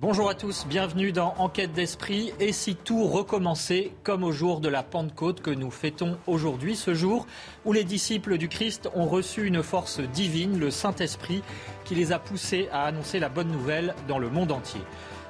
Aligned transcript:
Bonjour 0.00 0.30
à 0.30 0.34
tous, 0.34 0.64
bienvenue 0.66 1.12
dans 1.12 1.34
Enquête 1.36 1.74
d'esprit. 1.74 2.32
Et 2.40 2.54
si 2.54 2.74
tout 2.74 3.04
recommençait 3.04 3.92
comme 4.02 4.24
au 4.24 4.32
jour 4.32 4.60
de 4.60 4.70
la 4.70 4.82
Pentecôte 4.82 5.42
que 5.42 5.50
nous 5.50 5.70
fêtons 5.70 6.16
aujourd'hui, 6.26 6.74
ce 6.74 6.94
jour 6.94 7.26
où 7.66 7.74
les 7.74 7.84
disciples 7.84 8.38
du 8.38 8.48
Christ 8.48 8.88
ont 8.94 9.04
reçu 9.04 9.46
une 9.46 9.62
force 9.62 10.00
divine, 10.00 10.58
le 10.58 10.70
Saint-Esprit, 10.70 11.42
qui 11.84 11.94
les 11.94 12.12
a 12.12 12.18
poussés 12.18 12.70
à 12.72 12.84
annoncer 12.84 13.18
la 13.18 13.28
bonne 13.28 13.52
nouvelle 13.52 13.94
dans 14.08 14.18
le 14.18 14.30
monde 14.30 14.52
entier. 14.52 14.80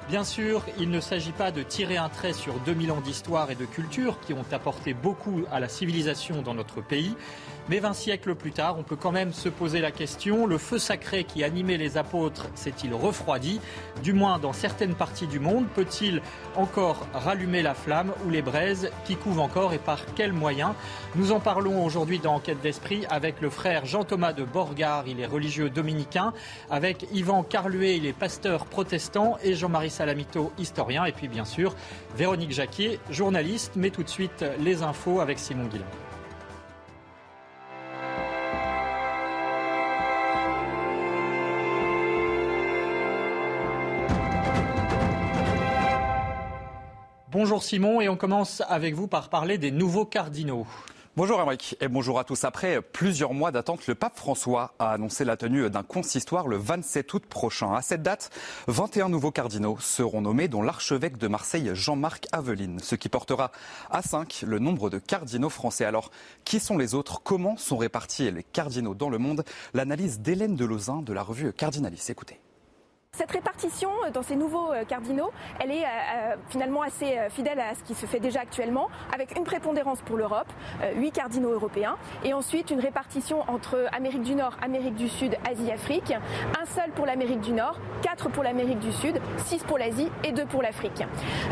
Bien 0.07 0.23
sûr, 0.23 0.63
il 0.79 0.89
ne 0.89 0.99
s'agit 0.99 1.31
pas 1.31 1.51
de 1.51 1.63
tirer 1.63 1.97
un 1.97 2.09
trait 2.09 2.33
sur 2.33 2.53
2000 2.65 2.91
ans 2.91 3.01
d'histoire 3.01 3.51
et 3.51 3.55
de 3.55 3.65
culture 3.65 4.19
qui 4.21 4.33
ont 4.33 4.45
apporté 4.51 4.93
beaucoup 4.93 5.43
à 5.51 5.59
la 5.59 5.67
civilisation 5.67 6.41
dans 6.41 6.53
notre 6.53 6.81
pays. 6.81 7.13
Mais 7.69 7.79
20 7.79 7.93
siècles 7.93 8.35
plus 8.35 8.51
tard, 8.51 8.77
on 8.79 8.83
peut 8.83 8.95
quand 8.95 9.11
même 9.11 9.33
se 9.33 9.47
poser 9.47 9.81
la 9.81 9.91
question, 9.91 10.47
le 10.47 10.57
feu 10.57 10.79
sacré 10.79 11.23
qui 11.23 11.43
animait 11.43 11.77
les 11.77 11.97
apôtres 11.97 12.47
s'est-il 12.55 12.93
refroidi? 12.93 13.61
Du 14.03 14.13
moins 14.13 14.39
dans 14.39 14.51
certaines 14.51 14.95
parties 14.95 15.27
du 15.27 15.39
monde, 15.39 15.67
peut-il 15.75 16.21
encore 16.55 17.07
rallumer 17.13 17.61
la 17.61 17.73
flamme 17.73 18.13
ou 18.25 18.29
les 18.29 18.41
braises 18.41 18.89
qui 19.05 19.15
couvent 19.15 19.43
encore 19.43 19.73
et 19.73 19.77
par 19.77 19.99
quels 20.15 20.33
moyens? 20.33 20.73
Nous 21.15 21.31
en 21.31 21.39
parlons 21.39 21.85
aujourd'hui 21.85 22.19
dans 22.19 22.35
Enquête 22.35 22.61
d'Esprit 22.61 23.05
avec 23.09 23.41
le 23.41 23.49
frère 23.49 23.85
Jean-Thomas 23.85 24.33
de 24.33 24.43
Borgard, 24.43 25.07
il 25.07 25.19
est 25.19 25.25
religieux 25.25 25.69
dominicain, 25.69 26.33
avec 26.69 27.05
Yvan 27.13 27.43
Carluet, 27.43 27.97
il 27.97 28.05
est 28.05 28.13
pasteur 28.13 28.65
protestant, 28.65 29.37
et 29.43 29.53
Jean-Marie 29.53 29.89
Salamito, 29.89 30.51
historien, 30.57 31.05
et 31.05 31.11
puis 31.11 31.27
bien 31.27 31.45
sûr 31.45 31.75
Véronique 32.15 32.51
Jacquier, 32.51 32.99
journaliste. 33.09 33.73
Mais 33.75 33.91
tout 33.91 34.03
de 34.03 34.09
suite, 34.09 34.43
les 34.59 34.83
infos 34.83 35.19
avec 35.19 35.39
Simon 35.39 35.65
Guillain. 35.65 35.85
Bonjour 47.31 47.63
Simon 47.63 48.01
et 48.01 48.09
on 48.09 48.17
commence 48.17 48.61
avec 48.67 48.93
vous 48.93 49.07
par 49.07 49.29
parler 49.29 49.57
des 49.57 49.71
nouveaux 49.71 50.03
cardinaux. 50.05 50.67
Bonjour 51.15 51.39
Amric 51.39 51.77
et 51.79 51.87
bonjour 51.87 52.19
à 52.19 52.25
tous. 52.25 52.43
Après 52.43 52.81
plusieurs 52.81 53.33
mois 53.33 53.53
d'attente, 53.53 53.87
le 53.87 53.95
pape 53.95 54.17
François 54.17 54.73
a 54.79 54.91
annoncé 54.91 55.23
la 55.23 55.37
tenue 55.37 55.69
d'un 55.69 55.83
consistoire 55.83 56.49
le 56.49 56.57
27 56.57 57.13
août 57.13 57.25
prochain. 57.25 57.73
À 57.73 57.81
cette 57.81 58.03
date, 58.03 58.31
21 58.67 59.07
nouveaux 59.07 59.31
cardinaux 59.31 59.77
seront 59.79 60.19
nommés, 60.19 60.49
dont 60.49 60.61
l'archevêque 60.61 61.17
de 61.17 61.29
Marseille 61.29 61.71
Jean-Marc 61.73 62.27
Aveline, 62.33 62.79
ce 62.79 62.95
qui 62.95 63.07
portera 63.07 63.53
à 63.89 64.01
5 64.01 64.43
le 64.45 64.59
nombre 64.59 64.89
de 64.89 64.99
cardinaux 64.99 65.49
français. 65.49 65.85
Alors, 65.85 66.11
qui 66.43 66.59
sont 66.59 66.77
les 66.77 66.95
autres? 66.95 67.21
Comment 67.23 67.55
sont 67.55 67.77
répartis 67.77 68.29
les 68.29 68.43
cardinaux 68.43 68.93
dans 68.93 69.09
le 69.09 69.19
monde? 69.19 69.45
L'analyse 69.73 70.19
d'Hélène 70.19 70.57
Delozin 70.57 71.01
de 71.01 71.13
la 71.13 71.23
revue 71.23 71.53
Cardinalis. 71.53 72.07
Écoutez. 72.09 72.41
Cette 73.17 73.33
répartition 73.33 73.89
dans 74.13 74.23
ces 74.23 74.37
nouveaux 74.37 74.71
cardinaux, 74.87 75.31
elle 75.59 75.71
est 75.71 75.83
euh, 75.83 76.35
finalement 76.47 76.81
assez 76.81 77.19
fidèle 77.29 77.59
à 77.59 77.75
ce 77.75 77.83
qui 77.83 77.93
se 77.93 78.05
fait 78.05 78.21
déjà 78.21 78.39
actuellement, 78.39 78.87
avec 79.13 79.37
une 79.37 79.43
prépondérance 79.43 80.01
pour 80.01 80.15
l'Europe, 80.15 80.47
euh, 80.81 80.93
8 80.95 81.11
cardinaux 81.11 81.51
européens, 81.51 81.97
et 82.23 82.33
ensuite 82.33 82.71
une 82.71 82.79
répartition 82.79 83.41
entre 83.49 83.85
Amérique 83.91 84.23
du 84.23 84.33
Nord, 84.33 84.55
Amérique 84.61 84.95
du 84.95 85.09
Sud, 85.09 85.37
Asie, 85.45 85.69
Afrique, 85.71 86.13
un 86.59 86.65
seul 86.65 86.89
pour 86.91 87.05
l'Amérique 87.05 87.41
du 87.41 87.51
Nord, 87.51 87.75
4 88.01 88.29
pour 88.29 88.43
l'Amérique 88.43 88.79
du 88.79 88.93
Sud, 88.93 89.19
6 89.39 89.65
pour 89.65 89.77
l'Asie 89.77 90.09
et 90.23 90.31
2 90.31 90.45
pour 90.45 90.61
l'Afrique. 90.61 91.03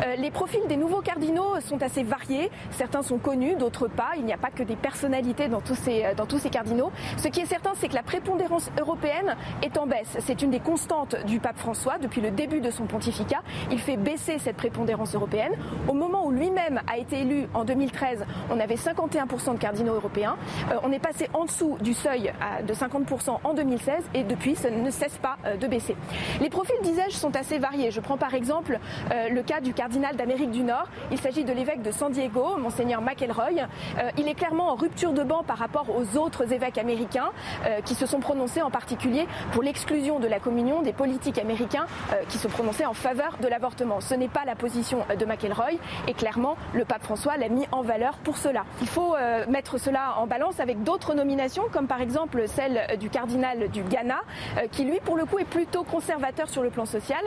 Euh, 0.05 0.15
les 0.15 0.31
profils 0.31 0.65
des 0.67 0.77
nouveaux 0.77 1.01
cardinaux 1.01 1.59
sont 1.59 1.83
assez 1.83 2.03
variés, 2.03 2.49
certains 2.71 3.03
sont 3.03 3.17
connus, 3.17 3.55
d'autres 3.57 3.89
pas, 3.89 4.11
il 4.15 4.23
n'y 4.23 4.33
a 4.33 4.37
pas 4.37 4.49
que 4.49 4.63
des 4.63 4.77
personnalités 4.77 5.49
dans 5.49 5.61
tous 5.61 5.75
ces, 5.75 6.15
dans 6.15 6.25
tous 6.25 6.39
ces 6.39 6.49
cardinaux. 6.49 6.93
Ce 7.17 7.27
qui 7.27 7.41
est 7.41 7.45
certain, 7.45 7.73
c'est 7.75 7.89
que 7.89 7.95
la 7.95 8.03
prépondérance 8.03 8.71
européenne 8.79 9.35
est 9.61 9.77
en 9.77 9.85
baisse, 9.85 10.17
c'est 10.21 10.41
une 10.41 10.51
des 10.51 10.61
constantes 10.61 11.17
du 11.25 11.39
pape 11.49 11.57
François 11.57 11.97
depuis 11.97 12.21
le 12.21 12.29
début 12.29 12.61
de 12.61 12.69
son 12.69 12.85
pontificat. 12.85 13.41
Il 13.71 13.79
fait 13.79 13.97
baisser 13.97 14.37
cette 14.37 14.55
prépondérance 14.55 15.15
européenne. 15.15 15.53
Au 15.87 15.93
moment 15.93 16.27
où 16.27 16.31
lui-même 16.31 16.79
a 16.85 16.99
été 16.99 17.21
élu 17.21 17.47
en 17.55 17.63
2013, 17.63 18.23
on 18.51 18.59
avait 18.59 18.75
51% 18.75 19.53
de 19.53 19.57
cardinaux 19.57 19.95
européens. 19.95 20.37
Euh, 20.71 20.75
on 20.83 20.91
est 20.91 20.99
passé 20.99 21.27
en 21.33 21.45
dessous 21.45 21.77
du 21.81 21.95
seuil 21.95 22.31
de 22.67 22.73
50% 22.73 23.39
en 23.43 23.53
2016 23.55 23.95
et 24.13 24.23
depuis, 24.23 24.55
ça 24.55 24.69
ne 24.69 24.91
cesse 24.91 25.17
pas 25.17 25.37
euh, 25.45 25.57
de 25.57 25.65
baisser. 25.65 25.95
Les 26.39 26.51
profils, 26.51 26.75
disais-je, 26.83 27.15
sont 27.15 27.35
assez 27.35 27.57
variés. 27.57 27.89
Je 27.89 27.99
prends 27.99 28.17
par 28.17 28.35
exemple 28.35 28.77
euh, 29.11 29.29
le 29.29 29.41
cas 29.41 29.59
du 29.59 29.73
cardinal 29.73 30.15
d'Amérique 30.15 30.51
du 30.51 30.61
Nord. 30.61 30.87
Il 31.11 31.17
s'agit 31.17 31.45
de 31.45 31.51
l'évêque 31.51 31.81
de 31.81 31.91
San 31.91 32.11
Diego, 32.11 32.57
monseigneur 32.59 33.01
McElroy. 33.01 33.49
il 34.17 34.27
est 34.27 34.35
clairement 34.35 34.69
en 34.69 34.75
rupture 34.75 35.13
de 35.13 35.23
banc 35.23 35.43
par 35.43 35.57
rapport 35.57 35.87
aux 35.89 36.17
autres 36.17 36.53
évêques 36.53 36.77
américains 36.77 37.31
qui 37.85 37.95
se 37.95 38.05
sont 38.05 38.19
prononcés 38.19 38.61
en 38.61 38.69
particulier 38.69 39.27
pour 39.51 39.63
l'exclusion 39.63 40.19
de 40.19 40.27
la 40.27 40.39
communion 40.39 40.81
des 40.81 40.93
politiques 40.93 41.38
américains 41.39 41.85
euh, 42.11 42.15
qui 42.29 42.37
se 42.37 42.47
prononçaient 42.47 42.85
en 42.85 42.93
faveur 42.93 43.37
de 43.41 43.47
l'avortement. 43.47 44.01
Ce 44.01 44.13
n'est 44.13 44.27
pas 44.27 44.45
la 44.45 44.55
position 44.55 44.99
de 45.17 45.25
McElroy 45.25 45.71
et 46.07 46.13
clairement 46.13 46.57
le 46.73 46.85
pape 46.85 47.03
François 47.03 47.37
l'a 47.37 47.49
mis 47.49 47.67
en 47.71 47.81
valeur 47.81 48.13
pour 48.23 48.37
cela. 48.37 48.65
Il 48.81 48.87
faut 48.87 49.15
euh, 49.15 49.45
mettre 49.47 49.77
cela 49.77 50.15
en 50.17 50.27
balance 50.27 50.59
avec 50.59 50.83
d'autres 50.83 51.13
nominations 51.13 51.63
comme 51.71 51.87
par 51.87 52.01
exemple 52.01 52.47
celle 52.47 52.97
du 52.99 53.09
cardinal 53.09 53.69
du 53.69 53.83
Ghana 53.83 54.19
euh, 54.57 54.67
qui 54.71 54.85
lui 54.85 54.99
pour 55.03 55.17
le 55.17 55.25
coup 55.25 55.39
est 55.39 55.45
plutôt 55.45 55.83
conservateur 55.83 56.49
sur 56.49 56.63
le 56.63 56.69
plan 56.69 56.85
social. 56.85 57.23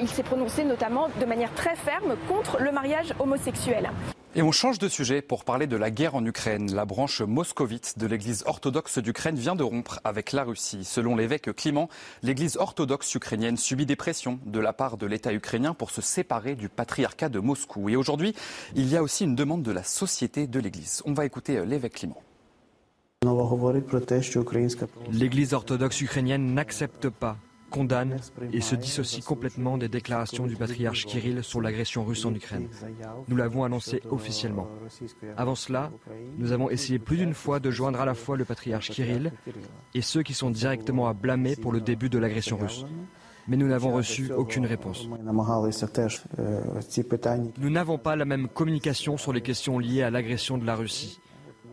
il 0.00 0.08
s'est 0.08 0.22
prononcé 0.22 0.64
notamment 0.64 1.08
de 1.20 1.24
manière 1.24 1.52
très 1.54 1.74
ferme 1.76 2.16
contre 2.28 2.60
le 2.60 2.72
mariage 2.72 3.12
homosexuel. 3.18 3.90
Et 4.34 4.42
on 4.42 4.52
change 4.52 4.78
de 4.78 4.88
sujet 4.88 5.22
pour 5.22 5.44
parler 5.44 5.66
de 5.66 5.76
la 5.76 5.90
guerre 5.90 6.14
en 6.14 6.24
Ukraine. 6.24 6.74
La 6.74 6.84
branche 6.84 7.22
moscovite 7.22 7.98
de 7.98 8.06
l'église 8.06 8.44
orthodoxe 8.46 8.98
d'Ukraine 8.98 9.36
vient 9.36 9.56
de 9.56 9.62
rompre 9.62 10.00
avec 10.04 10.32
la 10.32 10.44
Russie. 10.44 10.84
Selon 10.84 11.16
l'évêque 11.16 11.50
Clément, 11.56 11.88
l'église 12.22 12.58
orthodoxe 12.58 13.14
ukrainienne 13.14 13.56
subit 13.56 13.86
des 13.86 13.96
pressions 13.96 14.38
de 14.44 14.60
la 14.60 14.74
part 14.74 14.98
de 14.98 15.06
l'État 15.06 15.32
ukrainien 15.32 15.72
pour 15.72 15.90
se 15.90 16.02
séparer 16.02 16.56
du 16.56 16.68
patriarcat 16.68 17.30
de 17.30 17.38
Moscou. 17.38 17.88
Et 17.88 17.96
aujourd'hui, 17.96 18.34
il 18.76 18.88
y 18.90 18.96
a 18.98 19.02
aussi 19.02 19.24
une 19.24 19.34
demande 19.34 19.62
de 19.62 19.72
la 19.72 19.82
société 19.82 20.46
de 20.46 20.60
l'église. 20.60 21.02
On 21.06 21.14
va 21.14 21.24
écouter 21.24 21.64
l'évêque 21.64 21.94
Clément. 21.94 22.22
L'église 25.10 25.54
orthodoxe 25.54 26.00
ukrainienne 26.02 26.54
n'accepte 26.54 27.08
pas 27.08 27.38
condamne 27.70 28.16
et 28.52 28.60
se 28.60 28.74
dissocie 28.74 29.24
complètement 29.24 29.78
des 29.78 29.88
déclarations 29.88 30.46
du 30.46 30.56
patriarche 30.56 31.06
Kirill 31.06 31.42
sur 31.42 31.60
l'agression 31.60 32.04
russe 32.04 32.24
en 32.24 32.34
Ukraine. 32.34 32.68
Nous 33.28 33.36
l'avons 33.36 33.64
annoncé 33.64 34.02
officiellement. 34.10 34.68
Avant 35.36 35.54
cela, 35.54 35.90
nous 36.38 36.52
avons 36.52 36.70
essayé 36.70 36.98
plus 36.98 37.16
d'une 37.16 37.34
fois 37.34 37.60
de 37.60 37.70
joindre 37.70 38.00
à 38.00 38.04
la 38.04 38.14
fois 38.14 38.36
le 38.36 38.44
patriarche 38.44 38.90
Kirill 38.90 39.32
et 39.94 40.02
ceux 40.02 40.22
qui 40.22 40.34
sont 40.34 40.50
directement 40.50 41.08
à 41.08 41.12
blâmer 41.12 41.56
pour 41.56 41.72
le 41.72 41.80
début 41.80 42.08
de 42.08 42.18
l'agression 42.18 42.56
russe. 42.56 42.86
Mais 43.48 43.56
nous 43.56 43.68
n'avons 43.68 43.92
reçu 43.92 44.30
aucune 44.32 44.66
réponse. 44.66 45.08
Nous 47.58 47.70
n'avons 47.70 47.98
pas 47.98 48.16
la 48.16 48.24
même 48.26 48.48
communication 48.48 49.16
sur 49.16 49.32
les 49.32 49.40
questions 49.40 49.78
liées 49.78 50.02
à 50.02 50.10
l'agression 50.10 50.58
de 50.58 50.66
la 50.66 50.76
Russie. 50.76 51.18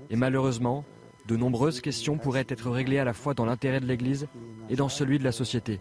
Et 0.10 0.16
malheureusement, 0.16 0.86
de 1.28 1.36
nombreuses 1.36 1.82
questions 1.82 2.18
pourraient 2.18 2.46
être 2.50 2.70
réglées 2.70 3.00
à 3.00 3.04
la 3.04 3.14
fois 3.14 3.34
dans 3.34 3.46
l'intérêt 3.46 3.80
de 3.80 3.86
l'Église 3.86 4.28
et 4.70 4.76
dans 4.76 4.90
celui 4.90 5.20
de 5.20 5.24
la 5.24 5.32
société. 5.32 5.80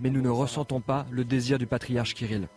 Mais 0.00 0.10
nous 0.10 0.22
ne 0.22 0.28
ressentons 0.28 0.80
pas 0.80 1.06
le 1.10 1.24
désir 1.24 1.58
du 1.58 1.66
patriarche 1.66 2.14
Kirill. 2.14 2.48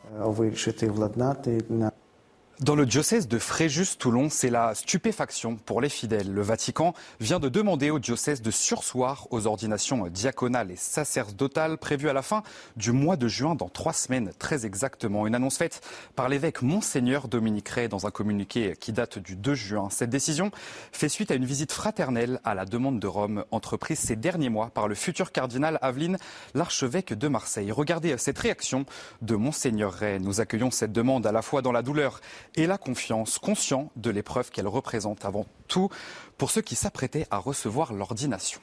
Dans 2.60 2.74
le 2.74 2.88
diocèse 2.88 3.28
de 3.28 3.38
Fréjus-Toulon, 3.38 4.30
c'est 4.32 4.50
la 4.50 4.74
stupéfaction 4.74 5.58
pour 5.58 5.80
les 5.80 5.90
fidèles. 5.90 6.34
Le 6.34 6.42
Vatican 6.42 6.96
vient 7.20 7.38
de 7.38 7.50
demander 7.50 7.92
au 7.92 8.00
diocèse 8.00 8.42
de 8.42 8.50
sursoir 8.50 9.28
aux 9.30 9.46
ordinations 9.46 10.08
diaconales 10.08 10.72
et 10.72 10.76
sacerdotales 10.76 11.78
prévues 11.78 12.10
à 12.10 12.14
la 12.14 12.24
fin 12.24 12.42
du 12.76 12.92
mois 12.92 13.16
de 13.16 13.28
juin, 13.28 13.54
dans 13.54 13.70
trois 13.70 13.94
semaines 13.94 14.32
très 14.40 14.66
exactement. 14.66 15.28
Une 15.28 15.36
annonce 15.36 15.60
faite 15.60 15.82
par 16.16 16.30
l'évêque 16.30 16.64
Monseigneur 16.64 17.28
Dominique 17.28 17.70
Ray 17.70 17.90
dans 17.90 18.08
un 18.08 18.12
communiqué 18.12 18.74
qui 18.80 18.92
date 18.92 19.20
du 19.20 19.36
2 19.36 19.54
juin. 19.54 19.90
Cette 19.92 20.10
décision 20.10 20.50
fait 20.92 21.10
suite 21.10 21.30
à 21.30 21.36
une 21.36 21.46
visite 21.46 21.72
fraternelle 21.72 22.40
à 22.44 22.56
la 22.56 22.66
demande 22.66 23.00
de 23.00 23.06
Rome 23.06 23.46
entreprise 23.52 24.00
ces 24.00 24.16
derniers 24.16 24.50
mois 24.50 24.72
par 24.72 24.88
le 24.88 24.96
futur 24.96 25.32
cardinal 25.32 25.78
Aveline, 25.84 26.18
l'archevêque 26.56 27.14
de 27.14 27.28
Marseille. 27.28 27.72
Regardez 27.72 28.18
cette 28.18 28.40
réaction 28.40 28.88
de 29.22 29.36
Monseigneur 29.36 29.94
Ray. 29.94 30.20
Nous 30.20 30.42
accueillons 30.42 30.72
cette 30.72 30.92
demande 30.92 31.28
à 31.28 31.32
la 31.32 31.44
fois 31.44 31.62
dans 31.62 31.72
la 31.72 31.84
douleur 31.84 32.20
et 32.58 32.68
la 32.68 32.78
confiance, 32.78 33.38
conscient 33.38 33.92
de 33.96 34.10
l'épreuve 34.10 34.52
qu'elle 34.52 34.68
représente 34.68 35.24
avant 35.24 35.46
tout 35.68 35.90
pour 36.38 36.52
ceux 36.52 36.62
qui 36.62 36.76
s'apprêtaient 36.76 37.28
à 37.32 37.38
recevoir 37.38 37.94
l'ordination. 37.94 38.60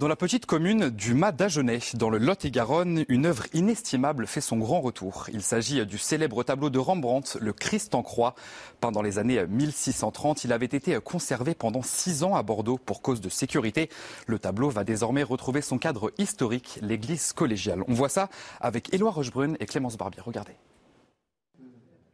Dans 0.00 0.08
la 0.08 0.16
petite 0.16 0.46
commune 0.46 0.88
du 0.88 1.12
Mas 1.12 1.32
d'Agenais, 1.32 1.80
dans 1.92 2.08
le 2.08 2.16
Lot-et-Garonne, 2.16 3.04
une 3.10 3.26
œuvre 3.26 3.44
inestimable 3.52 4.26
fait 4.26 4.40
son 4.40 4.56
grand 4.56 4.80
retour. 4.80 5.26
Il 5.30 5.42
s'agit 5.42 5.84
du 5.84 5.98
célèbre 5.98 6.42
tableau 6.42 6.70
de 6.70 6.78
Rembrandt, 6.78 7.36
Le 7.38 7.52
Christ 7.52 7.94
en 7.94 8.02
croix. 8.02 8.34
Peint 8.80 8.92
dans 8.92 9.02
les 9.02 9.18
années 9.18 9.46
1630, 9.46 10.44
il 10.44 10.54
avait 10.54 10.64
été 10.64 10.98
conservé 11.00 11.54
pendant 11.54 11.82
six 11.82 12.22
ans 12.22 12.34
à 12.34 12.42
Bordeaux 12.42 12.78
pour 12.78 13.02
cause 13.02 13.20
de 13.20 13.28
sécurité. 13.28 13.90
Le 14.26 14.38
tableau 14.38 14.70
va 14.70 14.84
désormais 14.84 15.22
retrouver 15.22 15.60
son 15.60 15.76
cadre 15.76 16.10
historique, 16.16 16.78
l'église 16.80 17.34
collégiale. 17.34 17.84
On 17.86 17.92
voit 17.92 18.08
ça 18.08 18.30
avec 18.58 18.94
Éloi 18.94 19.10
Rochebrune 19.10 19.58
et 19.60 19.66
Clémence 19.66 19.98
Barbier. 19.98 20.22
Regardez. 20.24 20.56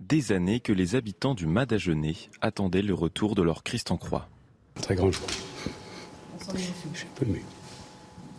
Des 0.00 0.32
années 0.32 0.60
que 0.60 0.72
les 0.72 0.94
habitants 0.94 1.34
du 1.34 1.46
Mas 1.46 1.66
d'Agenais 1.66 2.16
attendaient 2.40 2.82
le 2.82 2.94
retour 2.94 3.34
de 3.34 3.42
leur 3.42 3.62
Christ 3.62 3.90
en 3.90 3.96
croix. 3.96 4.28
Très 4.74 4.94
grande 4.94 5.12
joie. 5.12 5.26
Je 6.54 6.58
suis 6.58 7.06
un 7.06 7.14
peu 7.14 7.26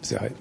c'est 0.02 0.16
vrai. 0.16 0.32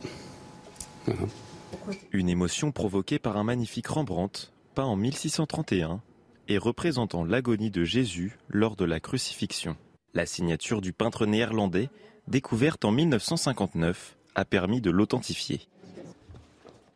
Une 2.12 2.28
émotion 2.28 2.72
provoquée 2.72 3.18
par 3.18 3.36
un 3.36 3.44
magnifique 3.44 3.88
Rembrandt, 3.88 4.52
peint 4.74 4.84
en 4.84 4.96
1631 4.96 6.00
et 6.48 6.58
représentant 6.58 7.24
l'agonie 7.24 7.70
de 7.70 7.84
Jésus 7.84 8.38
lors 8.48 8.76
de 8.76 8.84
la 8.84 9.00
crucifixion. 9.00 9.76
La 10.14 10.26
signature 10.26 10.80
du 10.80 10.92
peintre 10.92 11.26
néerlandais, 11.26 11.88
découverte 12.28 12.84
en 12.84 12.92
1959, 12.92 14.16
a 14.34 14.44
permis 14.44 14.80
de 14.80 14.90
l'authentifier. 14.90 15.68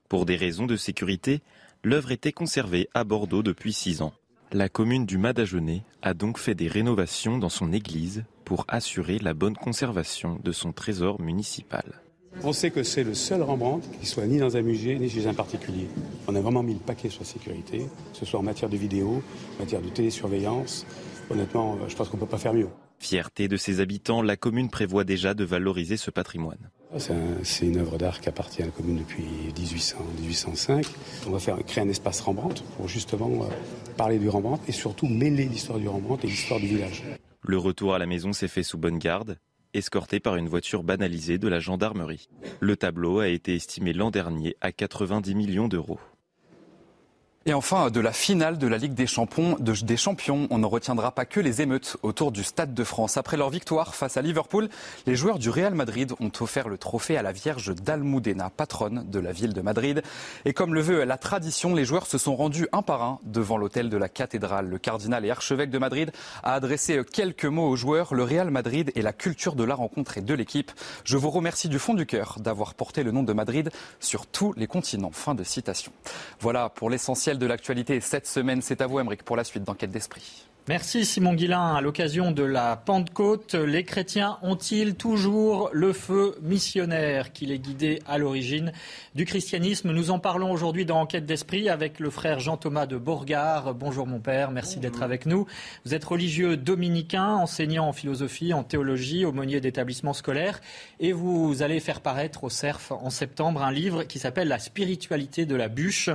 Pour 0.08 0.26
des 0.26 0.36
raisons 0.36 0.66
de 0.66 0.76
sécurité, 0.76 1.40
l'œuvre 1.84 2.12
était 2.12 2.32
conservée 2.32 2.88
à 2.94 3.04
Bordeaux 3.04 3.42
depuis 3.42 3.72
six 3.72 4.02
ans. 4.02 4.12
La 4.52 4.68
commune 4.68 5.06
du 5.06 5.16
Madagenais 5.16 5.82
a 6.02 6.12
donc 6.12 6.38
fait 6.38 6.54
des 6.54 6.68
rénovations 6.68 7.38
dans 7.38 7.48
son 7.48 7.72
église 7.72 8.24
pour 8.44 8.64
assurer 8.68 9.18
la 9.18 9.32
bonne 9.32 9.56
conservation 9.56 10.40
de 10.42 10.52
son 10.52 10.72
trésor 10.72 11.20
municipal. 11.20 12.02
On 12.42 12.52
sait 12.52 12.70
que 12.70 12.82
c'est 12.82 13.04
le 13.04 13.14
seul 13.14 13.42
Rembrandt 13.42 13.86
qui 14.00 14.06
soit 14.06 14.26
ni 14.26 14.38
dans 14.38 14.56
un 14.56 14.62
musée 14.62 14.98
ni 14.98 15.08
chez 15.08 15.26
un 15.26 15.34
particulier. 15.34 15.86
On 16.28 16.34
a 16.34 16.40
vraiment 16.40 16.62
mis 16.62 16.74
le 16.74 16.80
paquet 16.80 17.08
sur 17.08 17.20
la 17.20 17.26
sécurité, 17.26 17.78
que 17.78 18.18
ce 18.18 18.24
soit 18.24 18.40
en 18.40 18.42
matière 18.42 18.70
de 18.70 18.76
vidéo, 18.76 19.22
en 19.58 19.62
matière 19.62 19.80
de 19.80 19.88
télésurveillance. 19.88 20.86
Honnêtement, 21.30 21.78
je 21.88 21.94
pense 21.94 22.08
qu'on 22.08 22.16
ne 22.16 22.22
peut 22.22 22.28
pas 22.28 22.38
faire 22.38 22.54
mieux. 22.54 22.68
Fierté 22.98 23.48
de 23.48 23.56
ses 23.56 23.80
habitants, 23.80 24.20
la 24.20 24.36
commune 24.36 24.68
prévoit 24.68 25.04
déjà 25.04 25.34
de 25.34 25.44
valoriser 25.44 25.96
ce 25.96 26.10
patrimoine. 26.10 26.70
C'est 26.98 27.66
une 27.66 27.78
œuvre 27.78 27.98
d'art 27.98 28.20
qui 28.20 28.28
appartient 28.28 28.62
à 28.62 28.66
la 28.66 28.72
commune 28.72 28.98
depuis 28.98 29.24
1800, 29.56 29.98
1805. 30.20 30.86
On 31.26 31.30
va 31.30 31.38
faire, 31.38 31.56
créer 31.64 31.84
un 31.84 31.88
espace 31.88 32.20
Rembrandt 32.20 32.62
pour 32.76 32.88
justement 32.88 33.44
euh, 33.44 33.46
parler 33.96 34.18
du 34.18 34.28
Rembrandt 34.28 34.62
et 34.66 34.72
surtout 34.72 35.06
mêler 35.06 35.44
l'histoire 35.44 35.78
du 35.78 35.88
Rembrandt 35.88 36.26
et 36.26 36.30
l'histoire 36.30 36.58
du 36.58 36.66
village. 36.66 37.04
Le 37.42 37.58
retour 37.58 37.94
à 37.94 37.98
la 37.98 38.06
maison 38.06 38.32
s'est 38.32 38.48
fait 38.48 38.62
sous 38.62 38.78
bonne 38.78 38.98
garde 38.98 39.38
escorté 39.74 40.20
par 40.20 40.36
une 40.36 40.48
voiture 40.48 40.82
banalisée 40.82 41.38
de 41.38 41.48
la 41.48 41.60
gendarmerie. 41.60 42.28
Le 42.60 42.76
tableau 42.76 43.20
a 43.20 43.28
été 43.28 43.54
estimé 43.54 43.92
l'an 43.92 44.10
dernier 44.10 44.56
à 44.60 44.72
90 44.72 45.34
millions 45.34 45.68
d'euros. 45.68 46.00
Et 47.50 47.52
enfin, 47.52 47.90
de 47.90 47.98
la 47.98 48.12
finale 48.12 48.58
de 48.58 48.68
la 48.68 48.78
Ligue 48.78 48.94
des 48.94 49.08
Champions, 49.08 49.56
on 50.50 50.58
ne 50.58 50.66
retiendra 50.66 51.10
pas 51.10 51.24
que 51.24 51.40
les 51.40 51.62
émeutes 51.62 51.96
autour 52.04 52.30
du 52.30 52.44
Stade 52.44 52.74
de 52.74 52.84
France. 52.84 53.16
Après 53.16 53.36
leur 53.36 53.50
victoire 53.50 53.96
face 53.96 54.16
à 54.16 54.22
Liverpool, 54.22 54.68
les 55.04 55.16
joueurs 55.16 55.40
du 55.40 55.50
Real 55.50 55.74
Madrid 55.74 56.12
ont 56.20 56.30
offert 56.38 56.68
le 56.68 56.78
trophée 56.78 57.16
à 57.16 57.22
la 57.22 57.32
Vierge 57.32 57.74
d'Almudena, 57.74 58.50
patronne 58.50 59.04
de 59.10 59.18
la 59.18 59.32
ville 59.32 59.52
de 59.52 59.62
Madrid. 59.62 60.04
Et 60.44 60.52
comme 60.52 60.74
le 60.74 60.80
veut 60.80 61.02
la 61.02 61.18
tradition, 61.18 61.74
les 61.74 61.84
joueurs 61.84 62.06
se 62.06 62.18
sont 62.18 62.36
rendus 62.36 62.68
un 62.70 62.82
par 62.82 63.02
un 63.02 63.18
devant 63.24 63.56
l'hôtel 63.56 63.90
de 63.90 63.96
la 63.96 64.08
cathédrale. 64.08 64.68
Le 64.68 64.78
cardinal 64.78 65.26
et 65.26 65.30
archevêque 65.32 65.70
de 65.70 65.78
Madrid 65.78 66.12
a 66.44 66.52
adressé 66.52 67.02
quelques 67.12 67.46
mots 67.46 67.68
aux 67.68 67.74
joueurs. 67.74 68.14
Le 68.14 68.22
Real 68.22 68.52
Madrid 68.52 68.92
et 68.94 69.02
la 69.02 69.12
culture 69.12 69.56
de 69.56 69.64
la 69.64 69.74
rencontre 69.74 70.18
et 70.18 70.22
de 70.22 70.34
l'équipe. 70.34 70.70
Je 71.02 71.16
vous 71.16 71.30
remercie 71.30 71.68
du 71.68 71.80
fond 71.80 71.94
du 71.94 72.06
cœur 72.06 72.36
d'avoir 72.38 72.74
porté 72.74 73.02
le 73.02 73.10
nom 73.10 73.24
de 73.24 73.32
Madrid 73.32 73.72
sur 73.98 74.28
tous 74.28 74.52
les 74.56 74.68
continents. 74.68 75.10
Fin 75.10 75.34
de 75.34 75.42
citation. 75.42 75.90
Voilà 76.38 76.68
pour 76.68 76.90
l'essentiel 76.90 77.39
de 77.40 77.46
l'actualité 77.46 78.00
cette 78.00 78.28
semaine. 78.28 78.62
C'est 78.62 78.80
à 78.80 78.86
vous, 78.86 79.00
Emmerich, 79.00 79.24
pour 79.24 79.36
la 79.36 79.42
suite 79.42 79.64
d'Enquête 79.64 79.90
d'Esprit. 79.90 80.46
Merci 80.68 81.04
Simon 81.04 81.34
Guillain. 81.34 81.74
À 81.74 81.80
l'occasion 81.80 82.30
de 82.30 82.44
la 82.44 82.76
Pentecôte, 82.76 83.54
les 83.54 83.82
chrétiens 83.82 84.38
ont-ils 84.42 84.94
toujours 84.94 85.70
le 85.72 85.92
feu 85.92 86.36
missionnaire 86.42 87.32
qui 87.32 87.46
les 87.46 87.58
guidait 87.58 87.98
à 88.06 88.18
l'origine 88.18 88.70
du 89.14 89.24
christianisme? 89.24 89.90
Nous 89.90 90.10
en 90.12 90.20
parlons 90.20 90.52
aujourd'hui 90.52 90.84
dans 90.84 91.00
Enquête 91.00 91.24
d'Esprit 91.24 91.70
avec 91.70 91.98
le 91.98 92.10
frère 92.10 92.38
Jean-Thomas 92.38 92.86
de 92.86 92.98
Bourgard. 92.98 93.74
Bonjour 93.74 94.06
mon 94.06 94.20
père, 94.20 94.52
merci 94.52 94.78
d'être 94.78 95.02
avec 95.02 95.24
nous. 95.26 95.46
Vous 95.86 95.94
êtes 95.94 96.04
religieux 96.04 96.56
dominicain, 96.56 97.34
enseignant 97.34 97.88
en 97.88 97.92
philosophie, 97.92 98.52
en 98.52 98.62
théologie, 98.62 99.24
aumônier 99.24 99.60
d'établissement 99.60 100.12
scolaire 100.12 100.60
et 101.00 101.12
vous 101.12 101.62
allez 101.62 101.80
faire 101.80 102.00
paraître 102.00 102.44
au 102.44 102.50
CERF 102.50 102.92
en 102.92 103.10
septembre 103.10 103.62
un 103.62 103.72
livre 103.72 104.04
qui 104.04 104.18
s'appelle 104.18 104.46
La 104.46 104.58
spiritualité 104.58 105.46
de 105.46 105.56
la 105.56 105.68
bûche 105.68 106.10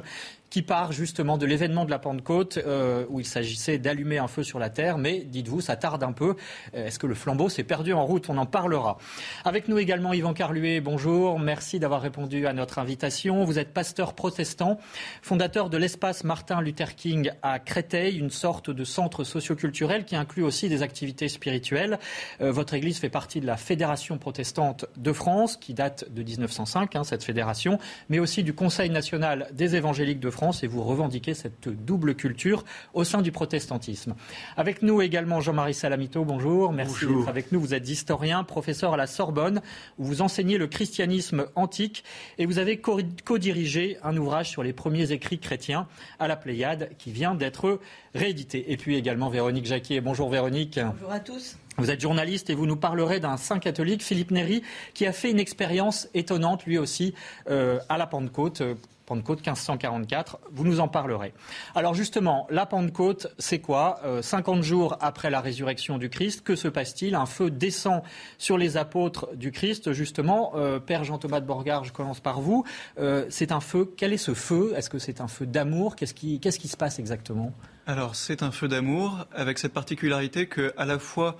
qui 0.55 0.61
part 0.61 0.93
justement 0.93 1.37
de 1.37 1.45
l'événement 1.45 1.83
de 1.83 1.91
la 1.91 1.99
Pentecôte 1.99 2.59
euh, 2.65 3.03
où 3.09 3.19
il 3.19 3.25
s'agissait 3.25 3.77
d'allumer 3.77 4.19
un 4.19 4.29
feu 4.29 4.41
sur 4.41 4.57
la 4.57 4.69
terre. 4.69 4.97
Mais 4.97 5.25
dites-vous, 5.25 5.59
ça 5.59 5.75
tarde 5.75 6.01
un 6.01 6.13
peu. 6.13 6.37
Euh, 6.73 6.87
est-ce 6.87 6.97
que 6.97 7.07
le 7.07 7.13
flambeau 7.13 7.49
s'est 7.49 7.65
perdu 7.65 7.91
en 7.91 8.05
route? 8.05 8.29
On 8.29 8.37
en 8.37 8.45
parlera. 8.45 8.97
Avec 9.43 9.67
nous 9.67 9.77
également 9.79 10.13
Yvan 10.13 10.33
Carluet. 10.33 10.79
Bonjour. 10.79 11.39
Merci 11.39 11.77
d'avoir 11.77 12.01
répondu 12.01 12.47
à 12.47 12.53
notre 12.53 12.79
invitation. 12.79 13.43
Vous 13.43 13.59
êtes 13.59 13.73
pasteur 13.73 14.13
protestant, 14.13 14.79
fondateur 15.21 15.69
de 15.69 15.75
l'espace 15.75 16.23
Martin 16.23 16.61
Luther 16.61 16.95
King 16.95 17.31
à 17.43 17.59
Créteil, 17.59 18.17
une 18.17 18.29
sorte 18.29 18.69
de 18.69 18.85
centre 18.85 19.25
socioculturel 19.25 20.05
qui 20.05 20.15
inclut 20.15 20.43
aussi 20.43 20.69
des 20.69 20.83
activités 20.83 21.27
spirituelles. 21.27 21.99
Euh, 22.39 22.53
votre 22.53 22.75
église 22.75 22.97
fait 22.97 23.09
partie 23.09 23.41
de 23.41 23.45
la 23.45 23.57
Fédération 23.57 24.17
protestante 24.17 24.85
de 24.95 25.11
France, 25.11 25.57
qui 25.57 25.73
date 25.73 26.09
de 26.13 26.23
1905, 26.23 26.95
hein, 26.95 27.03
cette 27.03 27.25
fédération, 27.25 27.77
mais 28.07 28.19
aussi 28.19 28.41
du 28.41 28.53
Conseil 28.53 28.89
national 28.89 29.49
des 29.51 29.75
évangéliques 29.75 30.21
de 30.21 30.29
France 30.29 30.44
et 30.51 30.67
vous 30.67 30.83
revendiquez 30.83 31.33
cette 31.33 31.67
double 31.67 32.15
culture 32.15 32.63
au 32.93 33.03
sein 33.03 33.21
du 33.21 33.31
protestantisme. 33.31 34.15
Avec 34.57 34.81
nous 34.81 35.01
également 35.01 35.41
Jean-Marie 35.41 35.73
Salamito, 35.73 36.23
bonjour. 36.23 36.71
Merci 36.71 37.07
d'être 37.07 37.27
avec 37.27 37.51
nous. 37.51 37.59
Vous 37.59 37.73
êtes 37.73 37.89
historien, 37.89 38.43
professeur 38.43 38.93
à 38.93 38.97
la 38.97 39.07
Sorbonne, 39.07 39.61
où 39.97 40.05
vous 40.05 40.21
enseignez 40.21 40.57
le 40.57 40.67
christianisme 40.67 41.47
antique 41.55 42.03
et 42.37 42.45
vous 42.45 42.59
avez 42.59 42.79
co-dirigé 42.79 43.97
un 44.03 44.15
ouvrage 44.17 44.49
sur 44.49 44.63
les 44.63 44.73
premiers 44.73 45.11
écrits 45.11 45.39
chrétiens 45.39 45.87
à 46.19 46.27
la 46.27 46.35
Pléiade 46.35 46.91
qui 46.97 47.11
vient 47.11 47.35
d'être 47.35 47.79
réédité. 48.13 48.71
Et 48.71 48.77
puis 48.77 48.95
également 48.95 49.29
Véronique 49.29 49.65
Jacquier. 49.65 50.01
Bonjour 50.01 50.29
Véronique. 50.29 50.79
Bonjour 50.79 51.11
à 51.11 51.19
tous. 51.19 51.57
Vous 51.77 51.91
êtes 51.91 51.99
journaliste 51.99 52.49
et 52.49 52.55
vous 52.55 52.67
nous 52.67 52.77
parlerez 52.77 53.19
d'un 53.19 53.35
saint 53.35 53.59
catholique, 53.59 54.01
Philippe 54.01 54.31
Néry, 54.31 54.63
qui 54.93 55.05
a 55.05 55.11
fait 55.11 55.29
une 55.29 55.39
expérience 55.39 56.07
étonnante 56.13 56.65
lui 56.65 56.77
aussi 56.77 57.13
euh, 57.49 57.79
à 57.89 57.97
la 57.97 58.07
Pentecôte 58.07 58.63
Pentecôte 59.05 59.39
1544. 59.39 60.39
Vous 60.51 60.63
nous 60.63 60.79
en 60.79 60.87
parlerez. 60.87 61.33
Alors 61.75 61.93
justement, 61.93 62.47
la 62.49 62.65
Pentecôte, 62.65 63.27
c'est 63.37 63.59
quoi? 63.59 64.01
50 64.21 64.59
euh, 64.59 64.61
jours 64.61 64.97
après 64.99 65.29
la 65.29 65.41
résurrection 65.41 65.97
du 65.97 66.09
Christ, 66.09 66.41
que 66.41 66.55
se 66.55 66.67
passe-t-il? 66.67 67.15
Un 67.15 67.25
feu 67.25 67.51
descend 67.51 68.01
sur 68.37 68.57
les 68.57 68.77
apôtres 68.77 69.29
du 69.35 69.51
Christ, 69.51 69.93
justement. 69.93 70.53
Euh, 70.55 70.79
Père 70.79 71.03
Jean-Thomas 71.03 71.39
de 71.39 71.45
Borgard, 71.45 71.83
je 71.83 71.93
commence 71.93 72.19
par 72.19 72.41
vous. 72.41 72.65
Euh, 72.97 73.25
c'est 73.29 73.51
un 73.51 73.59
feu. 73.59 73.93
Quel 73.95 74.13
est 74.13 74.17
ce 74.17 74.33
feu? 74.33 74.73
Est-ce 74.75 74.89
que 74.89 74.99
c'est 74.99 75.21
un 75.21 75.27
feu 75.27 75.45
d'amour? 75.45 75.95
Qu'est-ce 75.95 76.13
qui, 76.13 76.67
se 76.67 76.77
passe 76.77 76.99
exactement? 76.99 77.53
Alors, 77.85 78.15
c'est 78.15 78.41
un 78.41 78.51
feu 78.51 78.67
d'amour, 78.67 79.27
avec 79.33 79.59
cette 79.59 79.73
particularité 79.73 80.47
que, 80.47 80.73
à 80.77 80.85
la 80.85 80.97
fois, 80.97 81.37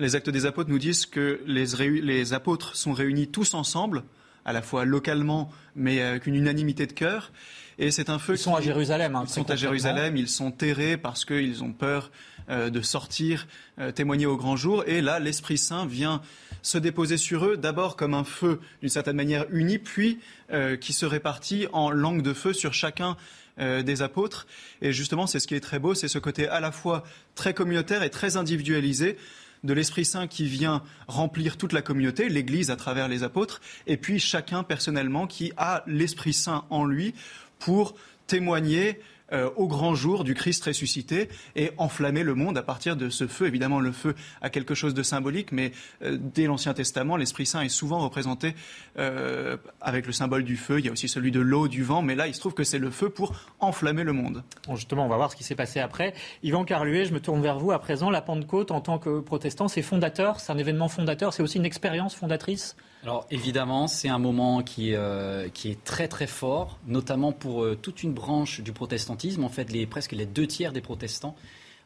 les 0.00 0.16
actes 0.16 0.30
des 0.30 0.46
apôtres 0.46 0.70
nous 0.70 0.78
disent 0.78 1.06
que 1.06 1.40
les 1.46 2.32
apôtres 2.32 2.74
sont 2.74 2.92
réunis 2.92 3.28
tous 3.28 3.54
ensemble 3.54 4.02
à 4.44 4.52
la 4.52 4.62
fois 4.62 4.84
localement, 4.84 5.50
mais 5.74 6.00
avec 6.02 6.26
une 6.26 6.34
unanimité 6.34 6.86
de 6.86 6.92
cœur. 6.92 7.32
Et 7.78 7.90
c'est 7.90 8.08
un 8.08 8.18
feu. 8.18 8.34
Ils 8.34 8.38
sont 8.38 8.54
à 8.54 8.60
Jérusalem. 8.60 9.16
Hein, 9.16 9.24
ils 9.26 9.32
sont 9.32 9.50
à 9.50 9.56
Jérusalem. 9.56 10.16
Ils 10.16 10.28
sont 10.28 10.50
terrés 10.50 10.96
parce 10.96 11.24
qu'ils 11.24 11.64
ont 11.64 11.72
peur 11.72 12.10
euh, 12.48 12.70
de 12.70 12.80
sortir, 12.82 13.46
euh, 13.78 13.90
témoigner 13.90 14.26
au 14.26 14.36
grand 14.36 14.56
jour. 14.56 14.84
Et 14.86 15.00
là, 15.00 15.18
l'Esprit 15.18 15.58
Saint 15.58 15.86
vient 15.86 16.20
se 16.62 16.78
déposer 16.78 17.16
sur 17.16 17.44
eux, 17.44 17.56
d'abord 17.56 17.96
comme 17.96 18.14
un 18.14 18.24
feu 18.24 18.60
d'une 18.80 18.90
certaine 18.90 19.16
manière 19.16 19.46
uni, 19.50 19.78
puis 19.78 20.18
euh, 20.52 20.76
qui 20.76 20.92
se 20.92 21.04
répartit 21.04 21.66
en 21.72 21.90
langue 21.90 22.22
de 22.22 22.32
feu 22.32 22.52
sur 22.52 22.74
chacun 22.74 23.16
des 23.56 24.02
apôtres. 24.02 24.48
Et 24.82 24.92
justement, 24.92 25.28
c'est 25.28 25.38
ce 25.38 25.46
qui 25.46 25.54
est 25.54 25.60
très 25.60 25.78
beau, 25.78 25.94
c'est 25.94 26.08
ce 26.08 26.18
côté 26.18 26.48
à 26.48 26.58
la 26.58 26.72
fois 26.72 27.04
très 27.36 27.54
communautaire 27.54 28.02
et 28.02 28.10
très 28.10 28.36
individualisé 28.36 29.16
de 29.64 29.72
l'Esprit 29.72 30.04
Saint 30.04 30.28
qui 30.28 30.46
vient 30.46 30.82
remplir 31.08 31.56
toute 31.56 31.72
la 31.72 31.82
communauté, 31.82 32.28
l'Église 32.28 32.70
à 32.70 32.76
travers 32.76 33.08
les 33.08 33.22
apôtres, 33.24 33.60
et 33.86 33.96
puis 33.96 34.20
chacun 34.20 34.62
personnellement 34.62 35.26
qui 35.26 35.52
a 35.56 35.82
l'Esprit 35.86 36.32
Saint 36.32 36.64
en 36.70 36.84
lui 36.84 37.14
pour 37.58 37.96
témoigner 38.26 39.00
euh, 39.34 39.50
au 39.56 39.66
grand 39.66 39.94
jour 39.94 40.22
du 40.22 40.34
Christ 40.34 40.64
ressuscité 40.64 41.28
et 41.56 41.72
enflammer 41.76 42.22
le 42.22 42.34
monde 42.34 42.56
à 42.56 42.62
partir 42.62 42.96
de 42.96 43.08
ce 43.08 43.26
feu. 43.26 43.46
Évidemment, 43.46 43.80
le 43.80 43.90
feu 43.90 44.14
a 44.40 44.48
quelque 44.48 44.74
chose 44.74 44.94
de 44.94 45.02
symbolique, 45.02 45.50
mais 45.50 45.72
euh, 46.02 46.16
dès 46.20 46.46
l'Ancien 46.46 46.72
Testament, 46.72 47.16
l'Esprit 47.16 47.46
Saint 47.46 47.62
est 47.62 47.68
souvent 47.68 47.98
représenté 47.98 48.54
euh, 48.98 49.56
avec 49.80 50.06
le 50.06 50.12
symbole 50.12 50.44
du 50.44 50.56
feu. 50.56 50.78
Il 50.78 50.86
y 50.86 50.88
a 50.88 50.92
aussi 50.92 51.08
celui 51.08 51.32
de 51.32 51.40
l'eau, 51.40 51.66
du 51.66 51.82
vent, 51.82 52.00
mais 52.00 52.14
là, 52.14 52.28
il 52.28 52.34
se 52.34 52.40
trouve 52.40 52.54
que 52.54 52.64
c'est 52.64 52.78
le 52.78 52.90
feu 52.90 53.10
pour 53.10 53.34
enflammer 53.60 54.04
le 54.04 54.12
monde. 54.12 54.44
justement, 54.74 55.04
on 55.04 55.08
va 55.08 55.16
voir 55.16 55.32
ce 55.32 55.36
qui 55.36 55.44
s'est 55.44 55.56
passé 55.56 55.80
après. 55.80 56.14
Yvan 56.44 56.64
Carluet, 56.64 57.04
je 57.04 57.12
me 57.12 57.20
tourne 57.20 57.42
vers 57.42 57.58
vous 57.58 57.72
à 57.72 57.80
présent. 57.80 58.10
La 58.10 58.22
Pentecôte, 58.22 58.70
en 58.70 58.80
tant 58.80 58.98
que 58.98 59.20
protestant, 59.20 59.66
c'est 59.66 59.82
fondateur, 59.82 60.38
c'est 60.38 60.52
un 60.52 60.58
événement 60.58 60.88
fondateur, 60.88 61.32
c'est 61.32 61.42
aussi 61.42 61.58
une 61.58 61.66
expérience 61.66 62.14
fondatrice 62.14 62.76
alors 63.04 63.26
évidemment, 63.30 63.86
c'est 63.86 64.08
un 64.08 64.18
moment 64.18 64.62
qui, 64.62 64.94
euh, 64.94 65.50
qui 65.52 65.70
est 65.70 65.84
très 65.84 66.08
très 66.08 66.26
fort, 66.26 66.78
notamment 66.86 67.32
pour 67.32 67.62
euh, 67.62 67.76
toute 67.76 68.02
une 68.02 68.14
branche 68.14 68.62
du 68.62 68.72
protestantisme. 68.72 69.44
En 69.44 69.50
fait, 69.50 69.68
presque 69.90 70.12
les 70.12 70.24
deux 70.24 70.46
tiers 70.46 70.72
des 70.72 70.80
protestants 70.80 71.36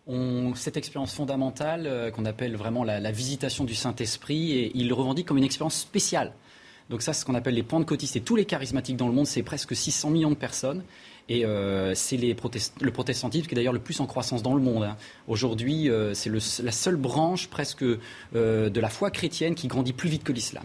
ont 0.07 0.55
cette 0.55 0.77
expérience 0.77 1.13
fondamentale 1.13 1.89
euh, 1.89 2.13
qu'on 2.13 2.25
appelle 2.25 2.55
vraiment 2.55 2.85
la, 2.85 3.11
visitation 3.11 3.65
du 3.65 3.75
Saint-Esprit 3.75 4.53
et 4.53 4.71
ils 4.77 4.87
le 4.87 4.95
revendiquent 4.95 5.27
comme 5.27 5.39
une 5.39 5.45
expérience 5.45 5.81
spéciale. 5.81 6.35
Donc 6.89 7.03
ça, 7.03 7.13
c'est 7.13 7.23
ce 7.23 7.27
qu'on 7.27 7.35
appelle 7.35 7.55
les 7.55 7.65
pentecôtistes 7.65 8.15
et 8.15 8.21
tous 8.21 8.37
les 8.37 8.45
charismatiques 8.45 8.97
dans 8.97 9.09
le 9.09 9.13
monde, 9.13 9.27
c'est 9.27 9.43
presque 9.43 9.75
600 9.75 10.11
millions 10.11 10.31
de 10.31 10.37
personnes. 10.37 10.85
Et 11.29 11.45
c'est 11.95 12.17
le 12.17 12.91
protestantisme 12.91 13.47
qui 13.47 13.55
est 13.55 13.57
d'ailleurs 13.57 13.75
le 13.75 13.81
plus 13.81 14.01
en 14.01 14.07
croissance 14.07 14.43
dans 14.43 14.55
le 14.55 14.63
monde. 14.63 14.85
Hein. 14.85 14.97
Aujourd'hui, 15.27 15.91
c'est 16.15 16.31
la 16.63 16.73
seule 16.73 16.97
branche 16.97 17.49
presque 17.49 17.85
de 17.85 18.81
la 18.81 18.89
foi 18.89 19.11
chrétienne 19.11 19.55
qui 19.55 19.69
grandit 19.69 19.93
plus 19.93 20.09
vite 20.09 20.25
que 20.25 20.33
l'islam. 20.33 20.65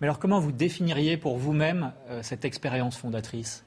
Mais 0.00 0.06
alors 0.06 0.18
comment 0.18 0.40
vous 0.40 0.52
définiriez 0.52 1.16
pour 1.16 1.36
vous-même 1.36 1.92
euh, 2.10 2.20
cette 2.22 2.44
expérience 2.44 2.96
fondatrice? 2.96 3.64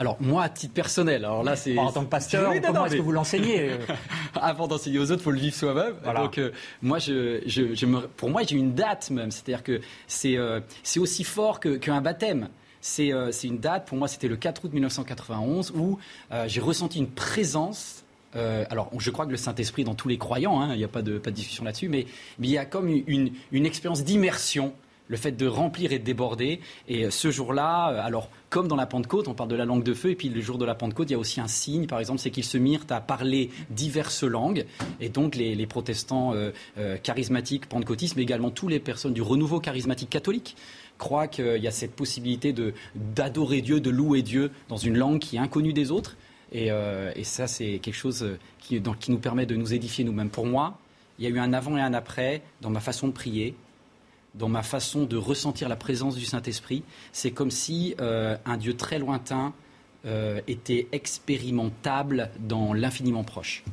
Alors 0.00 0.16
moi, 0.20 0.44
à 0.44 0.48
titre 0.48 0.74
personnel, 0.74 1.24
alors 1.24 1.42
là 1.42 1.56
c'est 1.56 1.76
en 1.76 1.90
tant 1.90 2.04
que 2.04 2.10
pasteur, 2.10 2.52
comment 2.64 2.86
est-ce 2.86 2.96
que 2.96 3.02
vous 3.02 3.12
l'enseignez 3.12 3.72
euh? 3.72 3.78
Avant 4.40 4.68
d'enseigner 4.68 5.00
aux 5.00 5.10
autres, 5.10 5.22
faut 5.22 5.32
le 5.32 5.40
vivre 5.40 5.56
soi-même. 5.56 5.94
Donc 6.14 6.38
euh, 6.38 6.52
moi, 6.82 6.98
je, 6.98 7.42
je, 7.46 7.86
me... 7.86 8.02
pour 8.06 8.30
moi, 8.30 8.42
j'ai 8.44 8.56
une 8.56 8.74
date 8.74 9.10
même, 9.10 9.32
c'est-à-dire 9.32 9.64
que 9.64 9.80
c'est 10.06 10.36
c'est 10.84 11.00
aussi 11.00 11.24
fort 11.24 11.58
qu'un 11.58 12.00
baptême. 12.00 12.48
C'est 12.80 13.10
une 13.42 13.58
date, 13.58 13.88
pour 13.88 13.98
moi, 13.98 14.06
c'était 14.06 14.28
le 14.28 14.36
4 14.36 14.66
août 14.66 14.72
1991 14.72 15.72
où 15.72 15.98
j'ai 16.46 16.60
ressenti 16.60 16.98
une 16.98 17.10
présence 17.10 18.04
alors, 18.34 18.90
je 18.96 19.10
crois 19.10 19.26
que 19.26 19.32
le 19.32 19.36
Saint-Esprit 19.36 19.82
dans 19.82 19.96
tous 19.96 20.06
les 20.06 20.18
croyants, 20.18 20.60
hein, 20.60 20.68
il 20.74 20.78
n'y 20.78 20.84
a 20.84 20.88
pas 20.88 21.02
de, 21.02 21.18
pas 21.18 21.30
de 21.30 21.34
discussion 21.34 21.64
là-dessus, 21.64 21.88
mais, 21.88 22.06
mais, 22.38 22.46
il 22.46 22.52
y 22.52 22.58
a 22.58 22.64
comme 22.64 22.88
une, 22.88 23.32
une 23.50 23.66
expérience 23.66 24.04
d'immersion 24.04 24.74
le 25.08 25.16
fait 25.16 25.32
de 25.32 25.46
remplir 25.46 25.92
et 25.92 25.98
de 25.98 26.04
déborder. 26.04 26.60
Et 26.86 27.04
euh, 27.04 27.10
ce 27.10 27.30
jour-là, 27.30 27.90
euh, 27.90 28.00
alors 28.02 28.30
comme 28.50 28.68
dans 28.68 28.76
la 28.76 28.86
Pentecôte, 28.86 29.28
on 29.28 29.34
parle 29.34 29.50
de 29.50 29.56
la 29.56 29.64
langue 29.64 29.82
de 29.82 29.92
feu, 29.92 30.10
et 30.10 30.14
puis 30.14 30.28
le 30.28 30.40
jour 30.40 30.56
de 30.56 30.64
la 30.64 30.74
Pentecôte, 30.74 31.10
il 31.10 31.14
y 31.14 31.16
a 31.16 31.18
aussi 31.18 31.40
un 31.40 31.48
signe, 31.48 31.86
par 31.86 31.98
exemple, 31.98 32.20
c'est 32.20 32.30
qu'ils 32.30 32.44
se 32.44 32.56
mirent 32.56 32.86
à 32.90 33.00
parler 33.00 33.50
diverses 33.70 34.22
langues. 34.22 34.64
Et 35.00 35.08
donc 35.08 35.34
les, 35.34 35.66
protestants 35.66 36.32
euh, 36.34 36.96
charismatiques, 37.02 37.68
pentecôtistes, 37.68 38.16
mais 38.16 38.22
également 38.22 38.50
toutes 38.50 38.70
les 38.70 38.80
personnes 38.80 39.12
du 39.12 39.20
renouveau 39.20 39.60
charismatique 39.60 40.08
catholique 40.08 40.56
croient 40.96 41.28
qu'il 41.28 41.62
y 41.62 41.68
a 41.68 41.70
cette 41.70 41.94
possibilité 41.94 42.54
d'adorer 42.94 43.60
Dieu, 43.60 43.80
de 43.80 43.90
louer 43.90 44.22
Dieu 44.22 44.50
dans 44.68 44.76
une 44.76 44.96
langue 44.96 45.18
qui 45.18 45.36
est 45.36 45.38
inconnue 45.38 45.72
des 45.72 45.90
autres. 45.90 46.16
Et, 46.52 46.70
ça, 47.22 47.46
c'est 47.46 47.78
quelque 47.78 47.94
chose 47.94 48.26
qui 48.58 48.80
nous 48.80 49.18
permet 49.18 49.46
de 49.46 49.54
nous 49.54 49.74
édifier 49.74 50.04
nous-mêmes. 50.04 50.30
Pour 50.30 50.46
moi, 50.46 50.78
il 51.18 51.24
y 51.24 51.28
a 51.28 51.30
eu 51.30 51.38
un 51.38 51.52
avant 51.52 51.76
et 51.76 51.80
un 51.80 51.92
après 51.94 52.42
dans 52.62 52.70
ma 52.70 52.80
façon 52.80 53.08
de 53.08 53.12
prier, 53.12 53.54
dans 54.34 54.48
ma 54.48 54.62
façon 54.62 55.04
de 55.04 55.16
ressentir 55.16 55.68
la 55.68 55.76
présence 55.76 56.16
du 56.16 56.24
Saint-Esprit. 56.24 56.84
C'est 57.12 57.30
comme 57.30 57.50
si 57.50 57.94
euh, 58.00 58.36
un 58.44 58.56
Dieu 58.56 58.76
très 58.76 58.98
lointain 58.98 59.52
euh, 60.06 60.40
était 60.46 60.88
expérimentable 60.92 62.30
dans 62.40 62.72
l'infiniment 62.72 63.24
proche. 63.24 63.64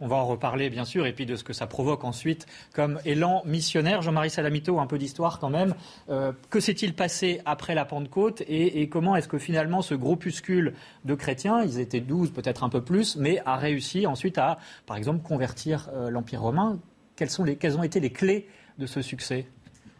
On 0.00 0.08
va 0.08 0.16
en 0.16 0.26
reparler, 0.26 0.70
bien 0.70 0.84
sûr, 0.84 1.06
et 1.06 1.12
puis 1.12 1.24
de 1.24 1.36
ce 1.36 1.44
que 1.44 1.52
ça 1.52 1.66
provoque 1.66 2.04
ensuite 2.04 2.46
comme 2.74 3.00
élan 3.04 3.42
missionnaire. 3.46 4.02
Jean-Marie 4.02 4.28
Salamito, 4.28 4.78
un 4.78 4.86
peu 4.86 4.98
d'histoire 4.98 5.38
quand 5.38 5.50
même. 5.50 5.74
Euh, 6.10 6.32
que 6.50 6.60
s'est-il 6.60 6.94
passé 6.94 7.40
après 7.46 7.74
la 7.74 7.84
Pentecôte 7.84 8.42
et, 8.46 8.88
comment 8.88 9.16
est-ce 9.16 9.28
que 9.28 9.38
finalement 9.38 9.82
ce 9.82 9.94
groupuscule 9.94 10.74
de 11.04 11.14
chrétiens, 11.14 11.62
ils 11.62 11.78
étaient 11.80 12.00
12, 12.00 12.32
peut-être 12.32 12.64
un 12.64 12.68
peu 12.68 12.82
plus, 12.82 13.16
mais 13.16 13.40
a 13.46 13.56
réussi 13.56 14.06
ensuite 14.06 14.36
à, 14.36 14.58
par 14.84 14.96
exemple, 14.96 15.22
convertir 15.22 15.88
l'Empire 16.10 16.42
romain? 16.42 16.78
Quelles, 17.16 17.30
sont 17.30 17.44
les, 17.44 17.56
quelles 17.56 17.78
ont 17.78 17.84
été 17.84 18.00
les 18.00 18.10
clés 18.10 18.48
de 18.78 18.86
ce 18.86 19.00
succès? 19.00 19.46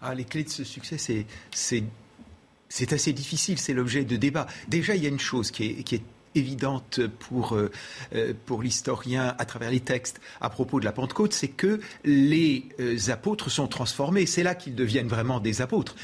Ah, 0.05 0.15
les 0.15 0.25
clés 0.25 0.45
de 0.45 0.51
ce 0.51 0.65
succès, 0.65 0.99
c'est 0.99 2.93
assez 2.93 3.13
difficile, 3.13 3.59
c'est 3.59 3.73
l'objet 3.73 4.05
de 4.05 4.17
débat. 4.17 4.47
Déjà, 4.69 4.95
il 4.95 5.03
y 5.03 5.07
a 5.07 5.09
une 5.09 5.21
chose 5.21 5.51
qui 5.51 5.65
est, 5.65 6.03
évidente 6.37 7.01
pour, 7.21 7.55
euh, 7.55 7.71
euh, 8.15 8.33
pour 8.47 8.61
l'historien 8.63 9.37
à 9.39 9.45
travers 9.45 9.71
les 9.71 9.79
textes 9.79 10.21
à 10.41 10.51
propos 10.51 10.81
de 10.81 10.85
la 10.85 10.91
Pentecôte, 10.91 11.33
c'est 11.33 11.47
que 11.47 11.79
les 12.05 12.67
euh, 12.81 12.99
apôtres 13.09 13.51
sont 13.51 13.69
transformés. 13.69 14.27
C'est 14.27 14.43
là 14.43 14.57
qu'ils 14.57 14.75
deviennent 14.75 15.07
vraiment 15.07 15.39
des 15.39 15.63
apôtres. 15.63 15.95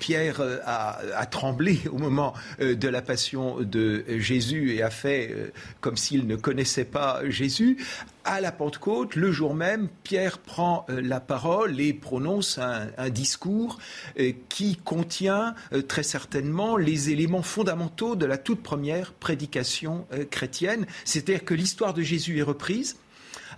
Pierre 0.00 0.40
a, 0.64 1.26
tremblé 1.26 1.80
au 1.92 1.98
moment 1.98 2.34
de 2.58 2.88
la 2.88 3.00
passion 3.00 3.60
de 3.60 4.04
Jésus 4.18 4.74
et 4.74 4.82
a 4.82 4.90
fait 4.90 5.52
comme 5.80 5.96
s'il 5.96 6.26
ne 6.26 6.34
connaissait 6.34 6.84
pas 6.84 7.20
Jésus 7.28 7.78
à 8.26 8.40
la 8.40 8.50
Pentecôte, 8.50 9.14
le 9.14 9.30
jour 9.30 9.54
même, 9.54 9.88
Pierre 10.02 10.38
prend 10.38 10.84
euh, 10.90 11.00
la 11.00 11.20
parole 11.20 11.80
et 11.80 11.94
prononce 11.94 12.58
un, 12.58 13.08
discours 13.08 13.78
euh, 14.18 14.32
qui 14.48 14.76
contient 14.76 15.54
euh, 15.72 15.80
très 15.80 16.02
certainement 16.02 16.76
les 16.76 17.10
éléments 17.10 17.42
fondamentaux 17.42 18.16
de 18.16 18.26
la 18.26 18.36
toute 18.36 18.62
première 18.62 19.12
prédication 19.12 20.06
chrétienne, 20.30 20.86
c'est-à-dire 21.04 21.44
que 21.44 21.54
l'histoire 21.54 21.94
de 21.94 22.02
Jésus 22.02 22.38
est 22.38 22.42
reprise, 22.42 22.96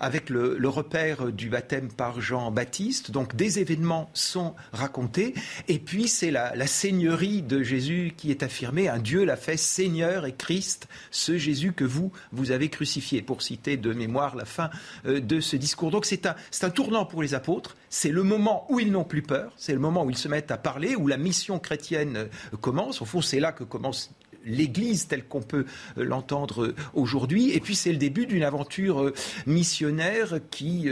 avec 0.01 0.31
le, 0.31 0.69
repère 0.69 1.33
du 1.33 1.49
baptême 1.49 1.89
par 1.89 2.21
Jean-Baptiste. 2.21 3.11
Donc 3.11 3.35
des 3.37 3.59
événements 3.59 4.11
sont 4.13 4.55
racontés. 4.73 5.35
Et 5.67 5.79
puis 5.79 6.09
c'est 6.09 6.31
la, 6.31 6.55
la, 6.55 6.67
seigneurie 6.67 7.43
de 7.43 7.63
Jésus 7.63 8.13
qui 8.17 8.31
est 8.31 8.43
affirmée. 8.43 8.89
Un 8.89 8.99
Dieu 8.99 9.25
l'a 9.25 9.37
fait 9.37 9.57
Seigneur 9.57 10.27
et 10.27 10.35
Christ, 10.35 10.89
ce 11.11 11.39
Jésus 11.39 11.73
que 11.73 11.85
vous, 11.85 12.13
vous 12.33 12.51
avez 12.51 12.69
crucifié, 12.69 13.23
pour 13.23 13.43
citer 13.43 13.77
de 13.77 13.93
mémoire 13.93 14.37
la 14.37 14.45
fin 14.45 14.71
euh, 15.07 15.21
de 15.21 15.41
ce 15.41 15.57
discours. 15.57 15.91
Donc 15.91 16.05
c'est 16.05 16.27
un, 16.27 16.37
un 16.63 16.71
tournant 16.71 17.07
pour 17.07 17.23
les 17.23 17.35
apôtres. 17.35 17.77
C'est 17.91 18.11
le 18.11 18.23
moment 18.23 18.67
où 18.69 18.81
ils 18.81 18.93
n'ont 18.93 19.05
plus 19.05 19.23
peur. 19.23 19.53
C'est 19.57 19.73
le 19.73 19.79
moment 19.79 20.05
où 20.05 20.11
ils 20.11 20.19
se 20.19 20.29
mettent 20.29 20.51
à 20.51 20.59
parler, 20.59 20.97
où 20.97 21.07
la 21.07 21.17
mission 21.17 21.59
chrétienne 21.59 22.17
euh, 22.17 22.57
commence. 22.61 23.01
Au 23.03 23.05
fond, 23.05 23.23
c'est 23.23 23.41
là 23.41 23.53
que 23.53 23.65
commence 23.65 24.11
l'Église 24.45 25.07
telle 25.07 25.25
qu'on 25.25 25.43
peut 25.43 25.67
euh, 25.97 26.05
l'entendre 26.05 26.65
euh, 26.65 26.75
aujourd'hui. 26.95 27.51
Et 27.51 27.61
puis 27.61 27.75
c'est 27.75 27.93
le 27.93 27.99
début 27.99 28.27
d'une 28.27 28.43
aventure 28.43 29.03
euh, 29.03 29.15
missionnaire 29.47 30.39
qui 30.51 30.89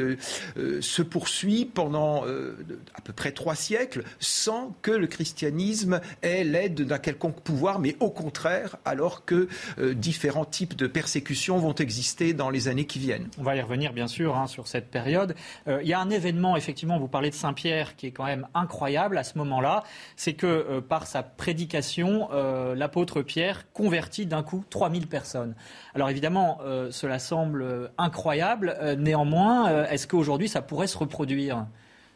se 0.80 1.02
poursuit 1.02 1.64
pendant 1.64 2.24
à 2.24 3.00
peu 3.02 3.12
près 3.12 3.32
trois 3.32 3.54
siècles 3.54 4.04
sans 4.18 4.74
que 4.82 4.90
le 4.90 5.06
christianisme 5.06 6.00
ait 6.22 6.44
l'aide 6.44 6.82
d'un 6.82 6.98
quelconque 6.98 7.40
pouvoir, 7.40 7.78
mais 7.78 7.96
au 8.00 8.10
contraire, 8.10 8.76
alors 8.84 9.24
que 9.24 9.48
différents 9.92 10.44
types 10.44 10.76
de 10.76 10.86
persécutions 10.86 11.58
vont 11.58 11.74
exister 11.74 12.32
dans 12.32 12.50
les 12.50 12.68
années 12.68 12.86
qui 12.86 12.98
viennent. 12.98 13.28
On 13.38 13.42
va 13.42 13.56
y 13.56 13.60
revenir 13.60 13.92
bien 13.92 14.06
sûr 14.06 14.36
hein, 14.36 14.46
sur 14.46 14.66
cette 14.66 14.90
période. 14.90 15.34
il 15.66 15.86
y 15.86 15.92
a 15.92 16.00
un 16.00 16.10
événement, 16.10 16.56
effectivement, 16.56 16.98
vous 16.98 17.08
parlez 17.08 17.30
de 17.30 17.34
Saint-Pierre, 17.34 17.96
qui 17.96 18.06
est 18.06 18.12
quand 18.12 18.26
même 18.26 18.46
incroyable 18.54 19.18
à 19.18 19.24
ce 19.24 19.38
moment-là, 19.38 19.84
c'est 20.16 20.34
que 20.34 20.80
par 20.80 21.06
sa 21.06 21.22
prédication, 21.22 22.28
l'apôtre 22.74 23.22
Pierre 23.22 23.35
convertit 23.72 24.26
d'un 24.26 24.42
coup 24.42 24.64
3000 24.70 25.06
personnes. 25.06 25.54
Alors 25.94 26.10
évidemment, 26.10 26.58
euh, 26.62 26.90
cela 26.90 27.18
semble 27.18 27.62
euh, 27.62 27.88
incroyable. 27.98 28.76
Euh, 28.80 28.96
néanmoins, 28.96 29.84
est-ce 29.86 30.06
qu'aujourd'hui, 30.06 30.48
ça 30.48 30.62
pourrait 30.62 30.86
se 30.86 30.98
reproduire 30.98 31.66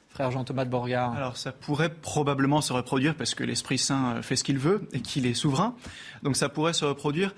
Frère 0.09 0.31
Jean-Thomas 0.31 0.65
de 0.65 0.71
Borgard? 0.71 1.15
Alors 1.15 1.37
ça 1.37 1.53
pourrait 1.53 1.91
probablement 1.91 2.61
se 2.61 2.73
reproduire 2.73 3.15
parce 3.15 3.35
que 3.35 3.45
l'Esprit 3.45 3.79
Saint 3.79 4.23
fait 4.23 4.37
ce 4.37 4.45
qu'il 4.45 4.59
veut 4.59 4.89
et 4.93 5.01
qu'il 5.01 5.27
est 5.27 5.35
souverain. 5.35 5.75
Donc 6.23 6.37
ça 6.37 6.49
pourrait 6.49 6.73
se 6.73 6.85
reproduire. 6.85 7.35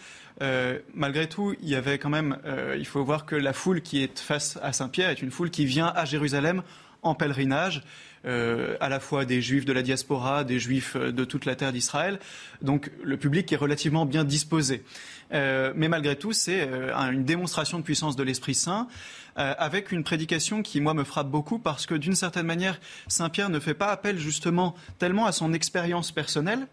malgré 0.94 1.28
tout, 1.28 1.54
il 1.60 1.68
y 1.68 1.74
avait 1.74 1.98
quand 1.98 2.08
même, 2.08 2.38
il 2.76 2.86
faut 2.86 3.04
voir 3.04 3.26
que 3.26 3.36
la 3.36 3.52
foule 3.52 3.82
qui 3.82 4.02
est 4.02 4.18
face 4.18 4.58
à 4.62 4.72
Saint-Pierre 4.72 5.10
est 5.10 5.20
une 5.20 5.30
foule 5.30 5.50
qui 5.50 5.66
vient 5.66 5.92
à 5.94 6.06
Jérusalem 6.06 6.62
en 7.02 7.14
pèlerinage. 7.14 7.82
Euh, 8.24 8.76
à 8.78 8.88
la 8.88 9.00
fois 9.00 9.24
des 9.24 9.42
juifs 9.42 9.64
de 9.64 9.72
la 9.72 9.82
diaspora, 9.82 10.44
des 10.44 10.60
juifs 10.60 10.94
euh, 10.94 11.10
de 11.10 11.24
toute 11.24 11.44
la 11.44 11.56
terre 11.56 11.72
d'Israël. 11.72 12.20
Donc 12.60 12.92
le 13.02 13.16
public 13.16 13.52
est 13.52 13.56
relativement 13.56 14.06
bien 14.06 14.22
disposé. 14.22 14.84
Euh, 15.32 15.72
mais 15.74 15.88
malgré 15.88 16.14
tout, 16.14 16.32
c'est 16.32 16.68
une 16.94 17.24
démonstration 17.24 17.78
de 17.78 17.82
puissance 17.82 18.14
de 18.14 18.22
l'Esprit 18.22 18.54
Saint. 18.54 18.86
avec 19.34 19.92
une 19.92 20.04
prédication 20.04 20.62
qui, 20.62 20.80
moi, 20.80 20.92
me 20.94 21.04
frappe 21.04 21.30
beaucoup 21.30 21.58
parce 21.58 21.86
que, 21.86 21.94
d'une 21.94 22.14
certaine 22.14 22.46
manière, 22.46 22.78
Saint 23.08 23.30
Pierre 23.30 23.48
ne 23.48 23.58
fait 23.58 23.74
pas 23.74 23.90
appel 23.90 24.18
justement 24.18 24.74
tellement 24.98 25.24
à 25.24 25.32
son 25.32 25.54
expérience 25.54 26.12
personnelle, 26.12 26.66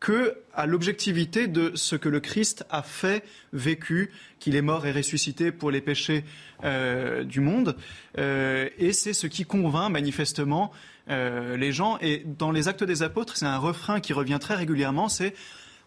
que 0.00 0.36
à 0.52 0.66
l'objectivité 0.66 1.46
de 1.48 1.72
ce 1.74 1.96
que 1.96 2.08
le 2.08 2.20
Christ 2.20 2.64
a 2.70 2.82
fait, 2.82 3.24
vécu, 3.52 4.10
qu'il 4.38 4.54
est 4.56 4.62
mort 4.62 4.86
et 4.86 4.92
ressuscité 4.92 5.52
pour 5.52 5.70
les 5.70 5.80
péchés 5.80 6.24
euh, 6.64 7.24
du 7.24 7.40
monde. 7.40 7.76
Euh, 8.18 8.68
et 8.78 8.92
c'est 8.92 9.12
ce 9.12 9.26
qui 9.26 9.44
convainc 9.44 9.90
manifestement 9.90 10.70
euh, 11.08 11.56
les 11.56 11.72
gens. 11.72 11.98
Et 12.00 12.24
dans 12.24 12.50
les 12.50 12.68
actes 12.68 12.84
des 12.84 13.02
apôtres, 13.02 13.36
c'est 13.36 13.46
un 13.46 13.58
refrain 13.58 14.00
qui 14.00 14.12
revient 14.12 14.38
très 14.40 14.54
régulièrement, 14.54 15.08
c'est 15.08 15.34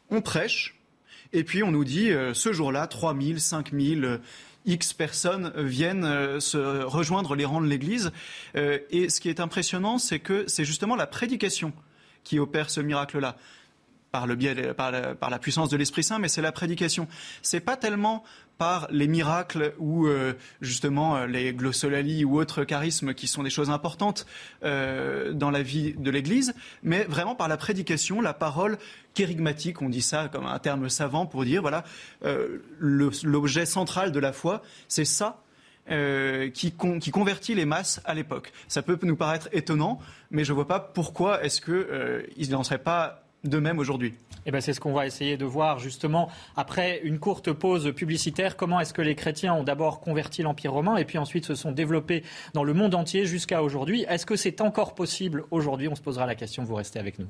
on 0.10 0.22
prêche, 0.22 0.76
et 1.34 1.44
puis 1.44 1.62
on 1.62 1.72
nous 1.72 1.84
dit, 1.84 2.10
ce 2.34 2.52
jour-là, 2.54 2.88
3000, 2.88 3.40
5000... 3.40 4.20
X 4.66 4.92
personnes 4.94 5.54
viennent 5.56 6.40
se 6.42 6.84
rejoindre 6.84 7.34
les 7.34 7.46
rangs 7.46 7.62
de 7.62 7.68
l'Église. 7.68 8.12
et 8.56 9.10
ce 9.10 9.22
qui 9.22 9.30
est 9.30 9.40
impressionnant, 9.40 9.98
c'est 9.98 10.20
que 10.20 10.44
c'est 10.48 10.66
justement 10.66 10.98
la 10.98 11.08
prédication 11.08 11.72
qui 12.26 12.40
opère 12.40 12.70
ce 12.70 12.82
miracle-là 12.82 13.38
par 14.12 14.28
le 14.28 14.36
biais, 14.36 14.74
par 14.74 14.92
la, 14.92 15.40
puissance 15.40 15.70
de 15.70 15.78
l'Esprit 15.78 16.04
Saint, 16.04 16.20
mais 16.20 16.28
c'est 16.28 16.42
la 16.42 16.52
prédication. 16.52 17.08
C'est 17.42 17.60
pas 17.60 17.78
tellement 17.78 18.24
par 18.58 18.88
les 18.92 19.08
miracles 19.08 19.74
ou 19.80 20.06
euh, 20.06 20.34
justement 20.60 21.16
euh, 21.16 21.28
les 21.28 21.54
glossolalies 21.54 22.26
ou 22.26 22.38
autres 22.40 22.66
charismes 22.66 23.14
qui 23.14 23.28
sont 23.28 23.42
des 23.42 23.50
choses 23.50 23.70
importantes 23.70 24.26
euh, 24.64 25.32
dans 25.32 25.50
la 25.50 25.62
vie 25.62 25.94
de 25.94 26.12
l'Église, 26.12 26.54
mais 26.84 27.06
vraiment 27.06 27.36
par 27.36 27.48
la 27.48 27.56
prédication, 27.56 28.20
la 28.20 28.34
parole 28.34 28.78
kérigmatique, 29.14 29.82
on 29.82 29.90
dit 29.90 30.02
ça 30.02 30.28
comme 30.28 30.46
un 30.46 30.60
terme 30.60 30.90
savant 30.90 31.26
pour 31.26 31.46
dire 31.46 31.62
voilà 31.62 31.84
l'objet 32.80 33.66
central 33.66 34.12
de 34.12 34.20
la 34.20 34.34
foi, 34.34 34.62
c'est 34.88 35.06
ça 35.06 35.42
qui, 36.54 36.74
qui, 37.02 37.12
convertit 37.12 37.56
les 37.56 37.66
masses 37.66 38.00
à 38.06 38.14
l'époque. 38.14 38.52
Ça 38.68 38.84
peut 38.84 39.00
nous 39.02 39.16
paraître 39.16 39.50
étonnant, 39.52 40.00
mais 40.30 40.44
je 40.44 40.52
ne 40.52 40.56
vois 40.56 40.68
pas 40.68 40.80
pourquoi 40.80 41.44
est-ce 41.44 41.62
qu'il 41.62 42.52
n'en 42.52 42.64
serait 42.64 42.78
pas 42.78 43.29
de 43.44 43.58
même 43.60 43.80
aujourd'hui. 43.80 44.14
Eh 44.46 44.52
ben 44.52 44.62
c'est 44.62 44.74
ce 44.74 44.80
qu'on 44.80 44.94
va 44.94 45.06
essayer 45.06 45.38
de 45.38 45.46
voir 45.46 45.80
justement 45.80 46.30
après 46.56 47.02
une 47.04 47.20
courte 47.20 47.52
pause 47.52 47.94
publicitaire. 47.94 48.58
Comment 48.58 48.80
est-ce 48.80 48.94
que 48.94 49.02
les 49.02 49.16
chrétiens 49.16 49.54
ont 49.54 49.64
d'abord 49.64 50.00
converti 50.00 50.42
l'Empire 50.42 50.74
romain 50.74 50.98
et 50.98 51.06
puis 51.06 51.18
ensuite 51.18 51.46
se 51.46 51.56
sont 51.56 51.72
développés 51.72 52.24
dans 52.54 52.64
le 52.64 52.74
monde 52.74 52.96
entier 52.96 53.26
jusqu'à 53.26 53.64
aujourd'hui? 53.64 54.06
Est-ce 54.08 54.26
que 54.26 54.36
c'est 54.36 54.62
encore 54.62 54.96
possible 54.96 55.46
aujourd'hui? 55.52 55.88
On 55.88 55.96
se 55.96 56.02
posera 56.02 56.26
la 56.26 56.36
question. 56.36 56.64
Vous 56.64 56.76
restez 56.76 57.00
avec 57.00 57.20
nous. 57.20 57.28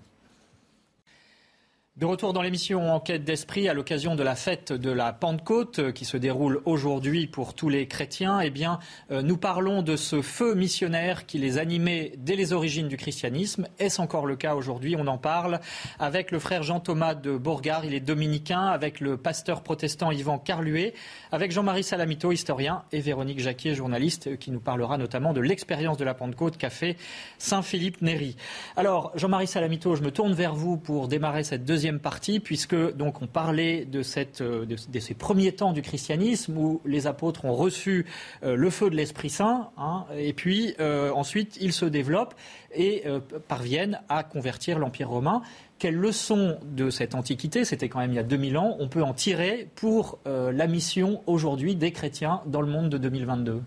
De 2.00 2.06
retour 2.06 2.32
dans 2.32 2.41
l'émission 2.41 2.94
Enquête 2.94 3.25
d'esprit 3.25 3.68
à 3.68 3.74
l'occasion 3.74 4.15
de 4.15 4.24
la 4.24 4.36
fête 4.36 4.72
de 4.72 4.89
la 4.89 5.12
Pentecôte 5.12 5.79
euh, 5.79 5.91
qui 5.91 6.06
se 6.06 6.15
déroule 6.15 6.62
aujourd'hui 6.63 7.27
pour 7.27 7.53
tous 7.53 7.68
les 7.68 7.88
chrétiens, 7.88 8.39
eh 8.39 8.50
bien, 8.50 8.79
euh, 9.12 9.22
nous 9.22 9.36
parlons 9.36 9.82
de 9.82 9.98
ce 9.98 10.22
feu 10.22 10.56
missionnaire 10.56 11.25
qui 11.25 11.39
les 11.39 11.58
animait 11.58 12.13
dès 12.18 12.38
les 12.38 12.53
origines 12.53 12.88
du 12.88 12.96
christianisme. 12.96 13.68
Est-ce 13.79 14.00
encore 14.00 14.27
le 14.27 14.38
cas 14.38 14.56
aujourd'hui? 14.56 14.96
On 14.98 15.08
en 15.08 15.18
parle 15.18 15.60
avec 16.00 16.32
le 16.32 16.39
frère 16.39 16.63
Jean-Thomas 16.63 17.15
de 17.15 17.36
Bourgard, 17.36 17.84
il 17.84 17.94
est 17.94 18.00
dominicain, 18.00 18.68
avec 18.68 19.01
le 19.01 19.18
pasteur 19.18 19.62
protestant 19.62 20.10
Yvan 20.10 20.38
Carluet, 20.38 20.94
avec 21.34 21.51
Jean-Marie 21.51 21.84
Salamito, 21.84 22.32
historien, 22.32 22.84
et 22.94 23.01
Véronique 23.01 23.41
Jacquier, 23.41 23.75
journaliste, 23.75 24.27
euh, 24.27 24.36
qui 24.38 24.51
nous 24.51 24.62
parlera 24.62 24.98
notamment 24.98 25.34
de 25.34 25.41
l'expérience 25.41 25.98
de 25.98 26.06
la 26.06 26.13
Pentecôte 26.13 26.56
qu'a 26.56 26.70
fait 26.70 26.96
Saint-Philippe 27.39 28.01
Néry. 28.01 28.38
Alors, 28.77 29.12
Jean-Marie 29.15 29.48
Salamito, 29.48 29.98
je 29.98 30.01
me 30.01 30.12
tourne 30.12 30.32
vers 30.32 30.56
vous 30.56 30.77
pour 30.77 31.10
démarrer 31.10 31.44
cette 31.44 31.65
deuxième 31.65 31.88
partie, 31.98 32.39
puisque 32.39 32.75
donc 32.96 33.24
on 33.24 33.27
parlait 33.27 33.88
euh, 33.91 34.65
de, 34.65 35.00
ces 35.00 35.13
premiers 35.15 35.53
temps 35.53 35.74
du 35.74 35.81
christianisme 35.81 36.55
où 36.58 36.81
les 36.86 37.08
apôtres 37.08 37.46
ont 37.46 37.55
reçu 37.55 38.05
euh, 38.43 38.55
le 38.55 38.69
feu 38.69 38.91
de 38.91 38.96
l'Esprit 38.96 39.31
Saint, 39.31 39.72
hein, 39.77 40.05
et 40.15 40.34
puis 40.34 40.75
euh, 40.79 41.12
ensuite 41.12 41.58
ils 41.60 41.74
se 41.74 41.86
développent 41.86 42.36
et 42.75 43.03
parviennent 43.48 44.00
à 44.10 44.24
convertir 44.24 44.77
l'Empire 44.77 45.10
romain. 45.10 45.41
Quelles 45.79 45.96
leçons 45.96 46.60
de 46.63 46.91
cette 46.91 47.15
antiquité, 47.15 47.65
c'était 47.65 47.89
quand 47.89 47.98
même 47.98 48.12
il 48.12 48.15
y 48.17 48.19
a 48.19 48.24
2000 48.24 48.60
ans, 48.60 48.75
on 48.79 48.88
peut 48.89 49.01
en 49.01 49.15
tirer 49.15 49.67
pour 49.74 50.19
la 50.25 50.67
mission 50.67 51.24
aujourd'hui 51.25 51.75
des 51.75 51.91
chrétiens 51.91 52.41
dans 52.46 52.62
le 52.62 52.67
monde 52.67 52.89
de 52.89 53.00
2022 53.00 53.63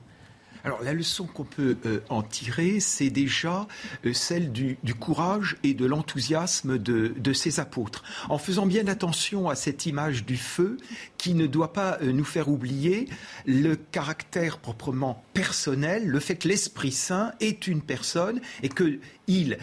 alors 0.65 0.83
la 0.83 0.93
leçon 0.93 1.27
qu'on 1.27 1.45
peut 1.45 1.77
euh, 1.87 2.01
en 2.09 2.23
tirer, 2.23 2.79
c'est 2.81 3.11
déjà 3.11 3.67
euh, 4.07 4.13
celle 4.13 4.53
du, 4.53 4.77
courage 4.99 5.57
et 5.63 5.75
de 5.75 5.87
l'enthousiasme 5.87 6.79
de, 6.79 7.33
ces 7.33 7.61
apôtres. 7.61 8.05
En 8.29 8.39
faisant 8.39 8.67
bien 8.67 8.87
attention 8.87 9.49
à 9.49 9.55
cette 9.55 9.87
image 9.87 10.25
du 10.25 10.37
feu 10.37 10.77
qui 11.19 11.35
ne 11.35 11.47
doit 11.47 11.73
pas 11.73 11.99
euh, 12.03 12.13
nous 12.13 12.25
faire 12.25 12.49
oublier 12.49 13.09
le 13.47 13.75
caractère 13.75 14.59
proprement 14.59 15.25
personnel, 15.35 16.07
le 16.07 16.21
fait 16.21 16.37
que 16.37 16.49
l'Esprit 16.49 16.93
Saint 16.93 17.33
est 17.41 17.67
une 17.67 17.83
personne 17.83 18.41
et 18.63 18.69
qu'il 18.69 19.59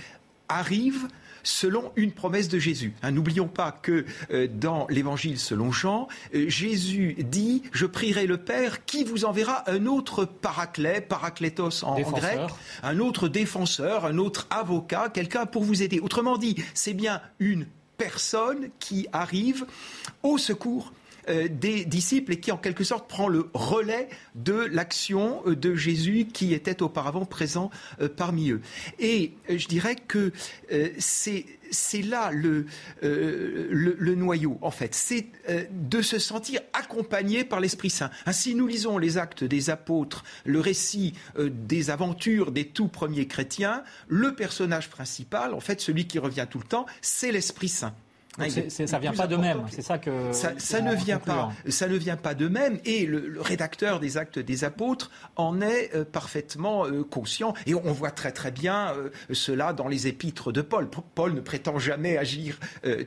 arrive 0.49 1.07
selon 1.43 1.91
une 1.95 2.11
promesse 2.11 2.49
de 2.49 2.59
Jésus. 2.59 2.93
Hein, 3.01 3.11
n'oublions 3.11 3.47
pas 3.47 3.71
que 3.71 4.05
euh, 4.31 4.47
dans 4.47 4.87
l'évangile 4.89 5.39
selon 5.39 5.71
Jean, 5.71 6.07
euh, 6.35 6.49
Jésus 6.49 7.15
dit 7.19 7.63
Je 7.71 7.85
prierai 7.85 8.27
le 8.27 8.37
Père 8.37 8.85
qui 8.85 9.03
vous 9.03 9.25
enverra 9.25 9.69
un 9.69 9.85
autre 9.85 10.25
paraclet, 10.25 11.01
paraclétos 11.01 11.83
en, 11.83 11.99
grec, 11.99 12.39
un 12.83 12.99
autre 12.99 13.27
défenseur, 13.27 14.05
un 14.05 14.17
autre 14.17 14.47
avocat, 14.49 15.09
quelqu'un 15.09 15.45
pour 15.45 15.63
vous 15.63 15.83
aider. 15.83 15.99
Autrement 15.99 16.37
dit, 16.37 16.55
c'est 16.73 16.93
bien 16.93 17.21
une 17.39 17.67
personne 17.97 18.69
qui 18.79 19.07
arrive 19.11 19.65
au 20.23 20.37
secours 20.37 20.93
des 21.27 21.85
disciples 21.85 22.33
et 22.33 22.39
qui 22.39 22.51
en 22.51 22.57
quelque 22.57 22.83
sorte 22.83 23.09
prend 23.09 23.27
le 23.27 23.49
relais 23.53 24.09
de 24.35 24.53
l'action 24.53 25.41
euh, 25.45 25.55
de 25.55 25.75
Jésus 25.75 26.27
qui 26.31 26.53
était 26.53 26.81
auparavant 26.81 27.25
présent 27.25 27.69
euh, 28.01 28.09
parmi 28.09 28.51
eux. 28.51 28.61
Et 28.99 29.33
je 29.49 29.67
dirais 29.67 29.95
que 29.95 30.31
c'est 30.97 31.45
c'est 31.71 32.01
là 32.01 32.31
le, 32.31 32.65
le, 33.01 34.15
noyau, 34.15 34.57
en 34.63 34.71
fait. 34.71 34.95
C'est 34.95 35.27
de 35.71 36.01
se 36.01 36.17
sentir 36.17 36.61
accompagné 36.73 37.43
par 37.43 37.59
l'Esprit 37.59 37.91
Saint. 37.91 38.09
Ainsi, 38.25 38.55
nous 38.55 38.65
lisons 38.65 38.97
les 38.97 39.19
actes 39.19 39.43
des 39.43 39.69
apôtres, 39.69 40.23
le 40.45 40.59
récit 40.59 41.13
des 41.37 41.91
aventures 41.91 42.51
des 42.51 42.65
tout 42.65 42.87
premiers 42.87 43.27
chrétiens. 43.27 43.83
Le 44.07 44.33
personnage 44.33 44.89
principal, 44.89 45.53
en 45.53 45.59
fait, 45.59 45.79
celui 45.79 46.07
qui 46.07 46.17
revient 46.17 46.47
tout 46.49 46.57
le 46.57 46.65
temps, 46.65 46.87
c'est 47.01 47.31
l'Esprit 47.31 47.69
Saint 47.69 47.93
ça 48.47 48.97
ne 48.97 49.01
vient 49.01 49.13
pas 49.13 49.27
de 49.27 49.35
même, 49.35 49.63
c'est 49.69 49.81
ça 49.81 49.97
que. 49.97 50.31
Ça, 50.31 50.81
ne 50.81 50.95
vient 50.95 51.19
pas, 51.19 51.51
ça 51.67 51.87
ne 51.87 51.95
vient 51.95 52.17
pas 52.17 52.33
de 52.33 52.47
même, 52.47 52.79
et 52.85 53.05
le, 53.05 53.39
rédacteur 53.39 53.99
des 53.99 54.17
Actes 54.17 54.39
des 54.39 54.63
Apôtres 54.63 55.11
en 55.35 55.61
est 55.61 55.95
euh, 55.95 56.05
parfaitement 56.05 56.85
euh, 56.85 57.03
conscient, 57.03 57.53
et 57.65 57.73
on 57.73 57.91
voit 57.91 58.11
très 58.11 58.31
très 58.31 58.51
bien 58.51 58.93
euh, 58.93 59.09
cela 59.31 59.73
dans 59.73 59.87
les 59.87 60.07
épîtres 60.07 60.51
de 60.51 60.61
Paul. 60.61 60.87
Paul 61.15 61.33
ne 61.33 61.41
prétend 61.41 61.79
jamais 61.79 62.17
agir 62.17 62.59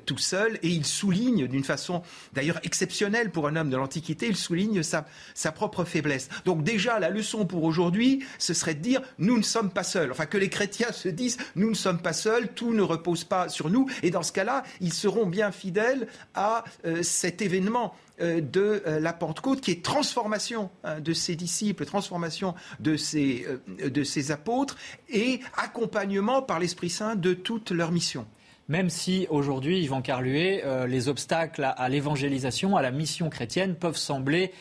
tout 0.07 0.18
seul, 0.18 0.59
et 0.62 0.68
il 0.68 0.85
souligne 0.85 1.47
d'une 1.47 1.64
façon 1.64 2.03
d'ailleurs 2.33 2.61
exceptionnelle 2.62 3.31
pour 3.31 3.49
un 3.49 3.57
homme 3.57 3.71
de 3.71 3.77
l'Antiquité, 3.77 4.27
il 4.29 4.37
souligne 4.37 4.83
sa, 4.83 5.07
sa 5.35 5.53
propre 5.53 5.85
faiblesse. 5.85 6.29
Donc 6.45 6.62
déjà, 6.62 6.99
la 6.99 7.11
leçon 7.11 7.47
pour 7.47 7.64
aujourd'hui, 7.64 8.25
ce 8.38 8.55
serait 8.55 8.75
de 8.75 8.81
dire 8.81 9.01
nous 9.18 9.37
ne 9.37 9.42
sommes 9.42 9.71
pas 9.71 9.85
seuls. 9.85 10.11
Enfin, 10.11 10.27
que 10.27 10.38
les 10.38 10.49
chrétiens 10.49 10.92
se 10.92 11.09
disent 11.09 11.38
nous 11.57 11.71
ne 11.71 11.75
sommes 11.75 12.01
pas 12.01 12.12
seuls, 12.12 12.49
tout 12.49 12.73
ne 12.73 12.83
repose 12.83 13.25
pas 13.25 13.49
sur 13.49 13.71
nous, 13.71 13.88
et 14.03 14.11
dans 14.11 14.23
ce 14.23 14.33
cas-là, 14.33 14.62
ils 14.81 14.92
seront 14.92 15.21
bien 15.26 15.52
fidèles 15.52 16.08
à 16.35 16.64
euh, 16.85 17.02
cet 17.02 17.42
événement 17.42 17.94
euh, 18.20 18.40
de 18.40 18.82
euh, 18.87 19.00
la 19.00 19.12
Pentecôte 19.12 19.61
qui 19.61 19.70
est 19.70 19.85
transformation 19.85 20.70
hein, 20.85 21.00
de 21.00 21.12
ses 21.12 21.37
disciples, 21.37 21.85
transformation 21.85 22.54
de 22.80 22.96
ses, 22.96 23.46
de 23.68 24.04
ses 24.04 24.30
apôtres 24.30 24.76
et 25.08 25.40
accompagnement 25.56 26.42
par 26.42 26.58
l'Esprit 26.58 26.90
Saint 26.90 27.16
de 27.16 27.35
toute 27.35 27.70
leur 27.70 27.92
mission 27.92 28.26
même 28.68 28.90
si 28.90 29.27
aujourd'hui, 29.29 29.83
Yvan 29.83 30.03
Carluet, 30.03 30.64
les 30.87 31.09
obstacles 31.09 31.64
à, 31.77 31.88
l'évangélisation, 31.88 32.77
à 32.77 32.83
la 32.83 32.90
mission 32.90 33.29
chrétienne 33.29 33.75
peuvent 33.75 33.96
sembler 33.96 34.53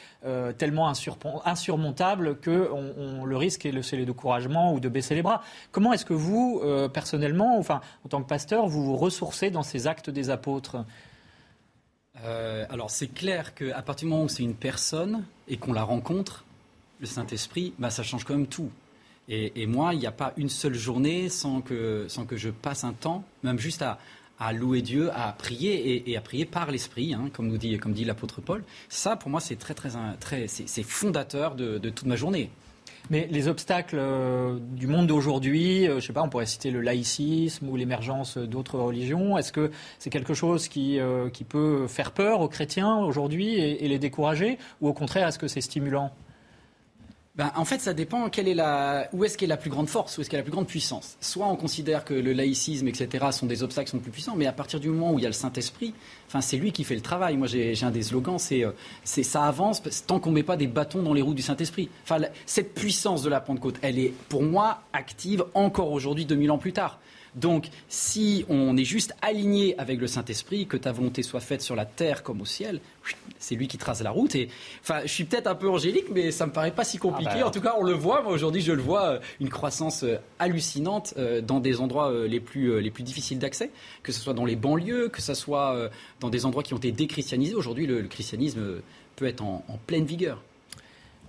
tellement 0.58 0.92
insurmontables 1.46 2.38
que 2.40 2.70
le 3.24 3.38
risque 3.38 3.66
est 3.66 3.72
le, 3.72 4.06
découragement 4.06 4.74
ou 4.74 4.80
de 4.80 4.90
baisser 4.90 5.16
les 5.16 5.22
bras. 5.22 5.44
Comment 5.72 5.94
est-ce 5.94 6.06
que 6.06 6.14
vous, 6.14 6.62
personnellement, 6.94 7.58
enfin, 7.58 7.80
en 8.04 8.10
tant 8.10 8.22
que 8.22 8.28
pasteur, 8.28 8.68
vous 8.68 8.84
vous 8.84 8.98
ressourcez 8.98 9.52
dans 9.52 9.64
ces 9.64 9.88
actes 9.88 10.10
des 10.10 10.30
apôtres? 10.30 10.84
Euh, 12.24 12.66
alors 12.70 12.92
c'est 12.92 13.08
clair 13.08 13.56
qu'à 13.56 13.82
partir 13.82 14.08
du 14.08 14.12
moment 14.12 14.26
où 14.26 14.30
c'est 14.30 14.44
une 14.44 14.56
personne 14.56 15.24
et 15.48 15.58
qu'on 15.58 15.74
la 15.74 15.84
rencontre, 15.84 16.46
le 17.00 17.06
Saint-Esprit, 17.06 17.74
bah, 17.80 17.90
ça 17.90 18.04
change 18.04 18.26
quand 18.26 18.36
même 18.36 18.48
tout. 18.48 18.70
Et, 19.34 19.66
moi, 19.66 19.94
il 19.94 20.00
n'y 20.00 20.06
a 20.06 20.12
pas 20.12 20.34
une 20.36 20.50
seule 20.50 20.74
journée 20.74 21.30
sans 21.30 21.62
que, 21.62 22.06
sans 22.10 22.26
que 22.26 22.36
je 22.36 22.50
passe 22.50 22.84
un 22.84 22.92
temps, 22.92 23.24
même 23.44 23.58
juste 23.58 23.82
à, 23.82 23.98
louer 24.52 24.82
Dieu, 24.82 25.10
à 25.14 25.32
prier 25.32 26.12
et, 26.12 26.18
à 26.18 26.22
prier 26.22 26.44
par 26.44 26.70
l'Esprit, 26.70 27.14
hein, 27.14 27.30
comme 27.32 27.48
nous 27.48 27.58
dit, 27.58 27.78
comme 27.78 27.94
dit 27.94 28.04
l'apôtre 28.04 28.42
Paul. 28.42 28.62
Ça, 28.90 29.16
pour 29.16 29.30
moi, 29.30 29.40
c'est 29.40 29.56
très, 29.56 29.74
très, 29.74 29.90
très, 30.20 30.48
c'est 30.48 30.84
fondateur 30.84 31.56
de, 31.56 31.78
toute 31.78 32.08
ma 32.08 32.18
journée. 32.18 32.50
Mais 33.10 33.28
les 33.32 33.48
obstacles 33.48 33.98
euh, 33.98 34.60
du 34.60 34.88
monde 34.88 35.08
d'aujourd'hui, 35.08 35.88
euh, 35.88 36.00
je 36.00 36.08
sais 36.08 36.14
pas, 36.14 36.22
on 36.22 36.30
pourrait 36.30 36.46
citer 36.46 36.70
le 36.70 36.82
laïcisme 36.82 37.68
ou 37.68 37.76
l'émergence 37.76 38.38
d'autres 38.38 38.78
religions. 38.78 39.38
Est-ce 39.38 39.52
que 39.52 39.72
c'est 39.98 40.10
quelque 40.10 40.34
chose 40.34 40.68
qui, 40.68 41.00
euh, 41.00 41.30
qui, 41.30 41.44
peut 41.44 41.88
faire 41.88 42.12
peur 42.12 42.42
aux 42.42 42.48
chrétiens 42.48 42.98
aujourd'hui 42.98 43.56
et 43.56 43.88
les 43.88 43.98
décourager? 43.98 44.60
Ou 44.82 44.90
au 44.90 44.94
contraire, 44.94 45.28
est-ce 45.30 45.40
que 45.40 45.48
c'est 45.48 45.62
stimulant? 45.62 46.12
Ben, 47.42 47.52
en 47.56 47.66
fait, 47.66 47.82
ça 47.82 47.96
dépend 47.96 48.30
quelle 48.30 48.48
est 48.48 48.54
la, 48.54 49.10
où 49.14 49.26
est-ce 49.26 49.36
qu'est 49.36 49.48
la 49.48 49.58
plus 49.58 49.72
grande 49.72 49.90
force, 49.90 50.16
où 50.16 50.22
est-ce 50.22 50.30
qu'est 50.30 50.38
la 50.38 50.44
plus 50.44 50.52
grande 50.52 50.68
puissance. 50.68 51.18
Soit 51.22 51.48
on 51.48 51.56
considère 51.56 52.06
que 52.06 52.14
le 52.14 52.34
laïcisme, 52.34 52.88
etc., 52.88 53.30
sont 53.32 53.48
des 53.48 53.64
obstacles 53.64 53.90
sont 53.90 53.98
plus 53.98 54.12
puissants, 54.12 54.36
mais 54.38 54.46
à 54.46 54.52
partir 54.52 54.80
du 54.80 54.90
moment 54.90 55.12
où 55.12 55.18
il 55.18 55.24
y 55.24 55.26
a 55.26 55.30
le 55.30 55.34
Saint-Esprit, 55.34 55.96
enfin, 56.28 56.40
c'est 56.40 56.58
lui 56.58 56.72
qui 56.72 56.84
fait 56.84 56.94
le 56.94 57.02
travail. 57.02 57.38
Moi, 57.38 57.48
j'ai 57.48 57.76
un 57.82 57.90
des 57.90 58.04
slogans, 58.04 58.38
c'est 58.38 58.64
euh, 58.64 58.74
ça 59.06 59.46
avance 59.46 59.82
tant 60.06 60.20
qu'on 60.20 60.30
ne 60.30 60.36
met 60.36 60.44
pas 60.44 60.56
des 60.56 60.68
bâtons 60.68 61.02
dans 61.02 61.16
les 61.16 61.24
roues 61.24 61.34
du 61.34 61.42
Saint-Esprit. 61.42 61.90
Enfin, 62.04 62.20
cette 62.46 62.76
puissance 62.76 63.24
de 63.24 63.30
la 63.32 63.42
Pentecôte, 63.42 63.78
elle 63.82 63.98
est, 63.98 64.14
pour 64.30 64.44
moi, 64.44 64.84
active 64.94 65.44
encore 65.56 65.92
aujourd'hui, 65.94 66.26
2000 66.26 66.52
ans 66.52 66.60
plus 66.60 66.74
tard. 66.74 67.00
Donc, 67.36 67.68
si 67.88 68.46
on 68.50 68.76
est 68.76 68.84
juste 68.84 69.16
aligné 69.22 69.78
avec 69.80 70.00
le 70.00 70.08
Saint-Esprit, 70.08 70.68
que 70.68 70.76
ta 70.76 70.92
volonté 70.92 71.24
soit 71.24 71.40
faite 71.40 71.62
sur 71.62 71.76
la 71.76 71.86
terre 71.86 72.24
comme 72.24 72.42
au 72.42 72.46
ciel, 72.46 72.82
c'est 73.40 73.56
lui 73.56 73.68
qui 73.68 73.78
trace 73.78 74.02
la 74.02 74.12
route. 74.12 74.36
Et 74.36 74.50
enfin, 74.82 75.02
je 75.04 75.08
suis 75.08 75.24
peut-être 75.24 75.48
un 75.48 75.56
peu 75.56 75.70
angélique, 75.70 76.08
mais 76.12 76.32
ça 76.32 76.46
me 76.46 76.52
paraît 76.52 76.72
pas 76.72 76.84
si 76.84 76.98
compliqué. 76.98 77.32
Ah 77.34 77.40
bah. 77.40 77.48
En 77.48 77.52
tout 77.52 77.62
cas, 77.62 77.76
on 77.78 77.84
le 77.84 77.94
voit. 77.94 78.22
Moi, 78.22 78.34
aujourd'hui, 78.34 78.62
je 78.62 78.74
le 78.74 78.82
vois, 78.82 79.06
euh, 79.06 79.20
une 79.40 79.50
croissance 79.50 80.04
euh, 80.04 80.18
hallucinante 80.40 81.14
euh, 81.18 81.42
dans 81.42 81.60
des 81.60 81.80
endroits 81.80 82.12
les 82.28 82.40
plus 82.40 82.82
les 82.82 82.92
plus 82.92 83.04
difficiles 83.04 83.40
d'accès, 83.40 83.72
que 84.04 84.12
ce 84.12 84.20
soit 84.20 84.34
dans 84.34 84.46
les 84.46 84.56
banlieues, 84.56 85.10
que 85.10 85.22
ce 85.22 85.34
soit 85.34 85.90
dans 86.20 86.30
des 86.30 86.46
endroits 86.46 86.64
qui 86.64 86.74
ont 86.74 86.78
été 86.78 86.92
déchristianisés. 86.92 87.56
Aujourd'hui, 87.56 87.88
le, 87.88 88.04
christianisme 88.04 88.82
peut 89.16 89.26
être 89.26 89.42
en, 89.42 89.64
pleine 89.88 90.06
vigueur. 90.06 90.42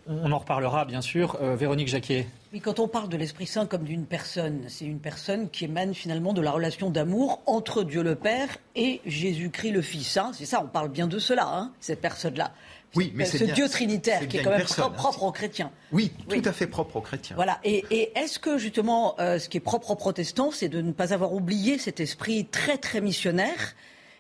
On 0.07 0.33
en 0.33 0.39
reparlera, 0.39 0.85
bien 0.85 1.01
sûr. 1.01 1.37
Véronique 1.41 1.89
Jacquet. 1.89 2.27
Oui, 2.53 2.61
quand 2.61 2.81
on 2.81 2.89
parle 2.89 3.09
de 3.09 3.17
l'Esprit 3.17 3.47
Saint 3.47 3.67
comme 3.67 3.85
d'une 3.85 4.05
personne, 4.05 4.65
c'est 4.69 4.85
une 4.85 4.99
personne 4.99 5.49
qui 5.49 5.65
émane 5.65 5.95
finalement 5.95 6.33
de 6.33 6.43
la 6.43 6.51
relation 6.51 6.91
d'amour 6.91 7.41
entre 7.47 7.83
Dieu 7.83 8.03
le 8.03 8.15
Père 8.15 8.49
et 8.77 9.01
Jésus-Christ 9.07 9.71
le 9.71 9.81
Fils. 9.81 10.17
Hein. 10.17 10.33
c'est 10.35 10.45
ça, 10.45 10.61
on 10.63 10.69
parle 10.69 10.91
bien 10.91 11.07
de 11.07 11.19
cela, 11.19 11.47
hein, 11.47 11.73
cette 11.81 12.01
personne-là. 12.01 12.53
Oui, 12.95 13.13
mais 13.15 13.25
ce 13.25 13.45
Dieu 13.45 13.69
trinitaire 13.69 14.29
qui 14.29 14.39
est 14.39 14.43
quand 14.43 14.51
même 14.51 14.65
propre, 14.65 15.23
aux 15.23 15.33
chrétiens. 15.33 15.71
Oui, 15.93 16.13
tout 16.29 16.43
à 16.45 16.53
fait 16.53 16.67
propre 16.67 16.97
aux 16.97 17.01
chrétiens. 17.01 17.37
Voilà. 17.37 17.59
Et, 17.65 18.13
est-ce 18.15 18.39
que 18.39 18.59
justement, 18.59 19.15
euh, 19.19 19.39
ce 19.39 19.49
qui 19.49 19.57
est 19.57 19.61
propre 19.61 19.93
aux 19.93 19.97
protestants, 19.97 20.51
c'est 20.51 20.69
de 20.69 20.83
ne 20.83 20.93
pas 20.93 21.15
avoir 21.15 21.33
oublié 21.33 21.79
cet 21.79 22.01
esprit 22.01 22.45
très 22.45 22.77
très 22.77 23.01
missionnaire? 23.01 23.75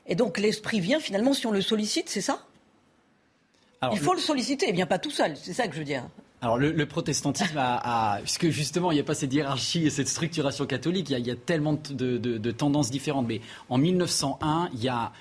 Et 0.06 0.14
donc 0.14 0.38
l'esprit 0.38 0.80
vient 0.80 1.00
finalement 1.00 1.32
si 1.32 1.46
on 1.46 1.52
le 1.52 1.60
sollicite, 1.60 2.08
c'est 2.08 2.22
ça? 2.22 2.46
Il 3.90 3.98
faut 3.98 4.14
le... 4.14 4.20
solliciter, 4.20 4.68
et 4.68 4.72
bien 4.72 4.86
pas 4.86 4.98
tout 4.98 5.10
seul. 5.10 5.36
C'est 5.36 5.52
ça 5.52 5.66
que 5.66 5.74
je 5.74 5.78
veux 5.78 5.84
dire. 5.84 6.04
Alors 6.40 6.58
le, 6.58 6.86
protestantisme 6.86 7.56
a, 7.56 8.18
puisque 8.22 8.48
justement 8.48 8.90
il 8.90 8.94
n'y 8.94 9.00
a 9.00 9.04
pas 9.04 9.14
cette 9.14 9.32
hiérarchie 9.32 9.86
et 9.86 9.90
cette 9.90 10.08
structuration 10.08 10.66
catholique, 10.66 11.08
il 11.10 11.18
y 11.24 11.30
a, 11.30 11.36
tellement 11.36 11.78
de, 11.90 12.50
tendances 12.50 12.90
différentes. 12.90 13.28
Mais 13.28 13.40
en 13.68 13.78
1901, 13.78 14.70
il 14.74 14.82
y 14.82 14.88
a 14.88 15.12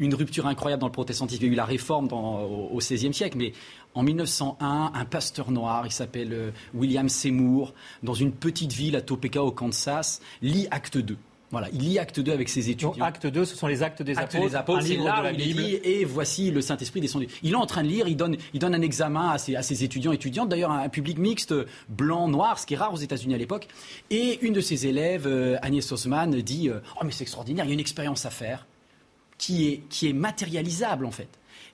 une 0.00 0.14
rupture 0.16 0.48
incroyable 0.48 0.80
dans 0.80 0.88
le 0.88 0.92
protestantisme. 0.92 1.44
Il 1.44 1.46
y 1.46 1.50
a 1.50 1.52
eu 1.52 1.56
la 1.56 1.64
réforme 1.64 2.08
au 2.12 2.76
XVIe 2.78 3.14
siècle, 3.14 3.38
mais 3.38 3.52
en 3.94 4.02
1901, 4.02 4.90
un 4.92 5.04
pasteur 5.04 5.52
noir, 5.52 5.86
il 5.86 5.92
s'appelle 5.92 6.32
euh, 6.32 6.50
William 6.74 7.08
Seymour, 7.08 7.72
dans 8.02 8.14
une 8.14 8.32
petite 8.32 8.72
ville 8.72 8.96
à 8.96 9.02
Topeka 9.02 9.44
au 9.44 9.52
Kansas, 9.52 10.20
lit 10.42 10.66
Acte 10.72 10.98
2. 10.98 11.16
Voilà, 11.54 11.68
il 11.72 11.82
lit 11.82 12.00
acte 12.00 12.18
2 12.18 12.32
avec 12.32 12.48
ses 12.48 12.68
étudiants. 12.68 12.96
acte 13.00 13.28
2, 13.28 13.44
ce 13.44 13.54
sont 13.54 13.68
les 13.68 13.84
actes 13.84 14.02
des 14.02 14.18
apôtres, 14.18 14.48
des 14.48 14.56
apôtres 14.56 14.82
c'est 14.82 14.96
là 14.96 15.22
où 15.22 15.34
il 15.38 15.56
lit, 15.56 15.78
et 15.84 16.04
voici 16.04 16.50
le 16.50 16.60
Saint-Esprit 16.60 17.00
descendu. 17.00 17.28
Il 17.44 17.52
est 17.52 17.54
en 17.54 17.64
train 17.64 17.84
de 17.84 17.88
lire, 17.88 18.08
il 18.08 18.16
donne, 18.16 18.36
il 18.54 18.58
donne 18.58 18.74
un 18.74 18.82
examen 18.82 19.30
à 19.30 19.38
ses, 19.38 19.54
à 19.54 19.62
ses 19.62 19.84
étudiants 19.84 20.10
étudiantes, 20.10 20.48
d'ailleurs 20.48 20.72
un 20.72 20.88
public 20.88 21.16
mixte, 21.16 21.54
blanc, 21.88 22.26
noir, 22.26 22.58
ce 22.58 22.66
qui 22.66 22.74
est 22.74 22.76
rare 22.76 22.92
aux 22.92 22.96
États-Unis 22.96 23.36
à 23.36 23.38
l'époque. 23.38 23.68
Et 24.10 24.44
une 24.44 24.52
de 24.52 24.60
ses 24.60 24.88
élèves, 24.88 25.28
euh, 25.28 25.56
Agnès 25.62 25.92
Osman, 25.92 26.26
dit 26.26 26.68
euh, 26.68 26.80
Oh, 26.96 27.04
mais 27.04 27.12
c'est 27.12 27.22
extraordinaire, 27.22 27.64
il 27.66 27.68
y 27.68 27.70
a 27.70 27.74
une 27.74 27.78
expérience 27.78 28.26
à 28.26 28.30
faire 28.30 28.66
qui 29.38 29.68
est, 29.68 29.82
qui 29.88 30.08
est 30.08 30.12
matérialisable 30.12 31.06
en 31.06 31.12
fait. 31.12 31.28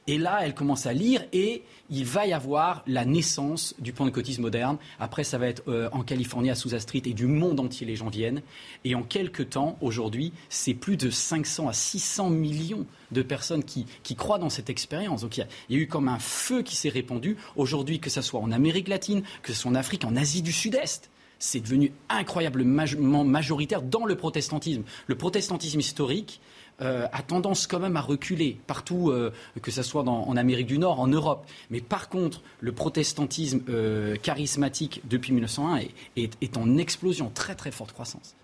Et 0.06 0.18
là, 0.18 0.40
elle 0.42 0.54
commence 0.54 0.86
à 0.86 0.92
lire 0.92 1.24
et 1.32 1.62
il 1.90 2.04
va 2.04 2.26
y 2.26 2.32
avoir 2.32 2.82
la 2.86 3.04
naissance 3.04 3.74
du 3.78 3.92
pentecôtisme 3.92 4.42
moderne. 4.42 4.78
Après, 4.98 5.24
ça 5.24 5.38
va 5.38 5.46
être 5.46 5.62
euh, 5.68 5.88
en 5.92 6.02
Californie, 6.02 6.50
à 6.50 6.54
Sousa 6.54 6.80
Street, 6.80 7.02
et 7.04 7.12
du 7.12 7.26
monde 7.26 7.60
entier, 7.60 7.86
les 7.86 7.96
gens 7.96 8.08
viennent. 8.08 8.42
Et 8.84 8.94
en 8.94 9.02
quelques 9.02 9.50
temps, 9.50 9.76
aujourd'hui, 9.80 10.32
c'est 10.48 10.74
plus 10.74 10.96
de 10.96 11.10
500 11.10 11.68
à 11.68 11.72
600 11.72 12.30
millions 12.30 12.86
de 13.12 13.22
personnes 13.22 13.64
qui, 13.64 13.86
croient 14.16 14.38
dans 14.38 14.50
cette 14.50 14.70
expérience. 14.70 15.22
Donc 15.22 15.36
il 15.36 15.46
y, 15.68 15.76
a, 15.76 15.78
eu 15.78 15.86
comme 15.86 16.08
un 16.08 16.18
feu 16.18 16.62
qui 16.62 16.76
s'est 16.76 16.88
répandu. 16.88 17.36
Aujourd'hui, 17.56 18.00
que 18.00 18.10
ce 18.10 18.22
soit 18.22 18.40
en 18.40 18.50
Amérique 18.50 18.88
latine, 18.88 19.22
que 19.42 19.52
ce 19.52 19.60
soit 19.60 19.70
en 19.70 19.74
Afrique, 19.74 20.04
en 20.04 20.16
Asie 20.16 20.42
du 20.42 20.52
Sud-Est, 20.52 21.10
c'est 21.38 21.60
devenu 21.60 21.92
incroyablement 22.08 23.24
majoritaire 23.24 23.82
dans 23.82 24.04
le 24.04 24.14
protestantisme. 24.14 24.82
Le 25.06 25.14
protestantisme 25.16 25.80
historique, 25.80 26.40
euh, 26.80 27.06
a 27.12 27.22
tendance 27.22 27.66
quand 27.66 27.78
même 27.78 27.96
à 27.96 28.00
reculer 28.00 28.58
partout, 28.66 29.10
euh, 29.10 29.32
que 29.62 29.70
ce 29.70 29.82
soit 29.82 30.02
en 30.02 30.36
Amérique 30.36 30.66
du 30.66 30.78
Nord, 30.78 31.00
en 31.00 31.06
Europe. 31.06 31.46
Mais 31.70 31.80
par 31.80 32.08
contre, 32.08 32.42
le 32.60 32.72
protestantisme 32.72 33.60
euh, 33.68 34.16
charismatique 34.16 35.02
depuis 35.08 35.32
1901 35.32 35.80
est 36.16 36.56
en 36.56 36.78
explosion, 36.78 37.30
très 37.34 37.54
très 37.54 37.70
forte 37.70 37.92
croissance. 37.92 38.34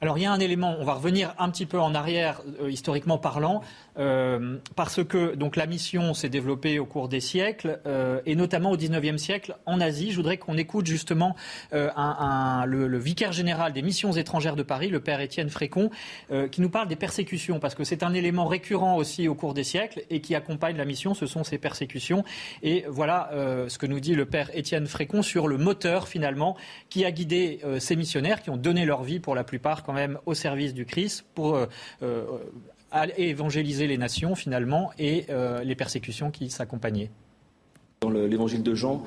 Alors 0.00 0.16
il 0.16 0.22
y 0.22 0.26
a 0.26 0.32
un 0.32 0.38
élément, 0.38 0.76
on 0.78 0.84
va 0.84 0.94
revenir 0.94 1.34
un 1.40 1.50
petit 1.50 1.66
peu 1.66 1.80
en 1.80 1.92
arrière, 1.92 2.42
euh, 2.62 2.70
historiquement 2.70 3.18
parlant, 3.18 3.62
euh, 3.98 4.58
parce 4.76 5.02
que 5.02 5.34
donc 5.34 5.56
la 5.56 5.66
mission 5.66 6.14
s'est 6.14 6.28
développée 6.28 6.78
au 6.78 6.86
cours 6.86 7.08
des 7.08 7.18
siècles, 7.18 7.80
euh, 7.84 8.20
et 8.24 8.36
notamment 8.36 8.70
au 8.70 8.76
XIXe 8.76 9.20
siècle 9.20 9.56
en 9.66 9.80
Asie. 9.80 10.12
Je 10.12 10.16
voudrais 10.16 10.36
qu'on 10.36 10.56
écoute 10.56 10.86
justement 10.86 11.34
le, 11.72 12.98
vicaire 12.98 13.32
général 13.32 13.72
des 13.72 13.82
missions 13.82 14.12
étrangères 14.12 14.54
de 14.54 14.62
Paris, 14.62 14.88
le 14.88 15.00
père 15.00 15.20
Étienne 15.20 15.50
Frécon, 15.50 15.90
qui 16.50 16.60
nous 16.60 16.70
parle 16.70 16.86
des 16.88 16.96
persécutions, 16.96 17.58
parce 17.58 17.74
que 17.74 17.82
c'est 17.82 18.02
un 18.02 18.14
élément 18.14 18.46
récurrent 18.46 18.96
aussi 18.96 19.26
au 19.26 19.34
cours 19.34 19.54
des 19.54 19.64
siècles 19.64 20.02
et 20.10 20.20
qui 20.20 20.34
accompagne 20.34 20.76
la 20.76 20.84
mission, 20.84 21.14
ce 21.14 21.26
sont 21.26 21.42
ces 21.42 21.58
persécutions. 21.58 22.24
Et 22.62 22.84
voilà 22.88 23.30
ce 23.68 23.78
que 23.78 23.86
nous 23.86 24.00
dit 24.00 24.14
le 24.14 24.26
père 24.26 24.50
Étienne 24.54 24.86
Frécon 24.86 25.22
sur 25.22 25.48
le 25.48 25.58
moteur 25.58 26.08
finalement 26.08 26.56
qui 26.88 27.04
a 27.04 27.10
guidé 27.10 27.60
ces 27.78 27.96
missionnaires 27.96 28.42
qui 28.42 28.50
ont 28.50 28.56
donné 28.56 28.84
leur 28.84 29.02
vie 29.02 29.20
pour 29.20 29.34
la 29.34 29.44
plupart 29.44 29.82
quand 29.88 29.94
même 29.94 30.18
au 30.26 30.34
service 30.34 30.74
du 30.74 30.84
Christ 30.84 31.24
pour 31.34 31.56
euh, 31.56 31.64
euh, 32.02 32.26
évangéliser 33.16 33.86
les 33.86 33.96
nations 33.96 34.34
finalement 34.34 34.90
et 34.98 35.24
euh, 35.30 35.64
les 35.64 35.74
persécutions 35.74 36.30
qui 36.30 36.50
s'accompagnaient. 36.50 37.10
Dans 38.02 38.10
l'évangile 38.10 38.62
de 38.62 38.74
Jean, 38.76 39.02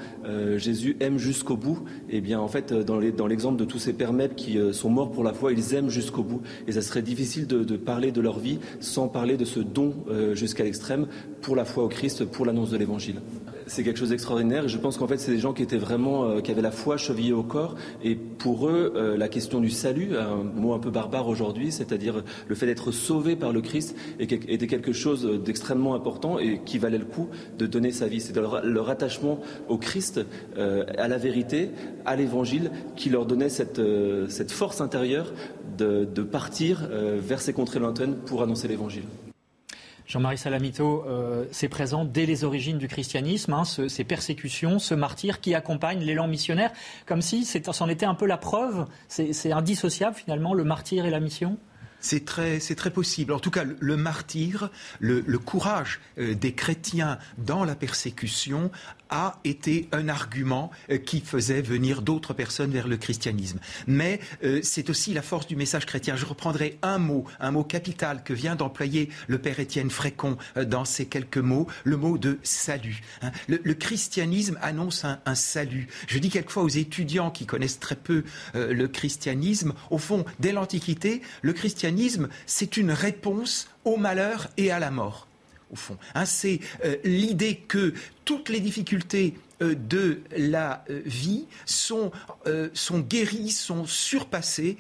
Jésus 0.58 0.98
aime 1.00 1.18
jusqu'au 1.18 1.56
bout. 1.56 1.86
Et 2.10 2.18
eh 2.18 2.22
bien, 2.22 2.42
en 2.42 2.50
fait, 2.50 2.74
dans 2.74 3.00
l'exemple 3.00 3.58
de 3.58 3.64
tous 3.64 3.80
ces 3.80 3.94
pères 3.94 4.12
qui 4.36 4.60
sont 4.74 4.90
morts 4.90 5.12
pour 5.12 5.24
la 5.24 5.32
foi, 5.32 5.54
ils 5.54 5.74
aiment 5.76 5.90
jusqu'au 5.90 6.24
bout. 6.24 6.42
Et 6.68 6.74
ça 6.74 6.82
serait 6.82 7.02
difficile 7.02 7.48
de, 7.48 7.78
parler 7.78 8.12
de 8.12 8.20
leur 8.20 8.38
vie 8.38 8.60
sans 8.82 9.08
parler 9.08 9.38
de 9.38 9.46
ce 9.46 9.62
don 9.62 9.96
jusqu'à 10.34 10.66
l'extrême 10.66 11.08
pour 11.42 11.56
la 11.56 11.64
foi 11.64 11.86
au 11.86 11.88
Christ, 11.88 12.26
pour 12.26 12.46
l'annonce 12.46 12.72
de 12.72 12.78
l'évangile 12.78 13.22
c'est 13.72 13.84
quelque 13.84 14.00
chose 14.00 14.10
d'extraordinaire. 14.10 14.66
Et 14.66 14.70
je 14.70 14.78
pense 14.78 14.98
qu'en 14.98 15.08
fait, 15.08 15.18
c'est 15.18 15.32
des 15.32 15.40
gens 15.40 15.54
qui 15.54 15.64
étaient 15.64 15.78
vraiment, 15.78 16.26
euh, 16.26 16.42
qui 16.42 16.52
avaient 16.52 16.62
la 16.62 16.72
foi 16.72 16.98
chevillée 16.98 17.32
au 17.32 17.44
corps. 17.44 17.76
Et 18.04 18.16
pour 18.16 18.68
eux, 18.68 18.92
euh, 18.96 19.16
la 19.16 19.30
question 19.30 19.62
du 19.62 19.70
salut, 19.70 20.18
un 20.18 20.44
mot 20.44 20.74
un 20.74 20.80
peu 20.80 20.92
barbare 20.92 21.30
aujourd'hui, 21.30 21.72
c'est-à-dire 21.72 22.24
le 22.48 22.56
fait 22.56 22.66
d'être 22.66 22.92
sauvé 22.92 23.38
par 23.38 23.54
le 23.54 23.62
Christ, 23.62 23.96
était 24.20 24.68
quelque 24.68 24.92
chose 24.92 25.42
d'extrêmement 25.44 25.96
important 25.96 26.38
et 26.38 26.60
qui 26.66 26.80
valait 26.80 26.98
le 26.98 27.06
coup 27.06 27.30
de 27.58 27.66
donner 27.66 27.92
sa 27.92 28.08
vie. 28.08 28.20
C'est 28.20 28.36
leur, 28.36 28.90
attachement 28.90 29.40
au 29.70 29.78
Christ, 29.78 30.20
euh, 30.58 30.84
à 30.98 31.08
la 31.08 31.18
vérité, 31.18 31.70
à 32.06 32.18
l'Évangile, 32.18 32.72
qui 32.98 33.10
leur 33.10 33.26
donnait 33.26 33.50
cette, 33.50 33.82
force 34.52 34.82
intérieure 34.82 35.32
de 35.78 36.22
partir 36.22 36.88
vers 36.92 37.42
ces 37.42 37.54
contrées 37.54 37.80
lointaines 37.80 38.16
pour 38.16 38.44
annoncer 38.44 38.68
l'Évangile. 38.68 39.04
Jean-Marie 40.12 40.38
Salamito, 40.38 41.06
euh, 41.08 41.46
c'est 41.52 41.70
présent 41.70 42.04
dès 42.04 42.26
les 42.26 42.44
origines 42.44 42.78
du 42.78 42.90
christianisme, 42.90 43.54
hein, 43.54 43.64
ces 43.64 44.04
persécutions, 44.04 44.78
ce 44.78 44.94
martyr 44.94 45.40
qui 45.40 45.56
accompagne 45.56 46.02
l'élan 46.02 46.28
missionnaire, 46.28 46.74
comme 47.06 47.22
si 47.22 47.46
c'en 47.46 47.88
était 47.88 48.06
un 48.06 48.14
peu 48.14 48.26
la 48.26 48.36
preuve. 48.36 48.88
C'est 49.08 49.54
indissociable 49.54 50.18
finalement, 50.18 50.54
le 50.54 50.66
martyr 50.66 51.06
et 51.06 51.10
la 51.10 51.22
mission? 51.22 51.58
C'est 52.02 52.26
très, 52.26 52.60
très, 52.60 52.92
possible. 52.92 53.32
En 53.32 53.40
tout 53.40 53.52
cas, 53.52 53.64
le, 53.64 53.98
martyr, 53.98 54.70
le, 55.00 55.22
courage 55.38 56.02
euh, 56.18 56.34
des 56.34 56.54
chrétiens 56.54 57.18
dans 57.38 57.64
la 57.64 57.76
persécution 57.76 58.72
a 59.10 59.40
été 59.44 59.88
un 59.92 60.08
argument 60.10 60.72
euh, 60.90 60.98
qui 60.98 61.20
faisait 61.20 61.62
venir 61.62 62.02
d'autres 62.02 62.34
personnes 62.34 62.72
vers 62.72 62.88
le 62.88 62.98
christianisme. 62.98 63.60
Mais 63.88 64.20
euh, 64.44 64.62
c'est 64.64 64.90
aussi 64.90 65.14
la 65.14 65.22
force 65.22 65.48
du 65.48 65.56
message 65.56 65.86
chrétien. 65.86 66.16
Je 66.16 66.26
reprendrai 66.26 66.80
un 66.82 66.98
mot, 66.98 67.26
un 67.40 67.52
mot 67.52 67.64
capital 67.64 68.24
que 68.24 68.34
vient 68.34 68.56
d'employer 68.56 69.10
le 69.28 69.38
père 69.38 69.60
Étienne 69.60 69.90
Frécon 69.90 70.38
dans 70.56 70.86
ces 70.86 71.06
quelques 71.06 71.38
mots, 71.38 71.68
le 71.84 71.98
mot 71.98 72.18
de 72.18 72.40
salut. 72.44 73.02
Hein. 73.22 73.32
Le, 73.48 73.74
christianisme 73.74 74.58
annonce 74.62 75.06
un, 75.06 75.36
salut. 75.36 75.88
Je 76.08 76.20
dis 76.20 76.30
quelquefois 76.30 76.64
aux 76.64 76.70
étudiants 76.70 77.32
qui 77.32 77.46
connaissent 77.46 77.80
très 77.80 77.96
peu 77.96 78.24
le 78.54 78.88
christianisme, 78.88 79.74
au 79.90 79.98
fond, 79.98 80.26
dès 80.40 80.52
l'Antiquité, 80.52 81.22
le 81.42 81.54
christianisme, 81.54 81.91
c'est 82.46 82.78
une 82.78 82.92
réponse 82.92 83.70
au 83.86 83.98
malheur 83.98 84.48
et 84.58 84.72
à 84.72 84.80
la 84.80 84.92
mort 84.92 85.28
au 85.72 85.76
fond. 85.76 85.98
Hein, 86.16 86.26
c'est 86.26 86.60
euh, 86.86 86.98
l'idée 87.04 87.56
que 87.56 87.94
toutes 88.32 88.48
les 88.48 88.62
difficultés 88.62 89.36
euh, 89.62 89.76
de 89.76 90.22
la 90.36 90.84
euh, 90.90 91.02
vie 91.06 91.46
sont, 91.66 92.12
euh, 92.48 92.70
sont 92.74 93.00
guéris, 93.00 93.50
sont 93.50 93.86
surpassés 93.86 94.78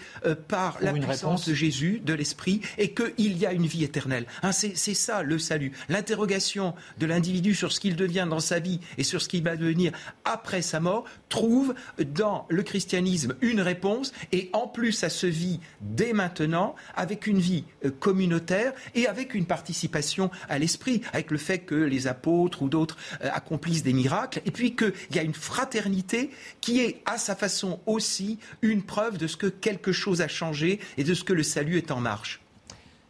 par 0.47 0.77
la 0.81 0.93
puissance 0.93 1.47
de 1.47 1.53
Jésus, 1.53 2.01
de 2.03 2.13
l'Esprit, 2.13 2.61
et 2.77 2.93
qu'il 2.93 3.37
y 3.37 3.45
a 3.45 3.53
une 3.53 3.65
vie 3.65 3.83
éternelle. 3.83 4.25
Hein, 4.43 4.51
c'est 4.51 4.93
ça 4.93 5.23
le 5.23 5.39
salut. 5.39 5.71
L'interrogation 5.89 6.73
de 6.99 7.05
l'individu 7.05 7.53
sur 7.55 7.71
ce 7.71 7.79
qu'il 7.79 7.95
devient 7.95 8.27
dans 8.29 8.39
sa 8.39 8.59
vie 8.59 8.79
et 8.97 9.03
sur 9.03 9.21
ce 9.21 9.27
qu'il 9.27 9.43
va 9.43 9.55
devenir 9.55 9.91
après 10.25 10.61
sa 10.61 10.79
mort 10.79 11.05
trouve 11.29 11.73
dans 11.99 12.45
le 12.49 12.63
christianisme 12.63 13.35
une 13.41 13.61
réponse, 13.61 14.13
et 14.31 14.49
en 14.53 14.67
plus, 14.67 14.93
ça 14.93 15.09
se 15.09 15.27
vit 15.27 15.59
dès 15.81 16.13
maintenant 16.13 16.75
avec 16.95 17.27
une 17.27 17.39
vie 17.39 17.65
communautaire 17.99 18.73
et 18.95 19.07
avec 19.07 19.33
une 19.33 19.45
participation 19.45 20.31
à 20.49 20.59
l'Esprit, 20.59 21.01
avec 21.13 21.31
le 21.31 21.37
fait 21.37 21.59
que 21.59 21.75
les 21.75 22.07
apôtres 22.07 22.61
ou 22.61 22.69
d'autres 22.69 22.97
accomplissent 23.41 23.83
des 23.83 23.93
miracles, 23.93 24.41
et 24.45 24.51
puis 24.51 24.75
qu'il 24.75 24.93
y 25.13 25.19
a 25.19 25.23
une 25.23 25.33
fraternité 25.33 26.29
qui 26.61 26.79
est 26.79 27.01
à 27.05 27.17
sa 27.17 27.35
façon 27.35 27.79
aussi 27.85 28.39
une 28.61 28.83
preuve 28.83 29.17
de 29.17 29.27
ce 29.27 29.37
que 29.37 29.47
quelque 29.47 29.91
chose 29.91 30.21
a 30.21 30.27
changé 30.27 30.79
et 30.97 31.03
de 31.03 31.13
ce 31.13 31.23
que 31.23 31.33
le 31.33 31.43
salut 31.43 31.77
est 31.77 31.91
en 31.91 31.99
marche. 31.99 32.41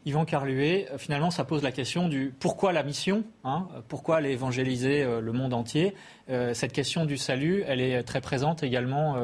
Yvan 0.06 0.26
Carluet, 0.26 0.88
euh, 0.92 0.98
finalement, 0.98 1.30
ça 1.30 1.44
pose 1.44 1.62
la 1.62 1.72
question 1.72 2.10
du 2.10 2.34
pourquoi 2.40 2.74
la 2.74 2.84
mission, 2.84 3.24
hein, 3.44 3.68
pourquoi 3.88 4.18
aller 4.18 4.32
évangéliser 4.32 5.04
euh, 5.04 5.22
le 5.22 5.32
monde 5.32 5.54
entier. 5.54 5.94
Euh, 6.30 6.54
cette 6.54 6.74
question 6.74 7.06
du 7.06 7.18
salut, 7.18 7.64
elle 7.68 7.82
est 7.82 8.02
très 8.04 8.22
présente 8.22 8.64
également 8.64 9.16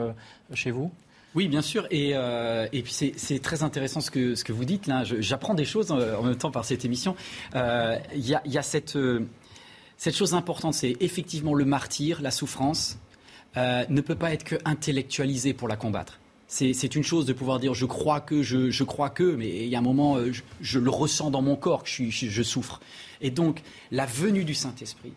chez 0.53 0.71
vous? 0.71 0.91
Oui, 1.35 1.47
bien 1.47 1.61
sûr. 1.61 1.87
Et, 1.91 2.11
et 2.11 2.81
puis 2.81 2.93
c'est 3.15 3.39
très 3.39 3.63
intéressant 3.63 4.01
ce 4.01 4.11
que, 4.11 4.35
ce 4.35 4.43
que 4.43 4.51
vous 4.51 4.65
dites. 4.65 4.87
Là, 4.87 5.03
j'apprends 5.03 5.53
des 5.53 5.65
choses 5.65 5.91
en, 5.91 6.23
même 6.23 6.35
temps 6.35 6.51
par 6.51 6.65
cette 6.65 6.83
émission. 6.83 7.15
Il 7.53 7.59
y, 8.15 8.35
a, 8.35 8.41
y, 8.45 8.57
a, 8.57 8.61
cette, 8.61 8.97
cette 9.97 10.15
chose 10.15 10.33
importante, 10.33 10.73
c'est 10.73 10.95
effectivement 10.99 11.53
le 11.53 11.65
martyr, 11.65 12.21
la 12.21 12.31
souffrance, 12.31 12.97
ne 13.55 14.01
peut 14.01 14.15
pas 14.15 14.33
être 14.33 14.43
que 14.43 14.55
intellectualisé 14.65 15.53
pour 15.53 15.67
la 15.67 15.75
combattre 15.75 16.19
c'est 16.47 16.95
une 16.95 17.03
chose 17.03 17.25
de 17.25 17.33
pouvoir 17.33 17.59
dire 17.59 17.73
je 17.73 17.85
crois 17.85 18.21
que, 18.21 18.41
je, 18.41 18.83
crois 18.83 19.09
que, 19.09 19.23
mais 19.23 19.65
il 19.65 19.67
y 19.67 19.75
a 19.75 19.79
un 19.79 19.83
moment, 19.83 20.17
euh, 20.17 20.31
je, 20.61 20.79
le 20.79 20.89
ressens 20.89 21.29
dans 21.29 21.41
mon 21.41 21.55
corps 21.55 21.83
que 21.83 21.89
je, 21.89 22.43
souffre. 22.43 22.79
Et 23.21 23.31
donc, 23.31 23.61
la 23.91 24.05
venue 24.05 24.45
du 24.45 24.53
Saint-Esprit, 24.53 25.13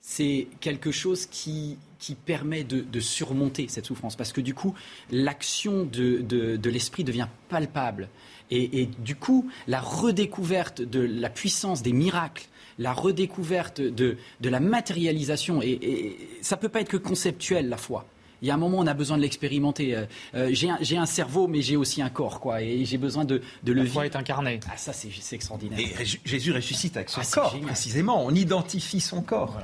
c'est 0.00 0.48
quelque 0.60 0.92
chose 0.92 1.26
qui, 1.26 1.78
permet 2.26 2.64
de, 2.64 3.00
surmonter 3.00 3.66
cette 3.68 3.86
souffrance. 3.86 4.14
Parce 4.14 4.32
que 4.32 4.40
du 4.40 4.54
coup, 4.54 4.74
l'action 5.10 5.84
de, 5.84 6.68
l'Esprit 6.68 7.02
devient 7.02 7.28
palpable. 7.48 8.08
Et, 8.50 8.88
du 9.00 9.16
coup, 9.16 9.50
la 9.66 9.80
redécouverte 9.80 10.82
de 10.82 11.00
la 11.00 11.30
puissance 11.30 11.82
des 11.82 11.92
miracles, 11.92 12.46
la 12.78 12.92
redécouverte 12.92 13.80
de, 13.80 14.16
la 14.42 14.60
matérialisation, 14.60 15.62
et, 15.62 15.78
et 15.82 16.28
ça 16.42 16.56
ne 16.56 16.60
peut 16.60 16.68
pas 16.68 16.80
être 16.80 16.88
que 16.88 16.96
conceptuel, 16.96 17.68
la 17.68 17.76
foi 17.76 18.06
il 18.42 18.48
y 18.48 18.50
a 18.50 18.54
un 18.54 18.58
moment, 18.58 18.78
on 18.78 18.86
a 18.86 18.94
besoin 18.94 19.16
de 19.16 19.22
l'expérimenter. 19.22 19.96
Euh, 19.96 20.04
euh, 20.34 20.50
j'ai 20.52 20.98
un, 20.98 21.06
cerveau, 21.06 21.48
mais 21.48 21.62
j'ai 21.62 21.76
aussi 21.76 22.02
un 22.02 22.10
corps, 22.10 22.40
quoi, 22.40 22.62
et 22.62 22.84
j'ai 22.84 22.98
besoin 22.98 23.24
de, 23.24 23.40
de 23.62 23.72
le 23.72 23.82
vivre. 23.82 24.02
est 24.02 24.16
incarné. 24.16 24.60
Ah, 24.70 24.76
ça, 24.76 24.92
c'est 24.92 25.10
extraordinaire. 25.34 25.78
Et 25.78 26.04
Jésus 26.24 26.52
ressuscite 26.52 26.96
avec 26.96 27.08
son 27.08 27.22
ah, 27.22 27.30
corps, 27.30 27.58
précisément. 27.60 28.24
On 28.24 28.34
identifie 28.34 29.00
son 29.00 29.22
corps. 29.22 29.58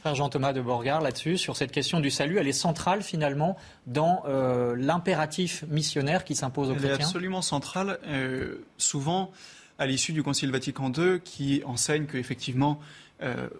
Frère 0.00 0.14
Jean-Thomas 0.14 0.52
de 0.52 0.60
Borgard, 0.60 1.00
là-dessus, 1.00 1.36
sur 1.36 1.56
cette 1.56 1.72
question 1.72 2.00
du 2.00 2.10
salut, 2.10 2.38
elle 2.38 2.46
est 2.46 2.52
centrale 2.52 3.02
finalement 3.02 3.56
dans 3.86 4.22
euh, 4.28 4.76
l'impératif 4.76 5.64
missionnaire 5.68 6.24
qui 6.24 6.36
s'impose 6.36 6.70
aux 6.70 6.74
chrétiens 6.74 6.94
Elle 6.94 7.00
est 7.00 7.04
absolument 7.04 7.42
centrale. 7.42 7.98
souvent, 8.78 9.32
à 9.78 9.86
l'issue 9.86 10.12
du 10.12 10.22
Concile 10.22 10.50
Vatican 10.50 10.92
II, 10.92 11.20
qui 11.22 11.62
enseigne 11.64 12.06
qu'effectivement, 12.06 12.80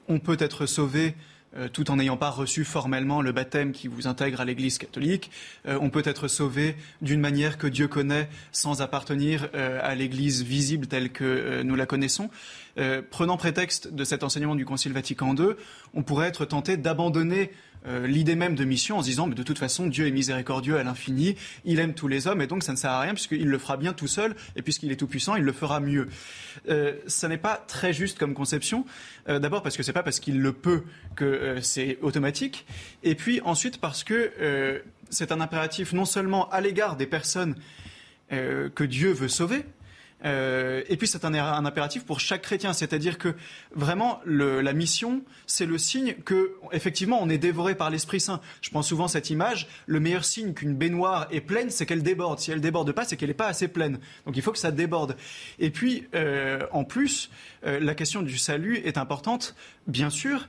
on 0.08 0.20
peut 0.20 0.36
être 0.38 0.66
sauvé 0.66 1.14
euh, 1.56 1.68
tout 1.68 1.90
en 1.90 1.96
n'ayant 1.96 2.18
pas 2.18 2.28
reçu 2.28 2.64
formellement 2.64 3.22
le 3.22 3.32
baptême 3.32 3.72
qui 3.72 3.88
vous 3.88 4.06
intègre 4.06 4.40
à 4.40 4.44
l'Église 4.44 4.76
catholique. 4.76 5.30
Euh, 5.66 5.78
on 5.80 5.88
peut 5.88 6.02
être 6.04 6.28
sauvé 6.28 6.76
d'une 7.00 7.20
manière 7.20 7.56
que 7.56 7.66
Dieu 7.66 7.88
connaît 7.88 8.28
sans 8.52 8.82
appartenir 8.82 9.48
euh, 9.54 9.80
à 9.82 9.94
l'Église 9.94 10.42
visible 10.42 10.86
telle 10.86 11.10
que 11.10 11.62
nous 11.62 11.74
la 11.74 11.86
connaissons. 11.86 12.30
prenant 13.10 13.36
prétexte 13.36 13.92
de 13.92 14.04
cet 14.04 14.22
enseignement 14.22 14.54
du 14.54 14.64
Concile 14.64 14.92
Vatican 14.92 15.34
II, 15.34 15.54
on 15.94 16.02
pourrait 16.02 16.28
être 16.28 16.44
tenté 16.44 16.76
d'abandonner 16.76 17.50
l'idée 18.04 18.34
même 18.34 18.54
de 18.54 18.64
mission 18.64 18.98
en 18.98 19.02
se 19.02 19.06
disant 19.06 19.26
mais 19.26 19.34
de 19.34 19.42
toute 19.42 19.58
façon 19.58 19.86
Dieu 19.86 20.06
est 20.06 20.10
miséricordieux 20.10 20.76
à 20.76 20.82
l'infini, 20.82 21.36
il 21.64 21.78
aime 21.78 21.94
tous 21.94 22.08
les 22.08 22.26
hommes 22.26 22.42
et 22.42 22.46
donc 22.46 22.62
ça 22.62 22.72
ne 22.72 22.76
sert 22.76 22.90
à 22.90 23.00
rien 23.00 23.14
puisqu'il 23.14 23.48
le 23.48 23.58
fera 23.58 23.76
bien 23.76 23.92
tout 23.92 24.06
seul 24.06 24.34
et 24.56 24.62
puisqu'il 24.62 24.92
est 24.92 24.96
tout 24.96 25.06
puissant, 25.06 25.36
il 25.36 25.44
le 25.44 25.52
fera 25.52 25.80
mieux. 25.80 26.08
Euh, 26.68 26.94
ça 27.06 27.28
n'est 27.28 27.38
pas 27.38 27.56
très 27.56 27.92
juste 27.92 28.18
comme 28.18 28.34
conception. 28.34 28.84
Euh, 29.28 29.38
d'abord 29.38 29.62
parce 29.62 29.76
que 29.76 29.82
c'est 29.82 29.92
pas 29.92 30.02
parce 30.02 30.20
qu'il 30.20 30.40
le 30.40 30.52
peut 30.52 30.82
que 31.16 31.24
euh, 31.24 31.60
c'est 31.60 31.98
automatique, 32.02 32.66
et 33.02 33.14
puis 33.14 33.40
ensuite 33.42 33.78
parce 33.80 34.04
que 34.04 34.82
c'est 35.10 35.32
un 35.32 35.40
impératif 35.40 35.92
non 35.92 36.04
seulement 36.04 36.48
à 36.50 36.60
l'égard 36.60 36.96
des 36.96 37.06
personnes 37.06 37.54
que 38.30 38.84
Dieu 38.84 39.10
veut 39.10 39.28
sauver, 39.28 39.64
euh, 40.24 40.82
et 40.88 40.96
puis 40.96 41.06
c'est 41.06 41.24
un, 41.24 41.34
impératif 41.34 42.04
pour 42.04 42.20
chaque 42.20 42.42
chrétien, 42.42 42.72
c'est-à-dire 42.72 43.18
que 43.18 43.34
vraiment 43.72 44.20
la 44.26 44.72
mission, 44.72 45.22
c'est 45.46 45.66
le 45.66 45.78
signe 45.78 46.14
que 46.24 46.52
effectivement 46.72 47.18
on 47.22 47.28
est 47.28 47.38
dévoré 47.38 47.74
par 47.74 47.90
l'Esprit 47.90 48.20
Saint. 48.20 48.40
Je 48.60 48.70
prends 48.70 48.82
souvent 48.82 49.08
cette 49.08 49.30
image. 49.30 49.68
Le 49.86 50.00
meilleur 50.00 50.24
signe 50.24 50.54
qu'une 50.54 50.74
baignoire 50.74 51.28
est 51.30 51.40
pleine, 51.40 51.70
c'est 51.70 51.86
qu'elle 51.86 52.02
déborde. 52.02 52.38
Si 52.40 52.50
elle 52.50 52.60
déborde 52.60 52.90
pas, 52.92 53.04
c'est 53.04 53.16
qu'elle 53.16 53.28
n'est 53.28 53.34
pas 53.34 53.48
assez 53.48 53.68
pleine. 53.68 53.98
Donc 54.26 54.36
il 54.36 54.42
faut 54.42 54.52
que 54.52 54.58
ça 54.58 54.70
déborde. 54.70 55.16
Et 55.58 55.70
puis 55.70 56.06
euh, 56.14 56.60
en 56.72 56.84
plus, 56.84 57.30
euh, 57.66 57.78
la 57.80 57.94
question 57.94 58.22
du 58.22 58.38
salut 58.38 58.76
est 58.84 58.98
importante, 58.98 59.54
bien 59.86 60.10
sûr, 60.10 60.48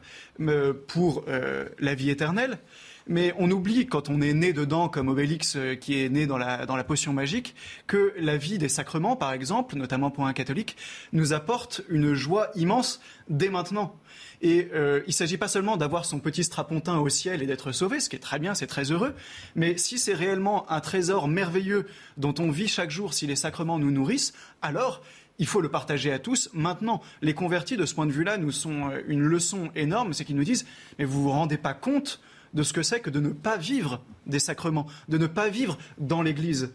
pour 0.87 1.25
la 1.27 1.95
vie 1.95 2.09
éternelle. 2.09 2.59
Mais 3.07 3.33
on 3.37 3.49
oublie, 3.49 3.87
quand 3.87 4.09
on 4.09 4.21
est 4.21 4.33
né 4.33 4.53
dedans, 4.53 4.89
comme 4.89 5.07
Obélix 5.07 5.55
euh, 5.55 5.75
qui 5.75 6.01
est 6.01 6.09
né 6.09 6.27
dans 6.27 6.37
la, 6.37 6.65
dans 6.65 6.75
la 6.75 6.83
potion 6.83 7.13
magique, 7.13 7.55
que 7.87 8.13
la 8.17 8.37
vie 8.37 8.57
des 8.57 8.69
sacrements, 8.69 9.15
par 9.15 9.33
exemple, 9.33 9.75
notamment 9.75 10.11
pour 10.11 10.27
un 10.27 10.33
catholique, 10.33 10.77
nous 11.13 11.33
apporte 11.33 11.81
une 11.89 12.13
joie 12.13 12.49
immense 12.55 13.01
dès 13.29 13.49
maintenant. 13.49 13.95
Et 14.41 14.69
euh, 14.73 15.01
il 15.05 15.09
ne 15.09 15.13
s'agit 15.13 15.37
pas 15.37 15.47
seulement 15.47 15.75
d'avoir 15.75 16.05
son 16.05 16.19
petit 16.19 16.43
strapontin 16.43 16.97
au 16.99 17.09
ciel 17.09 17.43
et 17.43 17.45
d'être 17.45 17.71
sauvé, 17.71 17.99
ce 17.99 18.09
qui 18.09 18.15
est 18.15 18.19
très 18.19 18.39
bien, 18.39 18.55
c'est 18.55 18.67
très 18.67 18.91
heureux, 18.91 19.13
mais 19.55 19.77
si 19.77 19.97
c'est 19.97 20.13
réellement 20.13 20.69
un 20.71 20.79
trésor 20.79 21.27
merveilleux 21.27 21.87
dont 22.17 22.33
on 22.39 22.49
vit 22.49 22.67
chaque 22.67 22.91
jour 22.91 23.13
si 23.13 23.27
les 23.27 23.35
sacrements 23.35 23.79
nous 23.79 23.91
nourrissent, 23.91 24.33
alors 24.61 25.01
il 25.39 25.47
faut 25.47 25.61
le 25.61 25.69
partager 25.69 26.11
à 26.11 26.19
tous. 26.19 26.49
Maintenant, 26.53 27.01
les 27.21 27.33
convertis, 27.33 27.77
de 27.77 27.85
ce 27.85 27.95
point 27.95 28.05
de 28.05 28.11
vue-là, 28.11 28.37
nous 28.37 28.51
sont 28.51 28.89
euh, 28.89 29.01
une 29.07 29.23
leçon 29.23 29.69
énorme, 29.75 30.13
c'est 30.13 30.25
qu'ils 30.25 30.35
nous 30.35 30.43
disent, 30.43 30.65
mais 30.97 31.05
vous 31.05 31.23
vous 31.23 31.31
rendez 31.31 31.57
pas 31.57 31.73
compte 31.73 32.21
de 32.53 32.63
ce 32.63 32.73
que 32.73 32.83
c'est 32.83 32.99
que 32.99 33.09
de 33.09 33.19
ne 33.19 33.29
pas 33.29 33.57
vivre 33.57 34.03
des 34.25 34.39
sacrements, 34.39 34.87
de 35.07 35.17
ne 35.17 35.27
pas 35.27 35.49
vivre 35.49 35.77
dans 35.97 36.21
l'Église. 36.21 36.73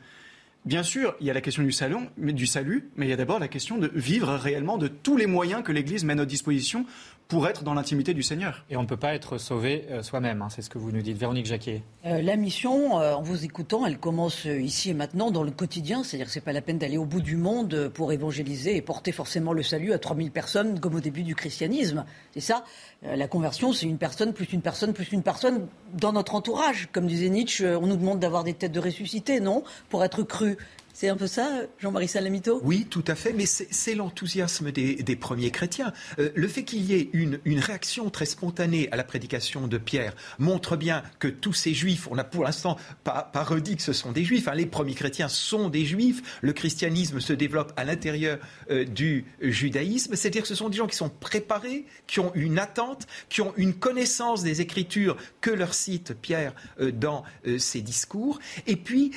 Bien 0.64 0.82
sûr, 0.82 1.14
il 1.20 1.26
y 1.26 1.30
a 1.30 1.34
la 1.34 1.42
question 1.42 1.62
du, 1.62 1.72
salut, 1.72 2.90
mais 2.96 3.06
il 3.06 3.10
y 3.10 3.12
a 3.12 3.16
d'abord 3.16 3.38
la 3.38 3.48
question 3.48 3.76
de 3.76 3.90
vivre 3.94 4.32
réellement 4.32 4.78
de 4.78 4.88
tous 4.88 5.18
les 5.18 5.26
moyens 5.26 5.62
que 5.62 5.72
l'Église 5.72 6.04
met 6.04 6.14
à 6.14 6.16
notre 6.16 6.30
disposition 6.30 6.86
pour 7.28 7.48
être 7.48 7.64
dans 7.64 7.74
l'intimité 7.74 8.12
du 8.12 8.22
Seigneur. 8.22 8.64
Et 8.70 8.76
on 8.76 8.82
ne 8.82 8.86
peut 8.86 8.96
pas 8.96 9.14
être 9.14 9.38
sauvé 9.38 9.86
euh, 9.90 10.02
soi-même, 10.02 10.42
hein, 10.42 10.48
c'est 10.50 10.62
ce 10.62 10.68
que 10.68 10.78
vous 10.78 10.92
nous 10.92 11.00
dites. 11.00 11.16
Véronique 11.16 11.46
Jacquet. 11.46 11.82
Euh, 12.04 12.20
la 12.20 12.36
mission, 12.36 13.00
euh, 13.00 13.14
en 13.14 13.22
vous 13.22 13.44
écoutant, 13.44 13.86
elle 13.86 13.98
commence 13.98 14.44
ici 14.44 14.90
et 14.90 14.94
maintenant 14.94 15.30
dans 15.30 15.42
le 15.42 15.50
quotidien. 15.50 16.04
C'est-à-dire 16.04 16.26
que 16.26 16.32
ce 16.32 16.38
n'est 16.38 16.44
pas 16.44 16.52
la 16.52 16.60
peine 16.60 16.78
d'aller 16.78 16.98
au 16.98 17.06
bout 17.06 17.22
du 17.22 17.36
monde 17.36 17.90
pour 17.94 18.12
évangéliser 18.12 18.76
et 18.76 18.82
porter 18.82 19.12
forcément 19.12 19.52
le 19.52 19.62
salut 19.62 19.92
à 19.92 19.98
3000 19.98 20.30
personnes 20.30 20.80
comme 20.80 20.94
au 20.94 21.00
début 21.00 21.22
du 21.22 21.34
christianisme. 21.34 22.04
C'est 22.32 22.40
ça. 22.40 22.64
la 23.02 23.28
conversion, 23.28 23.72
c'est 23.72 23.86
une 23.86 23.98
personne 23.98 24.32
plus 24.32 24.52
une 24.52 24.60
personne 24.60 24.92
plus 24.92 25.10
une 25.12 25.22
personne 25.22 25.66
dans 25.94 26.12
notre 26.12 26.34
entourage. 26.34 26.88
Comme 26.92 27.06
disait 27.06 27.30
Nietzsche, 27.30 27.64
on 27.64 27.86
nous 27.86 27.96
demande 27.96 28.20
d'avoir 28.20 28.44
des 28.44 28.54
têtes 28.54 28.72
de 28.72 28.80
ressuscité, 28.80 29.40
non? 29.40 29.64
Pour 29.88 30.04
être 30.04 30.22
cru. 30.22 30.56
C'est 30.96 31.08
un 31.08 31.16
peu 31.16 31.26
ça, 31.26 31.62
Jean-Marie 31.80 32.06
Salamito? 32.06 32.60
Oui, 32.62 32.86
tout 32.88 33.02
à 33.08 33.16
fait, 33.16 33.32
mais 33.32 33.46
c'est 33.46 33.96
l'enthousiasme 33.96 34.70
des, 34.70 35.16
premiers 35.16 35.50
chrétiens. 35.50 35.92
Euh, 36.20 36.30
le 36.36 36.46
fait 36.46 36.62
qu'il 36.62 36.84
y 36.84 36.94
ait 36.94 37.10
une, 37.12 37.40
réaction 37.58 38.10
très 38.10 38.26
spontanée 38.26 38.88
à 38.92 38.96
la 38.96 39.02
prédication 39.02 39.66
de 39.66 39.76
Pierre 39.76 40.14
montre 40.38 40.76
bien 40.76 41.02
que 41.18 41.26
tous 41.26 41.52
ces 41.52 41.74
juifs, 41.74 42.06
on 42.12 42.14
n'a 42.14 42.22
pour 42.22 42.44
l'instant 42.44 42.76
pas, 43.02 43.28
redit 43.34 43.74
que 43.74 43.82
ce 43.82 43.92
sont 43.92 44.12
des 44.12 44.22
juifs, 44.22 44.46
hein. 44.46 44.54
les 44.54 44.66
premiers 44.66 44.94
chrétiens 44.94 45.26
sont 45.26 45.68
des 45.68 45.84
juifs, 45.84 46.38
le 46.42 46.52
christianisme 46.52 47.18
se 47.18 47.32
développe 47.32 47.72
à 47.76 47.82
l'intérieur 47.82 48.38
euh, 48.70 48.84
du 48.84 49.24
judaïsme, 49.40 50.14
c'est-à-dire 50.14 50.42
que 50.42 50.48
ce 50.48 50.54
sont 50.54 50.68
des 50.68 50.76
gens 50.76 50.86
qui 50.86 50.96
sont 50.96 51.10
préparés, 51.10 51.86
qui 52.06 52.20
ont 52.20 52.30
une 52.36 52.60
attente, 52.60 53.08
qui 53.28 53.40
ont 53.40 53.52
une 53.56 53.74
connaissance 53.74 54.44
des 54.44 54.60
Écritures 54.60 55.16
que 55.40 55.50
leur 55.50 55.74
cite 55.74 56.14
Pierre 56.14 56.54
euh, 56.78 56.92
dans 56.92 57.24
ses 57.58 57.80
discours, 57.80 58.38
et 58.68 58.76
puis 58.76 59.10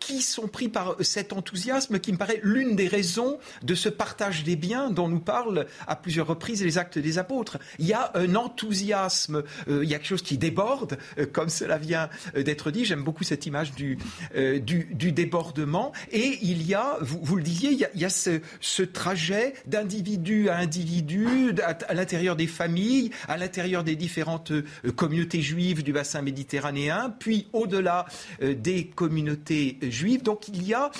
qui 0.00 0.22
sont 0.22 0.48
pris 0.48 0.68
par 0.68 0.96
cette 1.00 1.19
cet 1.20 1.34
enthousiasme 1.34 1.98
qui 1.98 2.12
me 2.12 2.16
paraît 2.16 2.40
l'une 2.42 2.76
des 2.76 2.88
raisons 2.88 3.38
de 3.62 3.74
ce 3.74 3.90
partage 3.90 4.42
des 4.42 4.56
biens 4.56 4.88
dont 4.88 5.06
nous 5.06 5.20
parlent 5.20 5.66
à 5.86 5.94
plusieurs 5.94 6.26
reprises 6.26 6.64
les 6.64 6.78
actes 6.78 6.98
des 6.98 7.18
apôtres. 7.18 7.58
Il 7.78 7.86
y 7.86 7.92
a 7.92 8.10
un 8.14 8.36
enthousiasme, 8.36 9.42
euh, 9.68 9.84
il 9.84 9.90
y 9.90 9.94
a 9.94 9.98
quelque 9.98 10.08
chose 10.08 10.22
qui 10.22 10.38
déborde, 10.38 10.96
euh, 11.18 11.26
comme 11.30 11.50
cela 11.50 11.76
vient 11.76 12.08
euh, 12.36 12.42
d'être 12.42 12.70
dit. 12.70 12.86
J'aime 12.86 13.02
beaucoup 13.02 13.22
cette 13.22 13.44
image 13.44 13.72
du, 13.72 13.98
du, 14.34 15.12
débordement. 15.12 15.92
Et 16.10 16.38
il 16.40 16.66
y 16.66 16.74
a, 16.74 16.96
vous, 17.02 17.20
vous 17.22 17.36
le 17.36 17.42
disiez, 17.42 17.72
il 17.72 18.00
y 18.00 18.04
a, 18.06 18.08
ce, 18.08 18.40
ce, 18.62 18.82
trajet 18.82 19.52
d'individu 19.66 20.48
à 20.48 20.56
individu, 20.56 21.52
à, 21.86 21.92
l'intérieur 21.92 22.34
des 22.34 22.46
familles, 22.46 23.10
à 23.28 23.36
l'intérieur 23.36 23.84
des 23.84 23.94
différentes 23.94 24.52
communautés 24.96 25.42
juives 25.42 25.82
du 25.82 25.92
bassin 25.92 26.22
méditerranéen, 26.22 27.14
puis 27.18 27.48
au-delà 27.52 28.06
des 28.40 28.86
communautés 28.86 29.76
juives. 29.82 30.22
Donc 30.22 30.48
il 30.48 30.66
y 30.66 30.72
a 30.72 30.80
euh, 30.80 30.90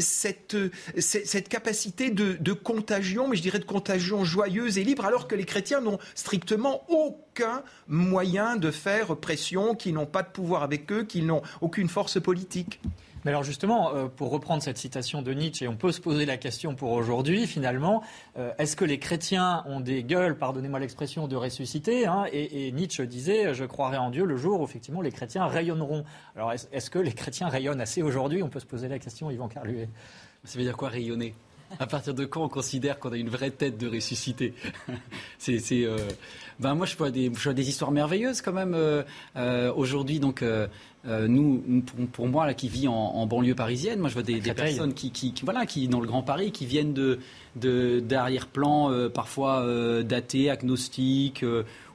cette, 0.00 0.56
cette 0.98 1.48
capacité 1.48 2.10
de, 2.10 2.52
contagion, 2.52 3.28
mais 3.28 3.36
je 3.36 3.42
dirais 3.42 3.58
de 3.58 3.64
contagion 3.64 4.24
joyeuse 4.24 4.78
et 4.78 4.84
libre, 4.84 5.04
alors 5.04 5.28
que 5.28 5.34
les 5.34 5.44
chrétiens 5.44 5.80
n'ont 5.80 5.98
strictement 6.14 6.82
aucun 6.88 7.62
moyen 7.86 8.56
de 8.56 8.70
faire 8.70 9.16
pression, 9.16 9.74
qui 9.74 9.92
n'ont 9.92 10.06
pas 10.06 10.22
de 10.22 10.28
pouvoir 10.28 10.62
avec 10.62 10.90
eux, 10.92 11.04
qui 11.04 11.22
n'ont 11.22 11.42
aucune 11.60 11.88
force 11.88 12.20
politique. 12.20 12.80
Mais 13.24 13.30
alors 13.30 13.42
justement, 13.42 13.94
euh, 13.94 14.06
pour 14.06 14.30
reprendre 14.30 14.62
cette 14.62 14.78
citation 14.78 15.22
de 15.22 15.32
Nietzsche, 15.32 15.64
et 15.64 15.68
on 15.68 15.76
peut 15.76 15.92
se 15.92 16.00
poser 16.00 16.26
la 16.26 16.36
question 16.36 16.74
pour 16.74 16.92
aujourd'hui, 16.92 17.46
finalement, 17.46 18.02
euh, 18.38 18.52
est-ce 18.58 18.76
que 18.76 18.84
les 18.84 18.98
chrétiens 18.98 19.64
ont 19.66 19.80
des 19.80 20.04
gueules, 20.04 20.36
pardonnez-moi 20.36 20.78
l'expression, 20.78 21.28
de 21.28 21.36
ressusciter 21.36 22.06
hein, 22.06 22.26
et, 22.32 22.70
Nietzsche 22.72 23.06
disait, 23.06 23.54
je 23.54 23.64
croirai 23.64 23.96
en 23.96 24.10
Dieu 24.10 24.24
le 24.24 24.36
jour 24.36 24.60
où 24.60 24.64
effectivement 24.64 25.00
les 25.00 25.12
chrétiens 25.12 25.46
rayonneront. 25.46 26.04
Alors 26.36 26.52
est-ce 26.52 26.90
que 26.90 26.98
les 26.98 27.12
chrétiens 27.12 27.48
rayonnent 27.48 27.80
assez 27.80 28.02
aujourd'hui? 28.02 28.42
On 28.42 28.48
peut 28.48 28.60
se 28.60 28.66
poser 28.66 28.88
la 28.88 28.98
question, 28.98 29.30
Yvan 29.30 29.48
Carluet. 29.48 29.88
Ça 30.44 30.58
veut 30.58 30.64
dire 30.64 30.76
quoi 30.76 30.88
rayonner? 30.88 31.34
À 31.78 31.86
partir 31.86 32.14
de 32.14 32.24
quand 32.24 32.44
on 32.44 32.48
considère 32.48 32.98
qu'on 32.98 33.12
a 33.12 33.16
une 33.16 33.28
vraie 33.28 33.50
tête 33.50 33.78
de 33.78 33.88
ressuscité 33.88 34.54
C'est, 35.38 35.60
euh, 35.72 35.98
ben 36.58 36.74
moi 36.74 36.86
je 36.86 36.96
vois 36.96 37.10
des, 37.10 37.30
je 37.34 37.44
vois 37.44 37.54
des 37.54 37.68
histoires 37.68 37.90
merveilleuses 37.90 38.40
quand 38.42 38.52
même 38.52 38.76
aujourd'hui. 39.76 40.20
Donc 40.20 40.42
euh, 41.06 41.28
nous, 41.28 41.62
pour, 42.12 42.26
moi, 42.26 42.46
là, 42.46 42.54
qui 42.54 42.68
vit 42.68 42.88
en, 42.88 43.26
banlieue 43.26 43.54
parisienne, 43.54 44.00
moi, 44.00 44.08
je 44.08 44.14
vois 44.14 44.22
des, 44.22 44.40
personnes 44.40 44.94
qui, 44.94 45.32
voilà, 45.42 45.64
qui, 45.64 45.88
dans 45.88 46.00
le 46.00 46.06
Grand 46.06 46.22
Paris, 46.22 46.50
qui 46.50 46.66
viennent 46.66 46.92
de, 46.92 48.00
d'arrière-plan, 48.00 48.90
euh, 48.90 49.08
parfois 49.08 49.62
euh, 49.62 50.02
datés, 50.02 50.50
agnostiques, 50.50 51.44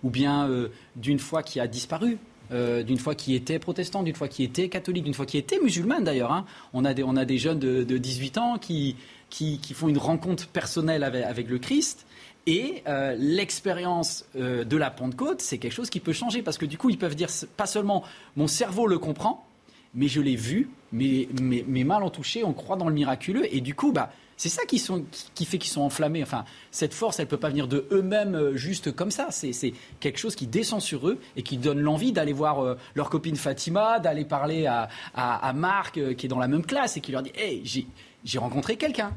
ou 0.04 0.10
bien 0.10 0.50
d'une 0.96 1.20
foi 1.20 1.44
qui 1.44 1.60
a 1.60 1.68
disparu. 1.68 2.18
d'une 2.52 2.98
foi 2.98 3.16
qui 3.16 3.36
était 3.36 3.60
protestante, 3.60 4.06
d'une 4.06 4.16
foi 4.16 4.28
qui 4.28 4.44
était 4.44 4.70
catholique, 4.70 5.04
d'une 5.04 5.14
foi 5.14 5.26
qui 5.26 5.38
était 5.38 5.60
musulmane 5.60 6.04
d'ailleurs. 6.04 6.32
Hein. 6.32 6.46
On, 6.74 6.86
a 6.86 6.94
des, 6.94 7.04
on 7.04 7.16
a 7.16 7.26
des 7.26 7.38
jeunes 7.38 7.60
de, 7.60 7.98
18 7.98 8.38
ans 8.38 8.58
qui, 8.58 8.96
qui, 9.34 9.74
font 9.74 9.90
une 9.90 9.98
rencontre 9.98 10.48
personnelle 10.48 11.04
avec 11.04 11.50
le 11.50 11.58
Christ 11.58 12.06
et 12.46 12.84
euh, 12.88 13.16
l'expérience 13.18 14.26
euh, 14.36 14.64
de 14.64 14.78
la 14.78 14.92
Pentecôte, 14.92 15.42
c'est 15.42 15.58
quelque 15.58 15.74
chose 15.74 15.90
qui 15.90 16.00
peut 16.00 16.14
changer 16.14 16.44
parce 16.44 16.58
que 16.58 16.66
du 16.66 16.78
coup, 16.78 16.90
ils 16.90 16.98
peuvent 16.98 17.16
dire 17.16 17.30
pas 17.58 17.66
seulement 17.66 18.04
mon 18.36 18.48
cerveau 18.48 18.86
le 18.86 19.00
comprend, 19.00 19.48
mais 19.96 20.08
je 20.08 20.22
l'ai 20.22 20.36
vu, 20.36 20.70
mes, 20.92 21.30
mes, 21.42 21.84
mains 21.84 22.00
l'ont 22.00 22.10
touché, 22.10 22.44
on 22.44 22.54
croit 22.54 22.76
dans 22.76 22.88
le 22.88 22.94
miraculeux, 22.94 23.44
et 23.56 23.62
du 23.62 23.76
coup, 23.76 23.92
bah, 23.92 24.12
c'est 24.38 24.50
ça 24.50 24.66
qui, 24.66 24.78
sont, 24.78 25.06
qui 25.36 25.46
fait 25.46 25.58
qu'ils 25.58 25.72
sont 25.72 25.82
enflammés. 25.82 26.22
Enfin, 26.22 26.44
cette 26.72 26.94
force, 26.94 27.20
elle 27.20 27.26
ne 27.26 27.30
peut 27.30 27.38
pas 27.38 27.50
venir 27.50 27.68
de 27.68 27.88
eux-mêmes 27.92 28.36
euh, 28.36 28.56
juste 28.56 28.92
comme 28.92 29.12
ça. 29.12 29.28
C'est 29.32 29.74
quelque 30.00 30.18
chose 30.18 30.36
qui 30.36 30.48
descend 30.48 30.82
sur 30.82 31.08
eux 31.08 31.20
et 31.38 31.44
qui 31.44 31.58
donne 31.58 31.80
l'envie 31.80 32.12
d'aller 32.12 32.34
voir 32.34 32.76
leur 32.96 33.10
copine 33.10 33.36
Fatima, 33.36 34.00
d'aller 34.00 34.26
parler 34.26 34.66
à, 34.66 34.90
à, 35.16 35.54
Marc 35.54 35.94
qui 36.16 36.26
est 36.26 36.30
dans 36.30 36.40
la 36.40 36.48
même 36.48 36.66
classe 36.66 36.98
et 36.98 37.02
qui 37.02 37.12
leur 37.12 37.22
dit 37.22 37.32
Hey, 37.36 37.88
j'ai 38.24 38.40
rencontré 38.40 38.76
quelqu'un. 38.76 39.14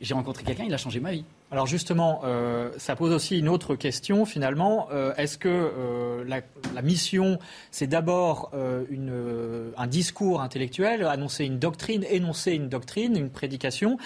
J'ai 0.00 0.12
rencontré 0.12 0.44
quelqu'un, 0.44 0.64
il 0.64 0.74
a 0.74 0.76
changé 0.76 1.00
ma 1.00 1.12
vie. 1.12 1.24
Alors 1.50 1.66
justement, 1.66 2.20
euh, 2.24 2.70
ça 2.76 2.96
pose 2.96 3.12
aussi 3.12 3.38
une 3.38 3.48
autre 3.48 3.76
question 3.76 4.26
finalement. 4.26 4.88
Euh, 4.92 5.14
est-ce 5.16 5.38
que 5.38 5.48
euh, 5.48 6.24
la, 6.24 6.82
mission, 6.82 7.38
c'est 7.70 7.86
d'abord 7.86 8.50
un 8.52 9.86
discours 9.86 10.42
intellectuel, 10.42 11.04
annoncer 11.04 11.44
une 11.44 11.58
doctrine, 11.58 12.04
énoncer 12.10 12.52
une 12.52 12.68
doctrine, 12.68 13.16
une 13.16 13.30
prédication, 13.30 13.96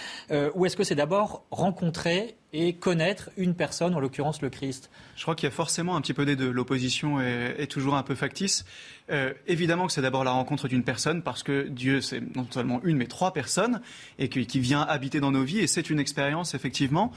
ou 0.55 0.67
est-ce 0.67 0.77
que 0.77 0.85
c'est 0.85 0.95
d'abord 0.95 1.45
rencontrer 1.51 2.37
et 2.53 2.73
connaître 2.75 3.31
une 3.37 3.55
personne, 3.55 3.95
en 3.95 4.01
l'occurrence 4.01 4.43
le 4.43 4.51
Christ 4.51 4.91
Je 5.17 5.23
crois 5.23 5.35
qu'il 5.35 5.47
y 5.47 5.53
a 5.53 5.55
forcément 5.55 5.95
un 5.95 6.01
petit 6.01 6.15
peu 6.15 6.25
des 6.25 6.35
deux. 6.35 6.51
L'opposition 6.51 7.21
est, 7.21 7.67
toujours 7.71 7.95
un 7.95 8.03
peu 8.03 8.15
factice. 8.15 8.65
Euh, 9.11 9.33
évidemment 9.47 9.87
que 9.87 9.93
c'est 9.93 10.03
d'abord 10.03 10.25
la 10.25 10.33
rencontre 10.33 10.67
d'une 10.67 10.83
personne, 10.83 11.23
parce 11.23 11.43
que 11.43 11.69
Dieu, 11.69 12.01
c'est 12.01 12.21
non 12.35 12.47
seulement 12.51 12.81
une, 12.83 12.97
mais 12.97 13.07
trois 13.07 13.33
personnes, 13.33 13.81
et 14.19 14.29
qui 14.29 14.61
vient 14.61 14.83
habiter 14.83 15.21
dans 15.21 15.31
nos 15.31 15.45
vies, 15.45 15.61
et 15.61 15.67
c'est 15.67 15.91
une 15.91 16.01
expérience, 16.01 16.55
effectivement. 16.55 17.13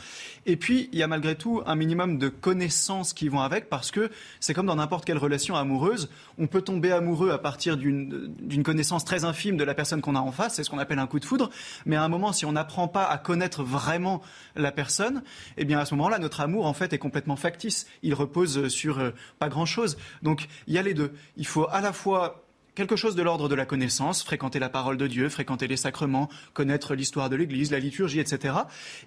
Et 0.45 0.55
puis, 0.55 0.89
il 0.91 0.99
y 0.99 1.03
a 1.03 1.07
malgré 1.07 1.35
tout 1.35 1.61
un 1.65 1.75
minimum 1.75 2.19
de 2.19 2.29
connaissances 2.29 3.13
qui 3.13 3.27
vont 3.27 3.41
avec, 3.41 3.69
parce 3.69 3.89
que 3.89 4.11
c'est 4.39 4.53
comme 4.53 4.67
dans 4.67 4.75
n'importe 4.75 5.05
quelle 5.05 5.17
relation 5.17 5.55
amoureuse, 5.55 6.09
on 6.37 6.47
peut 6.47 6.61
tomber 6.61 6.91
amoureux 6.91 7.31
à 7.31 7.39
partir 7.39 7.77
d'une 7.77 8.63
connaissance 8.63 9.05
très 9.05 9.25
infime 9.25 9.57
de 9.57 9.63
la 9.63 9.73
personne 9.73 10.01
qu'on 10.01 10.15
a 10.15 10.19
en 10.19 10.31
face, 10.31 10.55
c'est 10.55 10.63
ce 10.63 10.69
qu'on 10.69 10.79
appelle 10.79 10.99
un 10.99 11.07
coup 11.07 11.19
de 11.19 11.25
foudre, 11.25 11.49
mais 11.85 11.95
à 11.95 12.03
un 12.03 12.09
moment, 12.09 12.33
si 12.33 12.45
on 12.45 12.51
n'apprend 12.51 12.87
pas 12.87 13.05
à 13.05 13.17
connaître 13.17 13.63
vraiment 13.63 14.21
la 14.55 14.71
personne, 14.71 15.22
eh 15.57 15.65
bien 15.65 15.79
à 15.79 15.85
ce 15.85 15.95
moment-là, 15.95 16.19
notre 16.19 16.41
amour 16.41 16.65
en 16.65 16.73
fait 16.73 16.93
est 16.93 16.97
complètement 16.97 17.35
factice. 17.35 17.87
Il 18.01 18.13
repose 18.13 18.67
sur 18.67 18.99
euh, 18.99 19.11
pas 19.39 19.49
grand-chose. 19.49 19.97
Donc 20.21 20.47
il 20.67 20.73
y 20.73 20.77
a 20.77 20.81
les 20.81 20.93
deux. 20.93 21.13
Il 21.37 21.47
faut 21.47 21.67
à 21.69 21.81
la 21.81 21.93
fois 21.93 22.43
quelque 22.75 22.95
chose 22.95 23.15
de 23.15 23.21
l'ordre 23.21 23.49
de 23.49 23.55
la 23.55 23.65
connaissance, 23.65 24.23
fréquenter 24.23 24.59
la 24.59 24.69
parole 24.69 24.97
de 24.97 25.07
Dieu, 25.07 25.29
fréquenter 25.29 25.67
les 25.67 25.77
sacrements, 25.77 26.29
connaître 26.53 26.95
l'histoire 26.95 27.29
de 27.29 27.35
l'Église, 27.35 27.71
la 27.71 27.79
liturgie, 27.79 28.19
etc. 28.19 28.55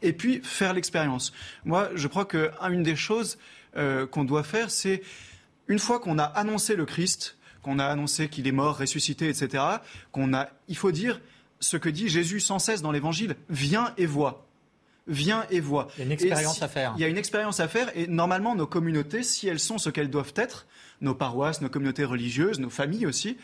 Et 0.03 0.13
puis 0.13 0.41
faire 0.43 0.73
l'expérience. 0.73 1.33
Moi, 1.65 1.91
je 1.95 2.07
crois 2.09 2.27
qu'une 2.27 2.83
des 2.83 2.97
choses 2.97 3.39
euh, 3.77 4.07
qu'on 4.07 4.25
doit 4.25 4.45
faire, 4.45 4.71
c'est 4.71 5.03
une 5.69 5.79
fois 5.79 5.99
qu'on 5.99 6.19
a 6.19 6.25
annoncé 6.25 6.77
le 6.77 6.85
Christ, 6.85 7.37
qu'on 7.63 7.79
a 7.79 7.87
annoncé 7.87 8.29
qu'il 8.29 8.47
est 8.47 8.53
mort, 8.53 8.79
ressuscité, 8.79 9.29
etc., 9.29 9.65
qu'on 10.13 10.33
a, 10.33 10.49
il 10.69 10.77
faut 10.77 10.93
dire 10.93 11.21
ce 11.59 11.77
que 11.77 11.89
dit 11.89 12.09
Jésus 12.09 12.41
sans 12.41 12.59
cesse 12.59 12.83
dans 12.83 12.93
l'Évangile 12.93 13.35
viens 13.49 13.93
et 13.97 14.07
vois 14.07 14.46
viens 15.07 15.47
et 15.51 15.61
vois. 15.61 15.89
Il 15.97 16.01
y 16.01 16.03
a 16.03 16.07
une 16.07 16.13
expérience 16.13 16.63
à 16.63 16.69
faire. 16.69 16.95
Il 16.97 17.01
y 17.01 17.05
a 17.05 17.09
une 17.09 17.19
expérience 17.19 17.61
à 17.61 17.69
faire 17.69 17.91
et 17.95 18.07
normalement 18.07 18.55
nos 18.55 18.67
communautés, 18.67 19.23
si 19.23 19.49
elles 19.49 19.61
sont 19.61 19.79
ce 19.79 19.91
qu'elles 19.91 20.11
doivent 20.11 20.35
être, 20.37 20.67
nos 21.01 21.15
paroisses, 21.15 21.61
nos 21.61 21.69
communautés 21.69 22.05
religieuses, 22.05 22.59
nos 22.59 22.71
familles 22.71 23.07
aussi, 23.07 23.37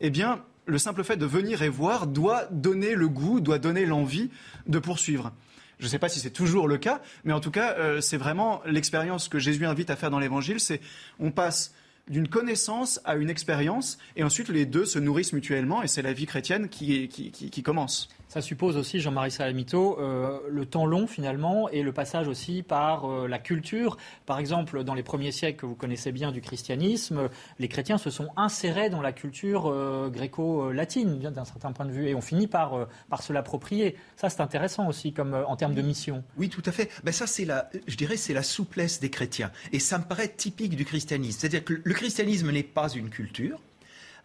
eh 0.00 0.10
bien 0.10 0.42
le 0.66 0.78
simple 0.78 1.04
fait 1.04 1.16
de 1.16 1.26
venir 1.26 1.62
et 1.62 1.68
voir 1.68 2.06
doit 2.06 2.46
donner 2.50 2.94
le 2.94 3.08
goût, 3.08 3.40
doit 3.40 3.58
donner 3.58 3.86
l'envie 3.86 4.30
de 4.66 4.78
poursuivre. 4.78 5.32
Je 5.78 5.84
ne 5.84 5.90
sais 5.90 5.98
pas 5.98 6.08
si 6.08 6.20
c'est 6.20 6.30
toujours 6.30 6.68
le 6.68 6.78
cas, 6.78 7.02
mais 7.24 7.32
en 7.32 7.40
tout 7.40 7.50
cas, 7.50 7.74
euh, 7.78 8.00
c'est 8.00 8.16
vraiment 8.16 8.62
l'expérience 8.66 9.28
que 9.28 9.38
Jésus 9.38 9.66
invite 9.66 9.90
à 9.90 9.96
faire 9.96 10.10
dans 10.10 10.18
l'Évangile. 10.18 10.58
C'est 10.58 10.80
on 11.20 11.30
passe 11.30 11.74
d'une 12.08 12.28
connaissance 12.28 13.00
à 13.04 13.16
une 13.16 13.28
expérience, 13.28 13.98
et 14.16 14.22
ensuite 14.22 14.48
les 14.48 14.64
deux 14.64 14.86
se 14.86 14.98
nourrissent 14.98 15.32
mutuellement, 15.32 15.82
et 15.82 15.88
c'est 15.88 16.02
la 16.02 16.12
vie 16.12 16.26
chrétienne 16.26 16.68
qui, 16.68 17.08
qui, 17.08 17.30
qui 17.30 17.62
commence. 17.62 18.08
Ça 18.36 18.42
suppose 18.42 18.76
aussi, 18.76 19.00
Jean-Marie 19.00 19.30
Salamito, 19.30 19.98
euh, 19.98 20.40
le 20.50 20.66
temps 20.66 20.84
long 20.84 21.06
finalement 21.06 21.70
et 21.70 21.82
le 21.82 21.90
passage 21.90 22.28
aussi 22.28 22.62
par 22.62 23.10
euh, 23.10 23.26
la 23.26 23.38
culture. 23.38 23.96
Par 24.26 24.38
exemple, 24.38 24.84
dans 24.84 24.92
les 24.92 25.02
premiers 25.02 25.32
siècles 25.32 25.60
que 25.60 25.64
vous 25.64 25.74
connaissez 25.74 26.12
bien 26.12 26.32
du 26.32 26.42
christianisme, 26.42 27.30
les 27.58 27.68
chrétiens 27.68 27.96
se 27.96 28.10
sont 28.10 28.28
insérés 28.36 28.90
dans 28.90 29.00
la 29.00 29.12
culture 29.12 29.70
euh, 29.72 30.10
gréco-latine 30.10 31.18
d'un 31.18 31.46
certain 31.46 31.72
point 31.72 31.86
de 31.86 31.92
vue 31.92 32.08
et 32.08 32.14
on 32.14 32.20
finit 32.20 32.46
par, 32.46 32.86
par 33.08 33.22
se 33.22 33.32
l'approprier. 33.32 33.96
Ça, 34.16 34.28
c'est 34.28 34.42
intéressant 34.42 34.86
aussi 34.86 35.14
comme, 35.14 35.32
en 35.32 35.56
termes 35.56 35.74
de 35.74 35.80
mission. 35.80 36.22
Oui, 36.36 36.50
tout 36.50 36.62
à 36.66 36.72
fait. 36.72 36.90
Ben, 37.04 37.12
ça, 37.12 37.26
c'est 37.26 37.46
la, 37.46 37.70
je 37.86 37.96
dirais, 37.96 38.18
c'est 38.18 38.34
la 38.34 38.42
souplesse 38.42 39.00
des 39.00 39.08
chrétiens. 39.08 39.50
Et 39.72 39.78
ça 39.78 39.96
me 39.96 40.04
paraît 40.04 40.28
typique 40.28 40.76
du 40.76 40.84
christianisme. 40.84 41.40
C'est-à-dire 41.40 41.64
que 41.64 41.80
le 41.82 41.94
christianisme 41.94 42.50
n'est 42.50 42.62
pas 42.62 42.90
une 42.90 43.08
culture. 43.08 43.62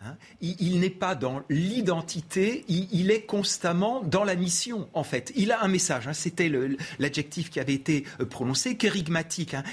Hein. 0.04 0.16
il, 0.42 0.80
n'est 0.80 0.90
pas 0.90 1.14
dans 1.14 1.44
l'identité, 1.48 2.66
il, 2.68 3.12
est 3.12 3.22
constamment 3.22 4.02
dans 4.02 4.24
la 4.24 4.36
mission, 4.36 4.90
en 4.94 5.04
fait. 5.04 5.32
Il 5.36 5.52
a 5.52 5.62
un 5.62 5.68
message, 5.68 6.08
hein. 6.08 6.14
c'était 6.14 6.52
l'adjectif 6.98 7.52
qui 7.52 7.60
avait 7.60 7.76
été 7.76 8.06
euh, 8.20 8.26
prononcé, 8.26 8.78
kérigmatique. 8.78 9.54
Hein. 9.54 9.64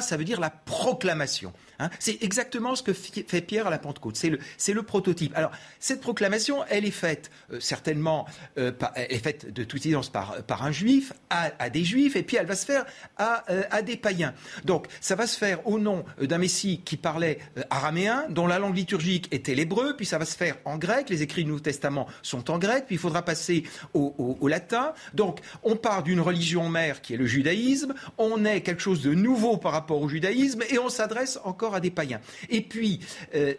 Ça 0.00 0.16
veut 0.16 0.24
dire 0.24 0.40
la 0.40 0.48
proclamation. 0.48 1.52
Hein. 1.78 1.90
c'est 1.98 2.22
exactement 2.22 2.74
ce 2.74 2.82
que 2.82 2.94
fait 2.94 3.42
Pierre 3.42 3.66
à 3.66 3.70
la 3.70 3.76
Pentecôte. 3.78 4.16
C'est 4.16 4.72
le, 4.72 4.82
prototype. 4.82 5.36
Alors, 5.36 5.50
cette 5.78 6.00
proclamation, 6.00 6.64
elle 6.70 6.86
est 6.86 6.90
faite 6.90 7.30
euh, 7.52 7.60
certainement, 7.60 8.26
euh, 8.56 8.72
elle 8.94 9.12
est 9.12 9.18
faite 9.18 9.52
de 9.52 9.62
toute 9.62 9.84
évidence 9.84 10.08
par, 10.08 10.62
un 10.62 10.72
juif, 10.72 11.12
à, 11.28 11.68
des 11.68 11.84
juifs, 11.84 12.16
et 12.16 12.22
puis 12.22 12.38
elle 12.38 12.46
va 12.46 12.56
se 12.56 12.64
faire 12.64 12.86
à, 13.18 13.44
à, 13.70 13.82
des 13.82 13.98
païens. 13.98 14.32
Donc, 14.64 14.86
ça 15.02 15.16
va 15.16 15.26
se 15.26 15.36
faire 15.36 15.66
au 15.66 15.78
nom 15.78 16.06
d'un 16.18 16.38
Messie 16.38 16.80
qui 16.82 16.96
parlait 16.96 17.40
araméen, 17.68 18.24
dont 18.30 18.46
la 18.46 18.58
langue 18.58 18.76
liturgique 18.76 19.28
était 19.32 19.54
l'hébreu, 19.54 19.65
puis 19.96 20.06
ça 20.06 20.18
va 20.18 20.24
se 20.24 20.36
faire 20.36 20.56
en 20.64 20.78
grec. 20.78 21.10
Les 21.10 21.22
écrits 21.22 21.44
du 21.44 21.50
Nouveau 21.50 21.60
Testament 21.60 22.06
sont 22.22 22.50
en 22.50 22.58
grec, 22.58 22.84
puis 22.86 22.96
il 22.96 22.98
faudra 22.98 23.22
passer 23.22 23.64
au, 23.94 24.36
au 24.40 24.48
latin. 24.48 24.92
Donc, 25.14 25.40
on 25.62 25.76
part 25.76 26.02
d'une 26.02 26.20
religion 26.20 26.68
mère 26.68 27.02
qui 27.02 27.14
est 27.14 27.16
le 27.16 27.26
judaïsme, 27.26 27.94
on 28.18 28.44
est 28.44 28.60
quelque 28.62 28.82
chose 28.82 29.02
de 29.02 29.14
nouveau 29.14 29.56
par 29.56 29.72
rapport 29.72 30.00
au 30.00 30.08
judaïsme, 30.08 30.62
et 30.70 30.78
on 30.78 30.88
s'adresse 30.88 31.38
encore 31.44 31.74
à 31.74 31.80
des 31.80 31.90
païens. 31.90 32.20
Et 32.48 32.60
puis, 32.60 33.00
euh, 33.34 33.54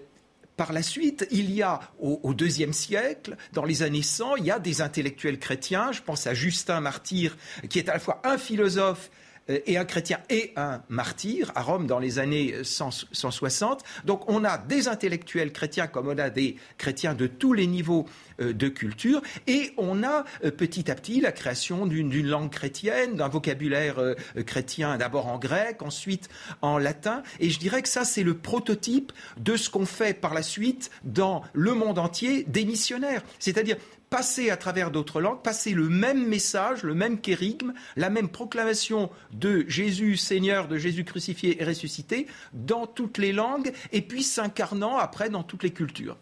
par 0.58 0.74
la 0.74 0.82
suite, 0.82 1.28
il 1.30 1.52
y 1.52 1.62
a 1.62 1.80
au, 2.00 2.34
deuxième 2.34 2.74
siècle, 2.74 3.38
dans 3.54 3.64
les 3.64 3.84
années 3.84 4.02
100, 4.02 4.38
il 4.38 4.46
y 4.46 4.52
a 4.52 4.58
des 4.58 4.82
intellectuels 4.82 5.38
chrétiens. 5.38 5.92
Je 5.92 6.02
pense 6.02 6.26
à 6.26 6.34
Justin 6.34 6.82
Martyr, 6.82 7.38
qui 7.70 7.78
est 7.78 7.90
à 7.90 7.94
la 7.94 8.00
fois 8.00 8.22
un 8.24 8.40
philosophe 8.40 9.12
et 9.50 9.78
un 9.78 9.86
chrétien 9.86 10.20
et 10.30 10.54
un 10.56 10.82
martyr 10.90 11.52
à 11.56 11.62
Rome 11.62 11.88
dans 11.88 12.00
les 12.00 12.20
années 12.20 12.56
160. 12.64 13.84
Donc 14.06 14.30
on 14.30 14.44
a 14.44 14.58
des 14.58 14.88
intellectuels 14.88 15.52
chrétiens 15.52 15.88
comme 15.88 16.08
on 16.08 16.18
a 16.18 16.30
des 16.30 16.58
chrétiens 16.78 17.14
de 17.14 17.28
tous 17.28 17.54
les 17.54 17.68
niveaux 17.68 18.06
euh, 18.06 18.27
de 18.40 18.68
culture 18.68 19.22
et 19.48 19.72
on 19.78 20.04
a 20.04 20.26
euh, 20.44 20.52
petit 20.52 20.90
à 20.92 20.96
petit 20.96 21.22
la 21.22 21.32
création 21.32 21.86
d'une 21.86 22.28
langue 22.28 22.52
chrétienne, 22.52 23.16
d'un 23.16 23.28
vocabulaire 23.28 23.98
chrétien 24.46 24.98
d'abord 24.98 25.28
en 25.28 25.38
grec, 25.38 25.82
ensuite 25.82 26.30
en 26.62 26.78
latin. 26.78 27.24
Et 27.40 27.50
je 27.50 27.60
dirais 27.60 27.82
que 27.82 27.90
ça 27.90 28.06
c'est 28.06 28.24
le 28.24 28.36
prototype 28.36 29.12
de 29.38 29.56
ce 29.56 29.70
qu'on 29.70 29.86
fait 29.86 30.14
par 30.20 30.34
la 30.34 30.44
suite 30.44 30.90
dans 31.04 31.44
le 31.54 31.74
monde 31.74 32.00
entier 32.00 32.44
des 32.44 32.66
missionnaires. 32.66 33.24
C'est-à-dire 33.40 33.78
passer 34.10 34.50
à 34.50 34.58
travers 34.58 34.92
d'autres 34.92 35.22
langues, 35.22 35.42
passer 35.42 35.72
le 35.72 35.90
même 35.90 36.26
message, 36.28 36.84
le 36.84 36.94
même 36.94 37.20
kérigme, 37.20 37.74
la 37.96 38.10
même 38.10 38.30
proclamation 38.30 39.10
de 39.34 39.66
Jésus 39.68 40.18
Seigneur, 40.18 40.68
de 40.68 40.78
Jésus 40.78 41.04
crucifié 41.04 41.62
et 41.62 41.66
ressuscité 41.66 42.28
dans 42.54 42.88
toutes 42.88 43.18
les 43.18 43.34
langues, 43.34 43.72
et 43.92 44.02
puis 44.02 44.24
s'incarnant 44.24 44.98
après 44.98 45.30
dans 45.30 45.44
toutes 45.44 45.64
les 45.64 45.72
cultures. 45.72 46.18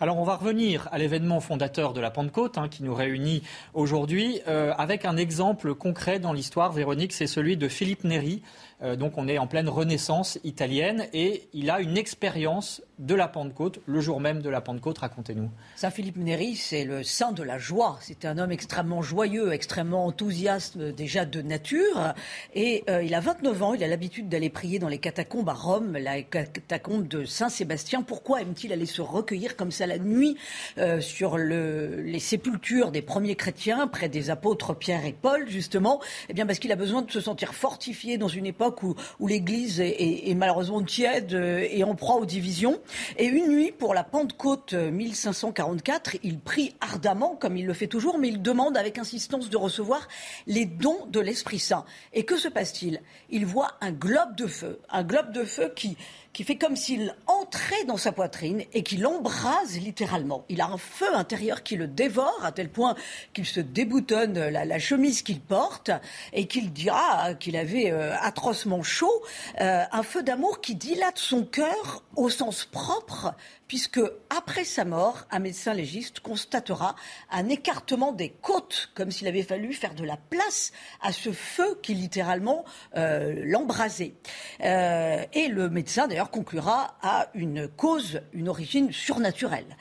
Alors 0.00 0.18
on 0.18 0.24
va 0.24 0.36
revenir 0.36 0.88
à 0.92 0.98
l'événement 0.98 1.40
fondateur 1.40 1.92
de 1.92 2.00
la 2.00 2.10
Pentecôte 2.10 2.56
hein, 2.56 2.68
qui 2.68 2.82
nous 2.82 2.94
réunit 2.94 3.42
aujourd'hui 3.74 4.40
euh, 4.48 4.72
avec 4.78 5.04
un 5.04 5.16
exemple 5.16 5.74
concret 5.74 6.18
dans 6.18 6.32
l'histoire, 6.32 6.72
Véronique, 6.72 7.12
c'est 7.12 7.26
celui 7.26 7.56
de 7.56 7.68
Philippe 7.68 8.04
Néri. 8.04 8.42
Euh, 8.82 8.96
donc 8.96 9.18
on 9.18 9.28
est 9.28 9.38
en 9.38 9.46
pleine 9.46 9.68
renaissance 9.68 10.38
italienne 10.44 11.06
et 11.12 11.48
il 11.52 11.70
a 11.70 11.80
une 11.80 11.96
expérience 11.96 12.82
de 12.98 13.14
la 13.14 13.28
Pentecôte, 13.28 13.80
le 13.86 14.00
jour 14.00 14.20
même 14.20 14.42
de 14.42 14.50
la 14.50 14.60
Pentecôte. 14.60 14.98
Racontez-nous. 14.98 15.50
Saint 15.76 15.90
Philippe 15.90 16.16
Néri, 16.16 16.56
c'est 16.56 16.84
le 16.84 17.02
saint 17.02 17.32
de 17.32 17.42
la 17.42 17.58
joie. 17.58 17.98
C'est 18.00 18.24
un 18.24 18.38
homme 18.38 18.52
extrêmement 18.52 19.02
joyeux, 19.02 19.52
extrêmement 19.52 20.06
enthousiaste 20.06 20.76
euh, 20.76 20.92
déjà 20.92 21.24
de 21.24 21.42
nature. 21.42 22.14
Et 22.54 22.84
il 23.02 23.14
a 23.14 23.20
29 23.20 23.62
ans, 23.62 23.74
il 23.74 23.84
a 23.84 23.88
l'habitude 23.88 24.28
d'aller 24.28 24.50
prier 24.50 24.78
dans 24.78 24.88
les 24.88 24.98
catacombes 24.98 25.48
à 25.48 25.54
Rome, 25.54 25.96
la 25.96 26.22
catacombe 26.22 27.08
de 27.08 27.24
Saint-Sébastien. 27.24 28.02
Pourquoi 28.02 28.42
aime-t-il 28.42 28.72
aller 28.72 28.86
se 28.86 29.00
recueillir 29.00 29.56
comme 29.56 29.70
ça 29.70 29.86
la 29.86 29.98
nuit 29.98 30.36
euh, 30.78 31.00
sur 31.00 31.38
les 31.38 32.18
sépultures 32.18 32.90
des 32.90 33.02
premiers 33.02 33.36
chrétiens, 33.36 33.86
près 33.86 34.08
des 34.08 34.30
apôtres 34.30 34.74
Pierre 34.74 35.04
et 35.04 35.12
Paul, 35.12 35.48
justement, 35.48 36.00
eh 36.28 36.34
bien 36.34 36.46
parce 36.46 36.58
qu'il 36.58 36.72
a 36.72 36.76
besoin 36.76 37.02
de 37.02 37.10
se 37.10 37.20
sentir 37.20 37.54
fortifié 37.54 38.18
dans 38.18 38.28
une 38.28 38.46
époque 38.46 38.69
où, 38.82 38.94
l'Église 39.26 39.80
est, 39.80 40.34
malheureusement 40.34 40.82
tiède 40.82 41.34
euh, 41.34 41.66
et 41.70 41.84
en 41.84 41.94
proie 41.94 42.16
aux 42.16 42.24
divisions. 42.24 42.80
Et 43.16 43.26
une 43.26 43.48
nuit, 43.48 43.72
pour 43.72 43.94
la 43.94 44.04
Pentecôte 44.04 44.74
1544, 44.74 46.16
il 46.22 46.38
prie 46.38 46.74
ardemment, 46.80 47.36
comme 47.36 47.56
il 47.56 47.66
le 47.66 47.74
fait 47.74 47.86
toujours, 47.86 48.18
mais 48.18 48.28
il 48.28 48.42
demande 48.42 48.76
avec 48.76 48.98
insistance 48.98 49.50
de 49.50 49.56
recevoir 49.56 50.08
les 50.46 50.66
dons 50.66 51.06
de 51.08 51.20
l'Esprit 51.20 51.58
Saint. 51.58 51.84
Et 52.12 52.24
que 52.24 52.36
se 52.36 52.48
passe-t-il? 52.48 53.00
Il 53.30 53.46
voit 53.46 53.72
un 53.80 53.92
globe 53.92 54.36
de 54.36 54.46
feu, 54.46 54.80
un 54.90 55.02
globe 55.02 55.32
de 55.32 55.44
feu 55.44 55.72
qui 55.74 55.96
qui 56.32 56.44
fait 56.44 56.56
comme 56.56 56.76
s'il 56.76 57.14
entrait 57.26 57.84
dans 57.84 57.96
sa 57.96 58.12
poitrine 58.12 58.62
et 58.72 58.82
qui 58.82 58.96
l'embrase 58.96 59.78
littéralement. 59.78 60.44
Il 60.48 60.60
a 60.60 60.66
un 60.66 60.78
feu 60.78 61.12
intérieur 61.14 61.62
qui 61.62 61.76
le 61.76 61.88
dévore 61.88 62.40
à 62.44 62.52
tel 62.52 62.70
point 62.70 62.94
qu'il 63.32 63.46
se 63.46 63.60
déboutonne 63.60 64.38
la, 64.38 64.78
chemise 64.78 65.22
qu'il 65.22 65.40
porte 65.40 65.90
et 66.32 66.46
qu'il 66.46 66.72
dira 66.72 67.34
qu'il 67.34 67.56
avait 67.56 67.90
euh, 67.90 68.14
atrocement 68.20 68.82
chaud. 68.82 69.22
Euh, 69.60 69.82
un 69.90 70.02
feu 70.02 70.22
d'amour 70.22 70.60
qui 70.60 70.74
dilate 70.74 71.18
son 71.18 71.44
cœur 71.44 72.04
au 72.16 72.30
sens 72.30 72.64
propre 72.64 73.34
puisque 73.66 74.00
après 74.30 74.64
sa 74.64 74.84
mort, 74.84 75.26
un 75.30 75.38
médecin 75.38 75.74
légiste 75.74 76.18
constatera 76.18 76.96
un 77.30 77.48
écartement 77.48 78.10
des 78.10 78.30
côtes, 78.30 78.90
comme 78.94 79.12
s'il 79.12 79.28
avait 79.28 79.44
fallu 79.44 79.72
faire 79.72 79.94
de 79.94 80.02
la 80.02 80.16
place 80.16 80.72
à 81.00 81.12
ce 81.12 81.30
feu 81.30 81.78
qui 81.80 81.94
littéralement 81.94 82.64
euh, 82.96 83.40
l'embrasait. 83.44 84.14
Et 84.60 85.48
le 85.48 85.68
médecin 85.70 86.08
d'ailleurs 86.08 86.19
conclura 86.28 86.96
à 87.02 87.28
une 87.34 87.68
cause, 87.68 88.20
une 88.32 88.48
origine 88.48 88.92
surnaturelle. 88.92 89.76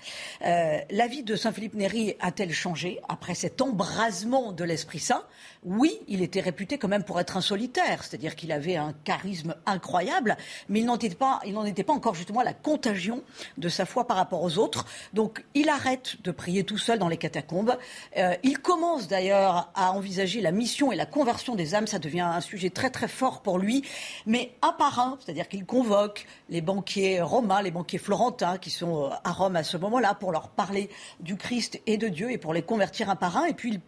Euh, 0.45 0.79
la 0.89 1.07
vie 1.07 1.23
de 1.23 1.35
Saint 1.35 1.51
Philippe 1.51 1.73
Néri 1.73 2.15
a-t-elle 2.19 2.53
changé 2.53 3.01
après 3.09 3.35
cet 3.35 3.61
embrasement 3.61 4.51
de 4.51 4.63
l'Esprit 4.63 4.99
Saint? 4.99 5.23
Oui, 5.65 5.99
il 6.07 6.21
était 6.21 6.39
réputé 6.39 6.77
quand 6.77 6.87
même 6.87 7.03
pour 7.03 7.19
être 7.19 7.35
un 7.35 7.41
solitaire, 7.41 8.05
c'est-à-dire 8.05 8.37
qu'il 8.37 8.53
avait 8.53 8.77
un 8.77 8.93
charisme 9.03 9.55
incroyable, 9.65 10.37
mais 10.69 10.79
il 10.79 10.85
n'en 10.85 10.95
était 10.95 11.09
pas, 11.09 11.41
était 11.65 11.83
pas 11.83 11.91
encore 11.91 12.15
justement 12.15 12.41
la 12.41 12.53
contagion 12.53 13.23
de 13.57 13.67
sa 13.67 13.85
foi 13.85 14.07
par 14.07 14.15
rapport 14.15 14.41
aux 14.41 14.57
autres. 14.57 14.85
Donc 15.13 15.43
il 15.55 15.67
arrête 15.67 16.15
de 16.23 16.31
prier 16.31 16.63
tout 16.63 16.77
seul 16.77 16.97
dans 16.97 17.09
les 17.09 17.17
catacombes. 17.17 17.77
Euh, 18.15 18.35
il 18.43 18.59
commence 18.59 19.09
d'ailleurs 19.09 19.69
à 19.75 19.91
envisager 19.91 20.39
la 20.39 20.51
mission 20.51 20.93
et 20.93 20.95
la 20.95 21.05
conversion 21.05 21.55
des 21.55 21.75
âmes. 21.75 21.87
Ça 21.87 21.99
devient 21.99 22.21
un 22.21 22.39
sujet 22.39 22.69
très 22.69 22.89
très 22.89 23.09
fort 23.09 23.41
pour 23.41 23.59
lui. 23.59 23.83
Mais 24.25 24.53
un 24.61 24.71
par 24.71 24.97
un, 24.99 25.17
c'est-à-dire 25.19 25.49
qu'il 25.49 25.65
convoque 25.65 26.25
les 26.47 26.61
banquiers 26.61 27.21
romains, 27.21 27.61
les 27.61 27.71
banquiers 27.71 27.99
florentins 27.99 28.57
qui 28.57 28.69
sont 28.69 29.07
euh, 29.07 29.09
à 29.25 29.33
Rome 29.33 29.57
à 29.57 29.63
ce 29.63 29.75
moment-là 29.75 30.13
pour 30.13 30.31
leur 30.31 30.47
parler 30.47 30.89
du 31.19 31.35
Christ 31.35 31.81
et 31.85 31.97
de 31.97 32.07
Dieu 32.07 32.31
et 32.31 32.37
pour 32.37 32.53
les 32.53 32.61
convertir 32.61 33.09
un 33.09 33.17
par 33.17 33.35
un. 33.35 33.43
Et 33.43 33.53
puis 33.53 33.73
il 33.73 33.81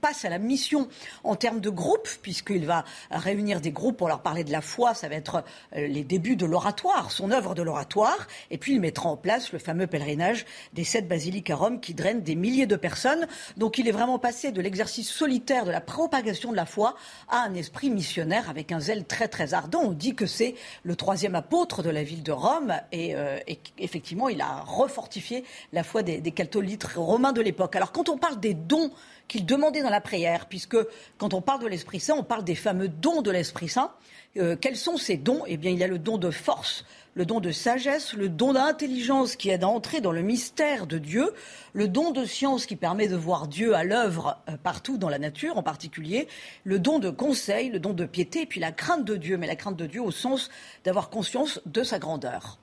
passe 0.00 0.24
à 0.24 0.28
la 0.28 0.38
mission 0.38 0.88
en 1.26 1.36
termes 1.36 1.60
de 1.60 1.70
groupe, 1.70 2.08
puisqu'il 2.22 2.66
va 2.66 2.84
réunir 3.10 3.60
des 3.60 3.70
groupes 3.70 3.96
pour 3.96 4.08
leur 4.08 4.22
parler 4.22 4.44
de 4.44 4.52
la 4.52 4.60
foi. 4.60 4.94
Ça 4.94 5.08
va 5.08 5.14
être 5.14 5.44
euh, 5.74 5.86
les 5.86 6.04
débuts 6.04 6.36
de 6.36 6.46
l'oratoire, 6.46 7.10
son 7.10 7.30
œuvre 7.30 7.54
de 7.54 7.62
l'oratoire. 7.62 8.26
Et 8.50 8.58
puis 8.58 8.74
il 8.74 8.80
mettra 8.80 9.08
en 9.08 9.16
place 9.16 9.52
le 9.52 9.58
fameux 9.58 9.86
pèlerinage 9.86 10.46
des 10.72 10.84
sept 10.84 11.08
basiliques 11.08 11.50
à 11.50 11.56
Rome 11.56 11.80
qui 11.80 11.94
draine 11.94 12.22
des 12.22 12.34
milliers 12.34 12.66
de 12.66 12.76
personnes. 12.76 13.26
Donc 13.56 13.78
il 13.78 13.88
est 13.88 13.92
vraiment 13.92 14.18
passé 14.18 14.52
de 14.52 14.60
l'exercice 14.60 15.10
solitaire 15.10 15.64
de 15.64 15.70
la 15.70 15.80
propagation 15.80 16.50
de 16.50 16.56
la 16.56 16.66
foi 16.66 16.96
à 17.28 17.38
un 17.38 17.54
esprit 17.54 17.90
missionnaire 17.90 18.50
avec 18.50 18.72
un 18.72 18.80
zèle 18.80 19.04
très 19.04 19.28
très 19.28 19.54
ardent. 19.54 19.80
On 19.82 19.92
dit 19.92 20.14
que 20.14 20.26
c'est 20.26 20.54
le 20.82 20.96
troisième 20.96 21.34
apôtre 21.34 21.82
de 21.82 21.90
la 21.90 22.02
ville 22.02 22.22
de 22.22 22.32
Rome 22.32 22.74
et, 22.92 23.14
euh, 23.16 23.38
effectivement 23.78 24.28
il 24.28 24.40
a 24.40 24.62
refortifié 24.66 25.44
la 25.72 25.82
foi 25.82 26.02
des, 26.02 26.20
des 26.20 26.32
catholiques 26.32 26.84
romains 26.94 27.32
de 27.32 27.40
l'époque. 27.40 27.76
Alors 27.76 27.92
quand 27.92 28.08
on 28.08 28.18
parle 28.18 28.40
des 28.40 28.54
dons 28.54 28.90
qu'il 29.28 29.46
demandait 29.46 29.82
dans 29.82 29.90
la 29.90 30.00
prière, 30.00 30.46
puisque 30.46 30.76
quand 31.18 31.34
on 31.34 31.40
parle 31.40 31.62
de 31.62 31.66
l'Esprit 31.66 32.00
Saint, 32.00 32.14
on 32.14 32.22
parle 32.22 32.44
des 32.44 32.54
fameux 32.54 32.88
dons 32.88 33.22
de 33.22 33.30
l'Esprit 33.30 33.68
Saint. 33.68 33.92
Euh, 34.36 34.56
quels 34.60 34.76
sont 34.76 34.96
ces 34.96 35.16
dons? 35.16 35.42
Eh 35.46 35.56
bien, 35.56 35.70
il 35.70 35.78
y 35.78 35.84
a 35.84 35.88
le 35.88 35.98
don 35.98 36.18
de 36.18 36.30
force, 36.30 36.84
le 37.14 37.24
don 37.24 37.40
de 37.40 37.50
sagesse, 37.50 38.12
le 38.12 38.28
don 38.28 38.52
d'intelligence 38.52 39.34
qui 39.36 39.48
aide 39.48 39.64
à 39.64 39.68
entrer 39.68 40.00
dans 40.00 40.12
le 40.12 40.22
mystère 40.22 40.86
de 40.86 40.98
Dieu, 40.98 41.32
le 41.72 41.88
don 41.88 42.10
de 42.10 42.24
science 42.24 42.66
qui 42.66 42.76
permet 42.76 43.08
de 43.08 43.16
voir 43.16 43.48
Dieu 43.48 43.74
à 43.74 43.84
l'œuvre 43.84 44.38
euh, 44.48 44.56
partout 44.62 44.98
dans 44.98 45.08
la 45.08 45.18
nature 45.18 45.56
en 45.56 45.62
particulier, 45.62 46.28
le 46.64 46.78
don 46.78 46.98
de 46.98 47.10
conseil, 47.10 47.70
le 47.70 47.80
don 47.80 47.94
de 47.94 48.04
piété, 48.04 48.42
et 48.42 48.46
puis 48.46 48.60
la 48.60 48.72
crainte 48.72 49.04
de 49.04 49.16
Dieu, 49.16 49.38
mais 49.38 49.46
la 49.46 49.56
crainte 49.56 49.76
de 49.76 49.86
Dieu 49.86 50.02
au 50.02 50.10
sens 50.10 50.50
d'avoir 50.84 51.08
conscience 51.08 51.60
de 51.64 51.82
sa 51.82 51.98
grandeur. 51.98 52.58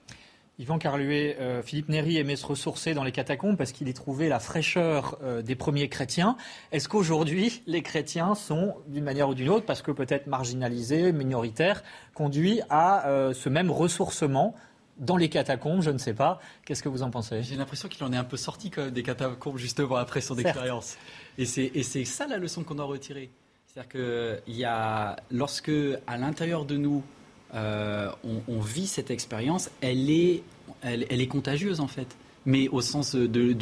Yvan 0.60 0.78
Carluet, 0.78 1.36
euh, 1.40 1.62
Philippe 1.62 1.88
Néry 1.88 2.16
aimait 2.16 2.36
se 2.36 2.46
ressourcer 2.46 2.94
dans 2.94 3.02
les 3.02 3.10
catacombes 3.10 3.56
parce 3.56 3.72
qu'il 3.72 3.88
y 3.88 3.94
trouvait 3.94 4.28
la 4.28 4.38
fraîcheur 4.38 5.18
euh, 5.24 5.42
des 5.42 5.56
premiers 5.56 5.88
chrétiens. 5.88 6.36
Est-ce 6.70 6.88
qu'aujourd'hui, 6.88 7.62
les 7.66 7.82
chrétiens 7.82 8.36
sont, 8.36 8.76
d'une 8.86 9.02
manière 9.02 9.28
ou 9.28 9.34
d'une 9.34 9.48
autre, 9.48 9.66
parce 9.66 9.82
que 9.82 9.90
peut-être 9.90 10.28
marginalisés, 10.28 11.10
minoritaires, 11.10 11.82
conduits 12.14 12.60
à 12.70 13.08
euh, 13.08 13.34
ce 13.34 13.48
même 13.48 13.68
ressourcement 13.68 14.54
dans 14.98 15.16
les 15.16 15.28
catacombes, 15.28 15.82
je 15.82 15.90
ne 15.90 15.98
sais 15.98 16.14
pas. 16.14 16.38
Qu'est-ce 16.64 16.84
que 16.84 16.88
vous 16.88 17.02
en 17.02 17.10
pensez? 17.10 17.42
J'ai 17.42 17.56
l'impression 17.56 17.88
qu'il 17.88 18.04
en 18.04 18.12
est 18.12 18.16
un 18.16 18.22
peu 18.22 18.36
sorti 18.36 18.70
quand 18.70 18.82
même 18.82 18.92
des 18.92 19.02
catacombes 19.02 19.58
justement 19.58 19.96
après 19.96 20.20
son 20.20 20.38
expérience. 20.38 20.96
Et 21.36 21.46
c'est 21.46 22.04
ça 22.04 22.28
la 22.28 22.38
leçon 22.38 22.62
qu'on 22.62 22.78
a 22.78 22.84
retirée. 22.84 23.30
C'est-à-dire 23.66 23.88
qu'il 24.44 24.54
y 24.54 24.64
a, 24.64 25.16
lorsque 25.32 25.72
à 26.06 26.16
l'intérieur 26.16 26.64
de 26.64 26.76
nous, 26.76 27.02
euh, 27.54 28.10
on, 28.48 28.60
vit 28.60 28.86
cette 28.86 29.10
expérience, 29.10 29.70
elle 29.80 30.10
est, 30.10 30.42
elle, 30.82 31.20
est 31.20 31.26
contagieuse 31.26 31.80
en 31.80 31.86
fait, 31.86 32.16
mais 32.46 32.68
au 32.68 32.80
sens 32.80 33.14
de, 33.14 33.56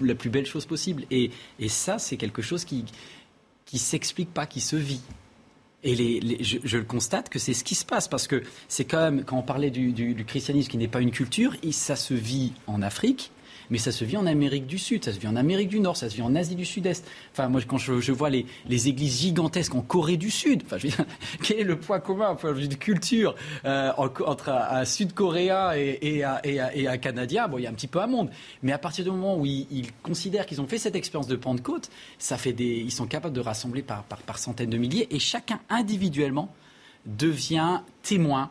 la 0.00 0.14
plus 0.14 0.30
belle 0.30 0.46
chose 0.46 0.66
possible. 0.66 1.04
Et, 1.10 1.30
ça, 1.68 1.98
c'est 1.98 2.16
quelque 2.16 2.42
chose 2.42 2.64
qui 2.64 2.84
qui 3.64 3.78
s'explique 3.78 4.32
pas, 4.32 4.44
qui 4.46 4.60
se 4.60 4.76
vit. 4.76 5.00
Et 5.82 6.42
je, 6.42 6.76
le 6.76 6.84
constate 6.84 7.28
que 7.28 7.38
c'est 7.38 7.54
ce 7.54 7.64
qui 7.64 7.74
se 7.74 7.84
passe 7.84 8.08
parce 8.08 8.26
que 8.26 8.42
c'est 8.68 8.84
quand 8.84 9.00
même 9.00 9.24
quand 9.24 9.38
on 9.38 9.42
parlait 9.42 9.70
du, 9.70 9.92
du 9.92 10.24
christianisme 10.24 10.70
qui 10.70 10.78
n'est 10.78 10.88
pas 10.88 11.00
une 11.00 11.10
culture, 11.10 11.56
et 11.62 11.72
ça 11.72 11.96
se 11.96 12.14
vit 12.14 12.52
en 12.66 12.82
Afrique, 12.82 13.32
mais 13.70 13.78
ça 13.78 13.92
se 13.92 14.04
vit 14.04 14.16
en 14.16 14.26
Amérique 14.26 14.66
du 14.66 14.78
Sud, 14.78 15.04
ça 15.04 15.12
se 15.12 15.18
vit 15.18 15.26
en 15.26 15.36
Amérique 15.36 15.68
du 15.68 15.80
Nord, 15.80 15.96
ça 15.96 16.10
se 16.10 16.16
vit 16.16 16.22
en 16.22 16.34
Asie 16.34 16.54
du 16.54 16.64
Sud-Est. 16.64 17.06
Enfin, 17.32 17.48
moi, 17.48 17.60
quand 17.66 17.78
je, 17.78 18.12
vois 18.12 18.30
les, 18.30 18.46
églises 18.88 19.20
gigantesques 19.20 19.74
en 19.74 19.80
Corée 19.80 20.16
du 20.16 20.30
Sud, 20.30 20.62
enfin, 20.66 20.76
quel 21.42 21.60
est 21.60 21.64
le 21.64 21.78
point 21.78 22.00
commun 22.00 22.34
point 22.34 22.52
de 22.52 22.74
culture 22.74 23.34
euh, 23.64 23.92
entre 23.96 24.50
un, 24.50 24.84
Sud-Coréen 24.84 25.72
et, 25.74 26.24
un 26.24 26.98
Canadien 26.98 27.48
Bon, 27.48 27.58
il 27.58 27.62
y 27.62 27.66
a 27.66 27.70
un 27.70 27.74
petit 27.74 27.88
peu 27.88 28.00
un 28.00 28.06
monde. 28.06 28.30
Mais 28.62 28.72
à 28.72 28.78
partir 28.78 29.04
du 29.04 29.10
moment 29.10 29.36
où 29.36 29.46
ils, 29.46 29.86
considèrent 30.02 30.46
qu'ils 30.46 30.60
ont 30.60 30.66
fait 30.66 30.78
cette 30.78 30.96
expérience 30.96 31.28
de 31.28 31.36
Pentecôte, 31.36 31.90
ça 32.18 32.36
fait 32.36 32.52
des, 32.52 32.64
ils 32.64 32.92
sont 32.92 33.06
capables 33.06 33.34
de 33.34 33.40
rassembler 33.40 33.82
par 33.82 34.04
centaines 34.38 34.70
de 34.70 34.78
milliers 34.78 35.14
et 35.14 35.18
chacun 35.18 35.60
individuellement 35.70 36.52
devient 37.06 37.80
témoin 38.02 38.50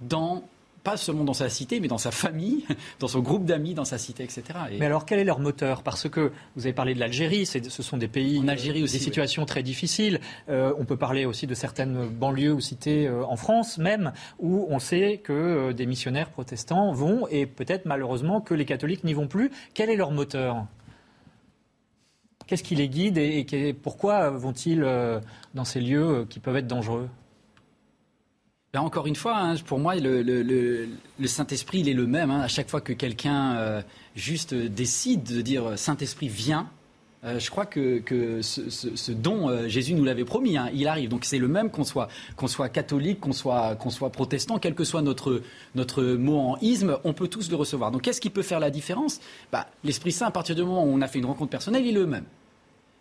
dans 0.00 0.44
pas 0.88 0.96
seulement 0.96 1.24
dans 1.24 1.34
sa 1.34 1.50
cité, 1.50 1.80
mais 1.80 1.88
dans 1.88 1.98
sa 1.98 2.10
famille, 2.10 2.64
dans 2.98 3.08
son 3.08 3.20
groupe 3.20 3.44
d'amis, 3.44 3.74
dans 3.74 3.84
sa 3.84 3.98
cité, 3.98 4.24
etc. 4.24 4.42
Mais 4.78 4.86
alors, 4.86 5.04
quel 5.04 5.18
est 5.18 5.24
leur 5.24 5.38
moteur? 5.38 5.82
Parce 5.82 6.08
que 6.08 6.32
vous 6.56 6.64
avez 6.64 6.72
parlé 6.72 6.94
de 6.94 6.98
l'Algérie, 6.98 7.44
ce 7.44 7.82
sont 7.82 7.98
des 7.98 8.08
pays, 8.08 8.38
en 8.38 8.48
Algérie 8.48 8.82
aussi, 8.82 8.96
des 8.96 9.04
situations 9.04 9.44
très 9.44 9.62
difficiles. 9.62 10.18
Euh, 10.48 10.72
on 10.78 10.86
peut 10.86 10.96
parler 10.96 11.26
aussi 11.26 11.46
de 11.46 11.52
certaines 11.52 12.08
banlieues 12.08 12.54
ou 12.54 12.60
cités 12.60 13.06
euh, 13.06 13.22
en 13.26 13.36
France 13.36 13.76
même, 13.76 14.12
où 14.38 14.66
on 14.70 14.78
sait 14.78 15.20
que 15.22 15.32
euh, 15.34 15.72
des 15.74 15.84
missionnaires 15.84 16.30
protestants 16.30 16.90
vont, 16.92 17.28
et 17.28 17.44
peut-être 17.44 17.84
malheureusement 17.84 18.40
que 18.40 18.54
les 18.54 18.64
catholiques 18.64 19.04
n'y 19.04 19.12
vont 19.12 19.28
plus. 19.28 19.50
Quel 19.74 19.90
est 19.90 19.96
leur 19.96 20.10
moteur? 20.10 20.64
Qu'est-ce 22.46 22.62
qui 22.62 22.76
les 22.76 22.88
guide 22.88 23.18
et 23.18 23.74
pourquoi 23.74 24.30
vont-ils 24.30 24.80
dans 25.52 25.64
ces 25.66 25.82
lieux 25.82 26.26
qui 26.30 26.40
peuvent 26.40 26.56
être 26.56 26.66
dangereux? 26.66 27.10
Ben, 28.72 28.80
encore 28.80 29.06
une 29.06 29.16
fois, 29.16 29.36
hein, 29.36 29.54
pour 29.66 29.78
moi, 29.78 29.94
le, 29.96 30.88
Saint-Esprit, 31.24 31.80
il 31.80 31.88
est 31.88 31.94
le 31.94 32.06
même. 32.06 32.30
Hein. 32.30 32.40
À 32.40 32.48
chaque 32.48 32.68
fois 32.68 32.80
que 32.80 32.92
quelqu'un 32.92 33.56
euh, 33.56 33.82
juste 34.14 34.54
décide 34.54 35.24
de 35.24 35.40
dire 35.40 35.78
Saint-Esprit, 35.78 36.28
vient, 36.28 36.68
Euh, 37.24 37.40
je 37.40 37.50
crois 37.50 37.66
que, 37.66 38.00
ce, 38.42 39.10
euh, 39.10 39.68
Jésus 39.68 39.94
nous 39.94 40.04
l'avait 40.04 40.24
promis, 40.24 40.56
hein, 40.56 40.70
il 40.72 40.86
arrive. 40.86 41.08
Donc 41.08 41.24
c'est 41.24 41.38
le 41.38 41.48
même 41.48 41.70
qu'on 41.70 41.84
soit, 41.84 42.08
qu'on 42.36 42.46
soit 42.46 42.68
catholique, 42.68 43.18
qu'on 43.20 43.32
soit, 43.32 43.74
qu'on 43.74 43.90
soit 43.90 44.10
protestant, 44.10 44.58
quel 44.58 44.74
que 44.74 44.84
soit 44.84 45.02
notre, 45.02 45.42
notre 45.74 46.04
mot 46.04 46.38
en 46.38 46.58
isme, 46.60 46.98
on 47.04 47.12
peut 47.12 47.28
tous 47.28 47.50
le 47.50 47.56
recevoir. 47.56 47.90
Donc 47.90 48.02
qu'est-ce 48.02 48.20
qui 48.20 48.30
peut 48.30 48.42
faire 48.42 48.60
la 48.60 48.70
différence? 48.70 49.20
Bah, 49.50 49.66
L'Esprit 49.82 50.12
Saint, 50.12 50.26
à 50.26 50.30
partir 50.30 50.54
du 50.54 50.62
moment 50.62 50.84
où 50.84 50.88
on 50.88 51.00
a 51.00 51.08
fait 51.08 51.18
une 51.18 51.26
rencontre 51.26 51.50
personnelle, 51.50 51.84
il 51.84 51.96
est 51.96 52.00
le 52.00 52.06
même. 52.06 52.24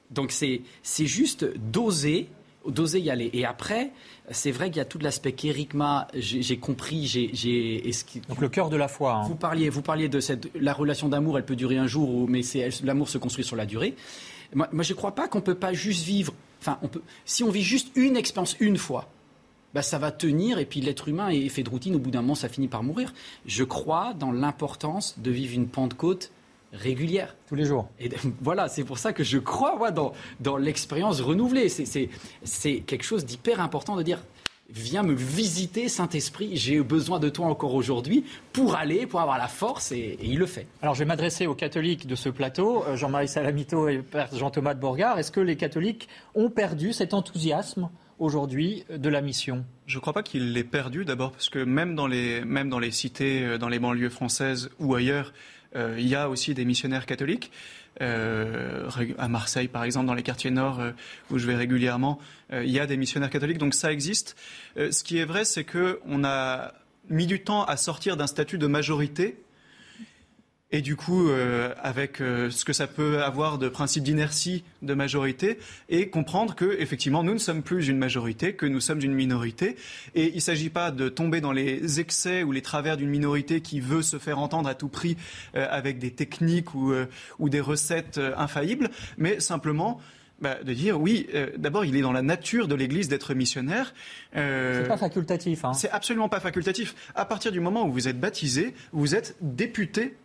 Donc 0.09 0.31
c'est 0.31 0.61
juste 1.05 1.45
d'oser 1.71 2.29
d'oser 2.71 2.99
y 2.99 3.09
aller. 3.09 3.29
Et 3.33 3.45
après, 3.45 3.91
c'est 4.31 4.51
vrai 4.51 4.69
qu'il 4.69 4.77
y 4.77 4.81
a 4.81 4.85
tout 4.85 4.99
l'aspect 4.99 5.31
qu'Ericma, 5.31 6.07
j'ai 6.13 6.57
compris, 6.57 7.05
j'ai... 7.05 7.81
Donc 8.29 8.41
le 8.41 8.49
cœur 8.49 8.69
de 8.69 8.77
la 8.77 8.87
foi. 8.87 9.13
Hein. 9.13 9.27
Vous, 9.27 9.35
parliez, 9.35 9.69
vous 9.69 9.81
parliez 9.81 10.09
de 10.09 10.19
cette, 10.19 10.49
la 10.55 10.73
relation 10.73 11.09
d'amour, 11.09 11.37
elle 11.37 11.45
peut 11.45 11.55
durer 11.55 11.77
un 11.77 11.87
jour, 11.87 12.27
mais 12.27 12.41
l'amour 12.83 13.09
se 13.09 13.17
construit 13.17 13.43
sur 13.43 13.55
la 13.55 13.65
durée. 13.65 13.95
Moi, 14.53 14.67
je 14.79 14.93
ne 14.93 14.97
crois 14.97 15.13
pas 15.13 15.27
qu'on 15.27 15.39
ne 15.39 15.43
peut 15.43 15.55
pas 15.55 15.73
juste 15.73 16.05
vivre... 16.05 16.33
Enfin, 16.59 16.79
on 16.81 16.87
peut, 16.87 17.01
si 17.25 17.43
on 17.43 17.49
vit 17.49 17.61
juste 17.61 17.91
une 17.95 18.17
expérience 18.17 18.55
une 18.59 18.77
fois, 18.77 19.09
bah, 19.73 19.81
ça 19.81 19.99
va 19.99 20.11
tenir 20.11 20.57
et 20.57 20.65
puis 20.65 20.81
l'être 20.81 21.07
humain 21.07 21.29
est 21.29 21.49
fait 21.49 21.63
de 21.63 21.69
routine, 21.69 21.95
au 21.95 21.99
bout 21.99 22.09
d'un 22.09 22.21
moment 22.21 22.35
ça 22.35 22.49
finit 22.49 22.67
par 22.67 22.83
mourir. 22.83 23.13
Je 23.45 23.63
crois 23.63 24.13
dans 24.13 24.31
l'importance 24.31 25.19
de 25.19 25.29
vivre 25.29 25.53
une 25.53 25.67
Pentecôte 25.67 26.31
régulière. 26.73 27.35
Tous 27.47 27.55
les 27.55 27.65
jours. 27.65 27.89
Et 27.99 28.09
voilà, 28.41 28.67
c'est 28.67 28.83
pour 28.83 28.97
ça 28.97 29.13
que 29.13 29.23
je 29.23 29.37
crois 29.37 29.77
moi, 29.77 29.91
dans, 29.91 30.13
dans 30.39 30.57
l'expérience 30.57 31.21
renouvelée. 31.21 31.69
C'est 31.69 32.79
quelque 32.79 33.03
chose 33.03 33.25
d'hyper 33.25 33.61
important 33.61 33.95
de 33.95 34.03
dire 34.03 34.19
viens 34.69 35.03
me 35.03 35.13
visiter, 35.13 35.87
Saint-Esprit, 35.87 36.57
j'ai 36.57 36.81
besoin 36.81 37.19
de 37.19 37.29
toi 37.29 37.47
encore 37.47 37.73
aujourd'hui 37.73 38.25
pour 38.53 38.75
aller, 38.75 39.05
pour 39.05 39.21
avoir 39.21 39.37
la 39.37 39.47
force, 39.47 39.91
et, 39.91 40.17
il 40.21 40.37
le 40.37 40.45
fait. 40.45 40.67
Alors 40.81 40.93
je 40.93 40.99
vais 40.99 41.05
m'adresser 41.05 41.47
aux 41.47 41.55
catholiques 41.55 42.07
de 42.07 42.15
ce 42.15 42.29
plateau, 42.29 42.83
euh, 42.87 42.95
Jean-Marie 42.95 43.27
Salamito 43.27 43.87
et 43.87 43.99
Père 43.99 44.29
Jean-Thomas 44.35 44.73
de 44.73 44.79
Bourgard. 44.79 45.19
Est-ce 45.19 45.31
que 45.31 45.39
les 45.39 45.55
catholiques 45.55 46.07
ont 46.35 46.49
perdu 46.49 46.93
cet 46.93 47.13
enthousiasme 47.13 47.89
aujourd'hui 48.19 48.83
de 48.89 49.09
la 49.09 49.21
mission? 49.21 49.65
Je 49.85 49.97
ne 49.97 50.01
crois 50.01 50.13
pas 50.13 50.23
qu'il 50.23 50.53
l'ait 50.53 50.63
perdu, 50.63 51.05
d'abord 51.05 51.31
parce 51.31 51.49
que 51.49 51.59
même 51.59 51.95
dans 51.95 52.07
les, 52.07 52.43
même 52.43 52.69
dans 52.69 52.79
les 52.79 52.91
cités, 52.91 53.43
euh, 53.43 53.57
dans 53.57 53.69
les 53.69 53.79
banlieues 53.79 54.09
françaises 54.09 54.69
ou 54.79 54.95
ailleurs, 54.95 55.27
euh, 55.27 55.31
il 55.97 56.07
y 56.07 56.15
a 56.15 56.29
aussi 56.29 56.53
des 56.53 56.65
missionnaires 56.65 57.05
catholiques. 57.05 57.51
Euh, 58.01 58.89
à 59.17 59.27
Marseille, 59.27 59.67
par 59.67 59.83
exemple, 59.83 60.05
dans 60.05 60.13
les 60.13 60.23
quartiers 60.23 60.51
nord 60.51 60.79
euh, 60.79 60.91
où 61.31 61.39
je 61.39 61.47
vais 61.47 61.55
régulièrement, 61.55 62.19
il 62.51 62.69
y 62.69 62.79
a 62.79 62.85
des 62.85 62.95
missionnaires 62.95 63.29
catholiques, 63.29 63.57
donc 63.57 63.73
ça 63.73 63.91
existe. 63.91 64.37
ce 64.77 65.03
qui 65.03 65.17
est 65.17 65.25
vrai, 65.25 65.43
c'est 65.43 65.65
qu'on 65.65 66.23
a 66.23 66.73
mis 67.09 67.27
du 67.27 67.41
temps 67.41 67.65
à 67.65 67.75
sortir 67.75 68.15
d'un 68.15 68.27
statut 68.27 68.57
de 68.57 68.67
majorité 68.67 69.37
et 70.71 70.81
du 70.81 70.95
coup, 70.95 71.29
euh, 71.29 71.73
avec 71.81 72.19
euh, 72.19 72.49
ce 72.49 72.65
que 72.65 72.73
ça 72.73 72.87
peut 72.87 73.23
avoir 73.23 73.57
de 73.57 73.69
principe 73.69 74.03
d'inertie 74.03 74.63
de 74.81 74.93
majorité, 74.93 75.59
et 75.89 76.09
comprendre 76.09 76.55
que 76.55 76.77
effectivement, 76.79 77.23
nous 77.23 77.33
ne 77.33 77.37
sommes 77.37 77.63
plus 77.63 77.87
une 77.87 77.97
majorité, 77.97 78.53
que 78.53 78.65
nous 78.65 78.81
sommes 78.81 79.01
une 79.01 79.13
minorité, 79.13 79.77
et 80.13 80.29
il 80.29 80.35
ne 80.35 80.41
s'agit 80.41 80.69
pas 80.69 80.91
de 80.91 81.07
tomber 81.07 81.39
dans 81.39 81.53
les 81.53 81.99
excès 81.99 82.43
ou 82.43 82.51
les 82.51 82.61
travers 82.61 82.97
d'une 82.97 83.09
minorité 83.09 83.61
qui 83.61 83.79
veut 83.79 84.01
se 84.01 84.17
faire 84.17 84.39
entendre 84.39 84.67
à 84.67 84.75
tout 84.75 84.89
prix 84.89 85.15
euh, 85.55 85.65
avec 85.69 85.99
des 85.99 86.11
techniques 86.11 86.73
ou, 86.75 86.93
ou 87.39 87.49
des 87.49 87.61
recettes 87.61 88.19
infaillibles, 88.35 88.89
mais 89.17 89.39
simplement 89.39 89.99
bah, 90.41 90.57
de 90.63 90.73
dire 90.73 90.99
oui, 90.99 91.27
d'abord 91.57 91.85
il 91.85 91.95
est 91.95 92.01
dans 92.01 92.11
la 92.11 92.21
nature 92.21 92.67
de 92.67 92.75
l'Église 92.75 93.07
d'être 93.07 93.33
missionnaire. 93.33 93.93
Euh, 94.35 94.83
c'est 94.83 94.87
pas 94.87 94.97
facultatif. 94.97 95.65
Hein. 95.65 95.73
C'est 95.73 95.89
absolument 95.89 96.29
pas 96.29 96.39
facultatif. 96.39 96.95
À 97.15 97.25
partir 97.25 97.51
du 97.51 97.59
moment 97.59 97.85
où 97.85 97.91
vous 97.91 98.07
êtes 98.07 98.19
baptisé, 98.19 98.73
vous 98.91 99.15
êtes 99.15 99.35
député 99.41 100.15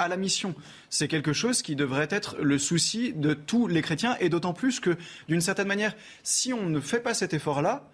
à 0.00 0.08
la 0.08 0.16
mission. 0.16 0.54
C'est 0.88 1.06
quelque 1.06 1.32
chose 1.32 1.62
qui 1.62 1.76
devrait 1.76 2.08
être 2.10 2.36
le 2.40 2.58
souci 2.58 3.12
de 3.12 3.34
tous 3.34 3.68
les 3.68 3.82
chrétiens, 3.82 4.16
et 4.18 4.28
d'autant 4.28 4.52
plus 4.52 4.80
que, 4.80 4.96
d'une 5.28 5.40
certaine 5.40 5.68
manière, 5.68 5.94
si 6.22 6.52
on 6.52 6.68
ne 6.68 6.80
fait 6.80 7.00
pas 7.00 7.14
cet 7.14 7.34
effort-là, 7.34 7.88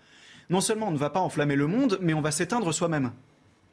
non 0.48 0.60
seulement 0.60 0.88
on 0.88 0.92
ne 0.92 0.98
va 0.98 1.10
pas 1.10 1.20
enflammer 1.20 1.56
le 1.56 1.66
monde, 1.66 1.98
mais 2.00 2.14
on 2.14 2.20
va 2.20 2.30
s'éteindre 2.30 2.72
soi-même. 2.72 3.12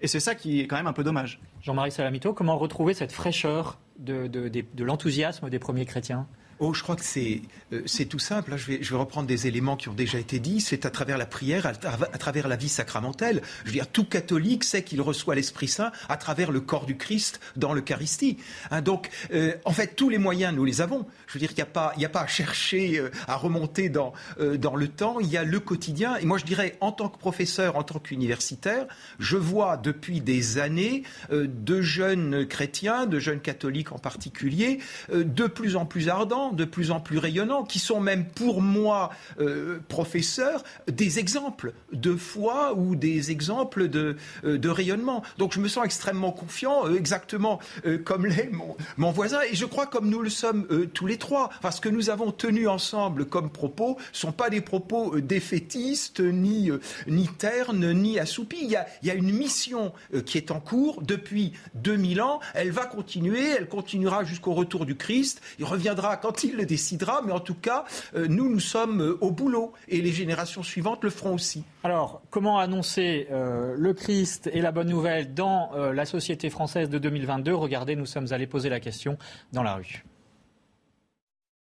Et 0.01 0.07
c'est 0.07 0.19
ça 0.19 0.35
qui 0.35 0.59
est 0.59 0.67
quand 0.67 0.75
même 0.75 0.87
un 0.87 0.93
peu 0.93 1.03
dommage. 1.03 1.39
Jean-Marie 1.61 1.91
Salamito, 1.91 2.33
comment 2.33 2.57
retrouver 2.57 2.93
cette 2.93 3.11
fraîcheur 3.11 3.79
de, 3.99 4.27
de 4.27 4.83
l'enthousiasme 4.83 5.49
des 5.49 5.59
premiers 5.59 5.85
chrétiens? 5.85 6.27
Oh, 6.65 6.73
je 6.73 6.81
crois 6.81 6.95
que 6.95 7.03
c'est 7.03 7.41
euh, 7.73 8.05
tout 8.09 8.19
simple. 8.19 8.51
Là, 8.51 8.55
je 8.55 8.67
vais, 8.67 8.79
je 8.81 8.89
vais 8.89 8.95
reprendre 8.95 9.27
des 9.27 9.47
éléments 9.47 9.75
qui 9.75 9.89
ont 9.89 9.93
déjà 9.93 10.17
été 10.17 10.39
dits. 10.39 10.61
C'est 10.61 10.85
à 10.85 10.89
travers 10.89 11.17
la 11.17 11.25
prière, 11.25 11.65
à, 11.65 11.73
travers 11.73 12.47
la 12.47 12.55
vie 12.55 12.69
sacramentelle. 12.69 13.41
Je 13.63 13.69
veux 13.69 13.73
dire, 13.73 13.87
tout 13.87 14.05
catholique 14.05 14.63
sait 14.63 14.81
qu'il 14.81 15.01
reçoit 15.01 15.35
l'Esprit 15.35 15.67
Saint 15.67 15.91
à 16.07 16.15
travers 16.15 16.53
le 16.53 16.61
corps 16.61 16.85
du 16.85 16.95
Christ 16.95 17.41
dans 17.57 17.73
l'Eucharistie. 17.73 18.37
Hein, 18.71 18.81
donc, 18.81 19.09
euh, 19.33 19.55
en 19.65 19.73
fait, 19.73 19.97
tous 19.97 20.07
les 20.07 20.17
moyens, 20.17 20.55
nous 20.55 20.63
les 20.63 20.79
avons. 20.79 21.05
Je 21.27 21.33
veux 21.33 21.39
dire 21.39 21.49
qu'il 21.49 21.57
n'y 21.57 21.63
a, 21.63 21.73
pas, 21.73 21.91
il 21.97 22.05
a 22.05 22.09
pas 22.09 22.21
à 22.21 22.27
chercher 22.27 22.97
euh, 22.97 23.11
à 23.27 23.35
remonter 23.35 23.89
dans, 23.89 24.13
dans 24.39 24.77
le 24.77 24.87
temps. 24.87 25.19
Il 25.19 25.27
y 25.27 25.35
a 25.35 25.43
le 25.43 25.59
quotidien. 25.59 26.15
Et 26.15 26.25
moi, 26.25 26.37
je 26.37 26.45
dirais, 26.45 26.77
en 26.79 26.93
tant 26.93 27.09
que 27.09 27.17
professeur, 27.17 27.75
en 27.75 27.83
tant 27.83 27.99
qu'universitaire, 27.99 28.87
je 29.19 29.35
vois 29.35 29.75
depuis 29.75 30.21
des 30.21 30.59
années 30.59 31.03
de 31.29 31.81
jeunes 31.81 32.47
chrétiens, 32.47 33.05
de 33.05 33.19
jeunes 33.19 33.41
catholiques 33.41 33.91
en 33.91 33.99
particulier, 33.99 34.79
de 35.11 35.47
plus 35.47 35.75
en 35.75 35.85
plus 35.85 36.07
ardents 36.07 36.52
de 36.53 36.65
plus 36.65 36.91
en 36.91 36.99
plus 36.99 37.17
rayonnants, 37.17 37.63
qui 37.63 37.79
sont 37.79 37.99
même 37.99 38.25
pour 38.25 38.61
moi, 38.61 39.11
euh, 39.39 39.79
professeur, 39.87 40.63
des 40.91 41.19
exemples 41.19 41.73
de 41.91 42.15
foi 42.15 42.73
ou 42.75 42.95
des 42.95 43.31
exemples 43.31 43.87
de, 43.87 44.17
euh, 44.43 44.57
de 44.57 44.69
rayonnement. 44.69 45.23
Donc 45.37 45.53
je 45.53 45.59
me 45.59 45.67
sens 45.67 45.85
extrêmement 45.85 46.31
confiant, 46.31 46.87
euh, 46.87 46.95
exactement 46.95 47.59
comme 48.05 48.25
l'est 48.25 48.49
mon, 48.51 48.75
mon, 48.97 49.11
voisin, 49.11 49.39
et 49.49 49.55
je 49.55 49.65
crois 49.65 49.85
comme 49.85 50.09
nous 50.09 50.21
le 50.21 50.29
sommes 50.29 50.67
tous 50.93 51.07
les 51.07 51.17
trois. 51.17 51.49
Parce 51.61 51.79
que 51.79 51.89
nous 51.89 52.09
avons 52.09 52.31
tenu 52.31 52.67
ensemble 52.67 53.25
comme 53.25 53.49
propos 53.49 53.97
ne 53.97 54.17
sont 54.17 54.31
pas 54.31 54.49
des 54.49 54.61
propos 54.61 55.19
défaitistes, 55.19 56.19
ni, 56.19 56.71
ni 57.07 57.27
ternes, 57.27 57.91
ni 57.93 58.19
assoupis. 58.19 58.59
Il 58.61 58.69
y, 58.69 58.75
a, 58.75 58.87
il 59.01 59.07
y 59.07 59.11
a 59.11 59.15
une 59.15 59.31
mission 59.31 59.93
qui 60.25 60.37
est 60.37 60.51
en 60.51 60.59
cours 60.59 61.01
depuis 61.01 61.53
2000 61.75 62.21
ans. 62.21 62.39
Elle 62.53 62.71
va 62.71 62.85
continuer, 62.85 63.49
elle 63.49 63.67
continuera 63.67 64.23
jusqu'au 64.23 64.53
retour 64.53 64.85
du 64.85 64.95
Christ. 64.95 65.41
Il 65.59 65.65
reviendra 65.65 66.17
quand 66.17 66.42
il 66.43 66.55
le 66.55 66.65
décidera, 66.65 67.21
mais 67.25 67.31
en 67.31 67.39
tout 67.39 67.55
cas, 67.55 67.85
euh, 68.15 68.27
nous, 68.27 68.49
nous 68.49 68.59
sommes 68.59 69.01
euh, 69.01 69.17
au 69.21 69.31
boulot 69.31 69.73
et 69.87 70.01
les 70.01 70.11
générations 70.11 70.63
suivantes 70.63 71.03
le 71.03 71.09
feront 71.09 71.35
aussi. 71.35 71.63
Alors, 71.83 72.21
comment 72.29 72.59
annoncer 72.59 73.27
euh, 73.31 73.75
le 73.77 73.93
Christ 73.93 74.49
et 74.53 74.61
la 74.61 74.71
bonne 74.71 74.89
nouvelle 74.89 75.33
dans 75.33 75.71
la 75.73 76.05
société 76.05 76.49
française 76.49 76.89
de 76.89 76.97
2022 76.97 77.53
Regardez, 77.53 77.95
nous 77.95 78.05
sommes 78.05 78.27
allés 78.31 78.47
poser 78.47 78.69
la 78.69 78.79
question 78.79 79.17
dans 79.51 79.63
la 79.63 79.75
rue. 79.75 80.03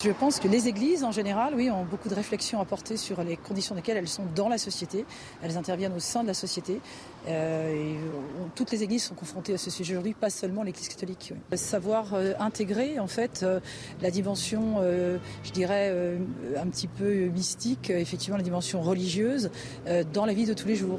Je 0.05 0.11
pense 0.11 0.41
que 0.41 0.49
les 0.49 0.67
églises, 0.67 1.05
en 1.05 1.13
général, 1.13 1.55
oui, 1.55 1.71
ont 1.71 1.85
beaucoup 1.85 2.09
de 2.09 2.15
réflexions 2.17 2.61
à 2.61 2.65
porter 2.65 2.97
sur 2.97 3.23
les 3.23 3.37
conditions 3.37 3.77
dans 3.77 3.81
lesquelles 3.81 3.99
elles 3.99 4.09
sont 4.09 4.25
dans 4.35 4.49
la 4.49 4.59
société. 4.59 5.05
Elles 5.45 5.57
interviennent 5.57 5.95
au 5.95 6.01
sein 6.01 6.25
de 6.25 6.27
la 6.27 6.35
société. 6.35 6.81
Euh, 7.29 7.73
et 7.73 7.97
toutes 8.57 8.73
les 8.73 8.83
églises 8.83 9.05
sont 9.05 9.15
confrontées 9.15 9.55
à 9.55 9.59
ce 9.59 9.71
sujet 9.71 9.93
aujourd'hui, 9.93 10.15
pas 10.15 10.29
seulement 10.29 10.65
l'Église 10.65 10.89
catholique. 10.89 11.35
Savoir 11.55 12.15
euh, 12.15 12.33
intégrer, 12.41 12.99
en 12.99 13.07
fait, 13.07 13.45
euh, 13.45 13.61
la 14.01 14.11
dimension, 14.11 14.83
je 14.83 15.53
dirais, 15.53 15.95
un 16.57 16.67
petit 16.67 16.89
peu 16.89 17.27
mystique, 17.27 17.91
effectivement, 17.91 18.37
la 18.37 18.43
dimension 18.43 18.83
religieuse, 18.83 19.51
dans 20.13 20.27
la 20.27 20.33
vie 20.33 20.47
de 20.47 20.55
tous 20.55 20.67
les 20.67 20.75
jours 20.75 20.99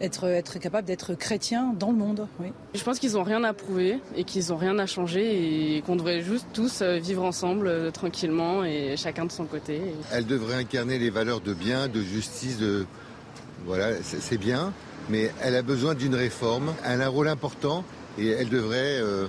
être, 0.00 0.24
être 0.24 0.58
capable 0.58 0.86
d'être 0.86 1.14
chrétien 1.14 1.74
dans 1.78 1.90
le 1.90 1.96
monde. 1.96 2.26
Oui. 2.40 2.48
Je 2.74 2.82
pense 2.82 2.98
qu'ils 2.98 3.12
n'ont 3.12 3.22
rien 3.22 3.44
à 3.44 3.52
prouver 3.52 3.98
et 4.16 4.24
qu'ils 4.24 4.48
n'ont 4.48 4.56
rien 4.56 4.78
à 4.78 4.86
changer 4.86 5.76
et 5.76 5.82
qu'on 5.82 5.96
devrait 5.96 6.22
juste 6.22 6.46
tous 6.52 6.82
euh, 6.82 6.98
vivre 6.98 7.22
ensemble 7.22 7.68
euh, 7.68 7.90
tranquillement 7.90 8.64
et 8.64 8.96
chacun 8.96 9.24
de 9.24 9.32
son 9.32 9.44
côté. 9.44 9.80
Elle 10.12 10.26
devrait 10.26 10.56
incarner 10.56 10.98
les 10.98 11.10
valeurs 11.10 11.40
de 11.40 11.54
bien, 11.54 11.88
de 11.88 12.00
justice, 12.00 12.58
de... 12.58 12.86
Voilà, 13.66 13.94
c'est 14.02 14.36
bien, 14.36 14.74
mais 15.08 15.30
elle 15.40 15.56
a 15.56 15.62
besoin 15.62 15.94
d'une 15.94 16.14
réforme. 16.14 16.74
Elle 16.84 17.00
a 17.00 17.06
un 17.06 17.08
rôle 17.08 17.28
important 17.28 17.82
et 18.18 18.28
elle 18.28 18.50
devrait 18.50 18.98
euh, 19.00 19.26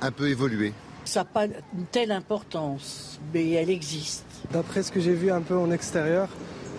un 0.00 0.10
peu 0.10 0.28
évoluer. 0.28 0.72
Ça 1.04 1.20
n'a 1.20 1.24
pas 1.26 1.44
une 1.44 1.86
telle 1.92 2.10
importance, 2.10 3.20
mais 3.34 3.50
elle 3.50 3.70
existe. 3.70 4.24
D'après 4.50 4.82
ce 4.82 4.90
que 4.90 5.00
j'ai 5.00 5.12
vu 5.12 5.30
un 5.30 5.42
peu 5.42 5.56
en 5.56 5.70
extérieur, 5.70 6.28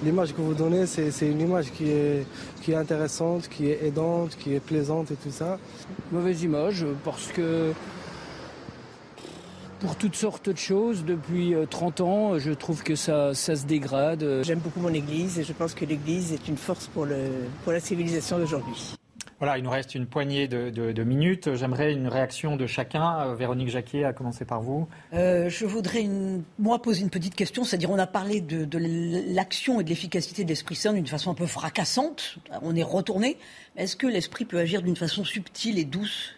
l'image 0.03 0.33
que 0.33 0.41
vous 0.41 0.53
donnez, 0.53 0.85
c'est 0.85 1.29
une 1.29 1.41
image 1.41 1.71
qui 1.71 1.89
est, 1.89 2.25
qui 2.61 2.71
est 2.71 2.75
intéressante, 2.75 3.47
qui 3.47 3.69
est 3.69 3.85
aidante, 3.85 4.35
qui 4.37 4.53
est 4.53 4.59
plaisante 4.59 5.11
et 5.11 5.15
tout 5.15 5.31
ça. 5.31 5.57
Mauvaise 6.11 6.43
image 6.43 6.85
parce 7.03 7.27
que 7.27 7.73
pour 9.79 9.95
toutes 9.95 10.15
sortes 10.15 10.49
de 10.49 10.57
choses, 10.57 11.05
depuis 11.05 11.53
30 11.69 11.99
euh, 11.99 12.03
ans, 12.03 12.39
je 12.39 12.51
trouve 12.51 12.81
que 12.83 12.95
ça, 12.95 13.33
ça 13.33 13.55
se 13.55 13.65
dégrade. 13.65 14.41
J'aime 14.43 14.59
beaucoup 14.59 14.79
mon 14.79 14.93
Église 14.93 15.37
et 15.39 15.43
je 15.43 15.53
pense 15.53 15.73
que 15.73 15.85
l'Église 15.85 16.33
est 16.33 16.47
une 16.47 16.57
force 16.57 16.87
pour, 16.87 17.05
le, 17.05 17.27
pour 17.63 17.73
la 17.73 17.79
civilisation 17.79 18.39
d'aujourd'hui. 18.39 18.95
Voilà, 19.39 19.59
il 19.59 19.63
nous 19.63 19.69
reste 19.69 19.93
une 19.93 20.07
poignée 20.07 20.47
de, 20.47 21.03
minutes. 21.03 21.53
J'aimerais 21.55 21.93
une 21.93 22.07
réaction 22.07 22.55
de 22.55 22.65
chacun. 22.65 23.19
Euh, 23.19 23.35
Véronique 23.35 23.69
Jacquier, 23.69 24.03
à 24.03 24.13
commencer 24.13 24.45
par 24.45 24.61
vous. 24.61 24.87
Euh, 25.13 25.47
je 25.47 25.65
voudrais, 25.65 26.05
moi, 26.57 26.81
poser 26.81 27.01
une 27.01 27.11
petite 27.11 27.35
question. 27.35 27.63
C'est-à-dire, 27.63 27.91
on 27.91 27.99
a 27.99 28.07
parlé 28.07 28.41
de, 28.41 28.67
l'action 29.33 29.79
et 29.79 29.83
de 29.83 29.89
l'efficacité 29.89 30.43
de 30.43 30.49
l'Esprit 30.49 30.75
Saint 30.75 30.93
d'une 30.93 31.05
façon 31.05 31.29
un 31.29 31.35
peu 31.35 31.45
fracassante. 31.45 32.39
On 32.63 32.75
est 32.75 32.83
retourné. 32.83 33.37
Est-ce 33.75 33.95
que 33.95 34.07
l'Esprit 34.07 34.45
peut 34.45 34.57
agir 34.57 34.81
d'une 34.81 34.95
façon 34.95 35.23
subtile 35.23 35.77
et 35.77 35.85
douce? 35.85 36.36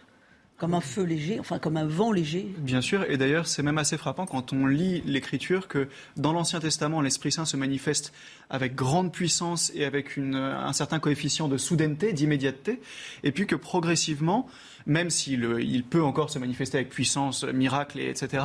Comme 0.60 0.74
un 0.74 0.82
feu 0.82 1.04
léger, 1.04 1.40
enfin 1.40 1.58
comme 1.58 1.78
un 1.78 1.86
vent 1.86 2.12
léger. 2.12 2.54
Bien 2.58 2.82
sûr, 2.82 3.10
et 3.10 3.18
d'ailleurs 3.18 3.48
c'est 3.48 3.64
même 3.64 3.78
assez 3.78 3.98
frappant 3.98 4.26
quand 4.26 4.52
on 4.52 4.68
lit 4.68 5.02
l'Écriture 5.06 5.68
que 5.68 5.88
dans 6.18 6.34
l'Ancien 6.34 6.60
Testament, 6.60 7.02
l'Esprit 7.02 7.32
Saint 7.32 7.46
se 7.46 7.56
manifeste 7.56 8.14
avec 8.50 8.76
grande 8.76 9.12
puissance 9.14 9.72
et 9.74 9.86
avec 9.86 10.18
un 10.18 10.74
certain 10.74 11.00
coefficient 11.00 11.48
de 11.48 11.58
soudaineté, 11.58 12.12
d'immédiateté, 12.12 12.82
et 13.24 13.32
puis 13.32 13.48
que 13.48 13.56
progressivement, 13.56 14.48
même 14.86 15.10
s'il 15.10 15.44
il 15.60 15.84
peut 15.84 16.04
encore 16.04 16.30
se 16.30 16.40
manifester 16.40 16.78
avec 16.78 16.90
puissance, 16.90 17.46
miracle, 17.46 18.00
etc., 18.00 18.44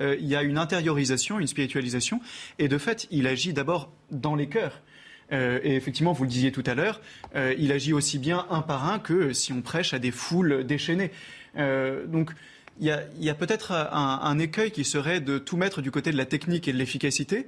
euh, 0.00 0.16
il 0.18 0.26
y 0.26 0.34
a 0.34 0.42
une 0.42 0.58
intériorisation, 0.58 1.38
une 1.38 1.46
spiritualisation, 1.46 2.20
et 2.58 2.66
de 2.66 2.78
fait, 2.78 3.06
il 3.10 3.26
agit 3.28 3.52
d'abord 3.52 3.92
dans 4.10 4.34
les 4.34 4.48
cœurs. 4.48 4.80
Euh, 5.32 5.60
et 5.62 5.74
effectivement, 5.74 6.12
vous 6.12 6.24
le 6.24 6.30
disiez 6.30 6.52
tout 6.52 6.62
à 6.66 6.74
l'heure, 6.74 7.00
euh, 7.34 7.54
il 7.58 7.72
agit 7.72 7.92
aussi 7.92 8.18
bien 8.18 8.46
un 8.50 8.62
par 8.62 8.88
un 8.88 8.98
que 8.98 9.32
si 9.32 9.52
on 9.52 9.62
prêche 9.62 9.94
à 9.94 9.98
des 9.98 10.10
foules 10.10 10.64
déchaînées. 10.64 11.10
Euh, 11.56 12.06
donc, 12.06 12.30
il 12.80 12.86
y 13.20 13.30
a, 13.30 13.34
peut-être 13.34 13.72
un, 13.72 14.38
écueil 14.38 14.70
qui 14.70 14.84
serait 14.84 15.20
de 15.20 15.38
tout 15.38 15.58
mettre 15.58 15.82
du 15.82 15.90
côté 15.90 16.10
de 16.10 16.16
la 16.16 16.24
technique 16.24 16.66
et 16.68 16.72
de 16.72 16.78
l'efficacité, 16.78 17.46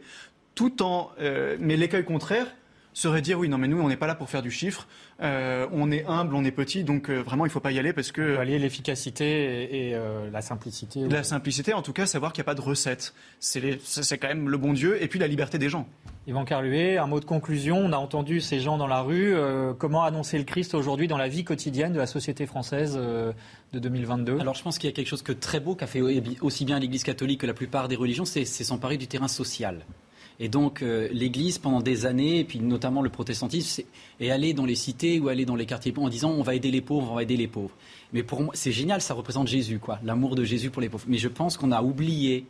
tout 0.55 0.82
en. 0.82 1.11
mais 1.59 1.76
l'écueil 1.76 2.05
contraire 2.05 2.47
serait 2.95 3.21
dire 3.21 3.39
oui, 3.39 3.49
non, 3.49 3.59
mais 3.59 3.69
nous, 3.69 3.81
on 3.81 3.89
n'est 3.89 3.97
pas 3.97 4.07
là 4.07 4.15
pour 4.15 4.31
faire 4.31 4.41
du 4.41 4.51
chiffre. 4.51 4.87
Euh, 5.21 5.67
on 5.73 5.91
est 5.91 6.07
humble, 6.07 6.35
on 6.35 6.45
est 6.45 6.51
petit, 6.51 6.85
donc 6.85 7.11
euh, 7.11 7.21
vraiment 7.23 7.45
il 7.45 7.49
ne 7.49 7.53
faut 7.53 7.61
pas 7.61 7.73
y 7.73 7.79
aller 7.79 7.93
parce 7.93 8.13
que. 8.13 8.39
allier 8.39 8.59
l'efficacité 8.59 9.89
et, 9.89 9.95
euh, 9.95 10.31
la 10.31 10.41
simplicité. 10.41 11.07
La 11.09 11.25
simplicité, 11.25 11.75
en 11.75 11.83
tout 11.83 11.93
cas, 11.93 12.07
savoir 12.07 12.33
qu'il 12.33 12.43
n'y 12.43 12.47
a 12.47 12.51
pas 12.51 12.55
de 12.55 12.61
recette. 12.61 13.15
C'est 13.41 14.19
quand 14.19 14.29
même 14.29 14.49
le 14.49 14.57
bon 14.57 14.73
Dieu 14.73 15.03
et 15.03 15.09
puis 15.09 15.19
la 15.19 15.27
liberté 15.27 15.59
des 15.59 15.69
gens. 15.69 15.87
Yvan 16.27 16.45
Carluet, 16.45 16.97
un 16.97 17.07
mot 17.07 17.21
de 17.21 17.25
conclusion. 17.25 17.79
On 17.79 17.93
a 17.93 17.97
entendu 17.97 18.41
ces 18.41 18.61
gens 18.61 18.79
dans 18.79 18.87
la 18.87 19.03
rue. 19.03 19.35
comment 19.79 20.05
annoncer 20.05 20.39
le 20.39 20.45
Christ 20.45 20.75
aujourd'hui 20.75 21.09
dans 21.09 21.19
la 21.19 21.29
vie 21.29 21.45
quotidienne 21.45 21.93
de 21.93 21.99
la 21.99 22.07
société 22.07 22.47
française 22.47 22.97
de 22.97 23.79
2022 23.79 24.39
Alors 24.41 24.55
je 24.55 24.63
pense 24.63 24.79
qu'il 24.79 24.89
y 24.89 24.93
a 24.93 24.97
quelque 24.97 25.09
chose 25.09 25.23
de 25.23 25.33
très 25.33 25.61
beau 25.61 25.75
qu'a 25.75 25.87
fait 25.87 26.01
aussi 26.41 26.65
bien 26.65 26.79
l'Église 26.79 27.03
catholique 27.03 27.41
que 27.41 27.47
la 27.47 27.55
plupart 27.55 27.89
des 27.89 27.97
religions, 27.97 28.25
c'est 28.25 28.45
s'emparer 28.45 28.97
du 28.97 29.07
terrain 29.07 29.29
social. 29.29 29.85
Et 30.41 30.49
donc 30.49 30.82
euh, 30.82 31.09
l'Église, 31.12 31.59
pendant 31.59 31.80
des 31.80 32.07
années, 32.07 32.41
et 32.41 32.45
puis 32.45 32.59
notamment 32.59 33.03
le 33.03 33.11
protestantisme, 33.11 33.82
est, 34.20 34.30
allé 34.30 34.53
dans 34.53 34.64
les 34.64 34.74
cités 34.74 35.20
ou 35.20 35.28
allé 35.28 35.45
dans 35.45 35.57
les 35.57 35.66
quartiers 35.66 35.93
pauvres 35.93 36.07
en 36.07 36.11
disant 36.11 36.30
on 36.30 36.43
va 36.43 36.55
aider 36.55 36.70
les 36.70 36.80
pauvres, 36.80 37.12
on 37.12 37.14
va 37.14 37.22
aider 37.22 37.37
les 37.37 37.49
pauvres. 37.49 37.74
Mais 38.12 38.22
pour 38.22 38.43
moi, 38.43 38.53
c'est 38.55 38.72
génial, 38.72 39.01
ça 39.01 39.14
représente 39.14 39.49
Jésus, 39.49 39.78
quoi, 39.78 39.99
l'amour 40.05 40.35
de 40.35 40.45
Jésus 40.45 40.70
pour 40.70 40.82
les 40.82 40.89
pauvres. 40.89 41.05
Mais 41.09 41.18
je 41.18 41.28
pense 41.28 41.57
qu'on 41.57 41.72
a 41.72 41.82
oublié 41.82 42.47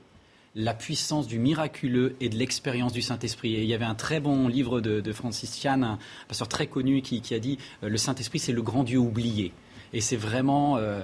la 0.54 0.72
puissance 0.72 1.26
du 1.26 1.38
miraculeux 1.38 2.14
et 2.20 2.28
de 2.28 2.36
l'expérience 2.36 2.92
du 2.92 3.02
Saint-Esprit. 3.02 3.54
Et 3.54 3.62
il 3.62 3.68
y 3.68 3.74
avait 3.74 3.84
un 3.84 3.96
très 3.96 4.20
bon 4.20 4.46
livre 4.46 4.80
de, 4.80 5.12
Francis 5.12 5.60
Chan, 5.60 5.82
un 5.82 5.98
pasteur 6.28 6.48
très 6.48 6.68
connu, 6.68 7.02
qui, 7.02 7.34
a 7.34 7.38
dit 7.38 7.58
euh, 7.82 7.88
Le 7.88 7.96
Saint-Esprit, 7.96 8.38
c'est 8.38 8.52
le 8.52 8.62
grand 8.62 8.84
Dieu 8.84 8.98
oublié. 8.98 9.52
Et 9.92 10.00
c'est 10.00 10.16
vraiment 10.16 10.76
euh, 10.76 11.02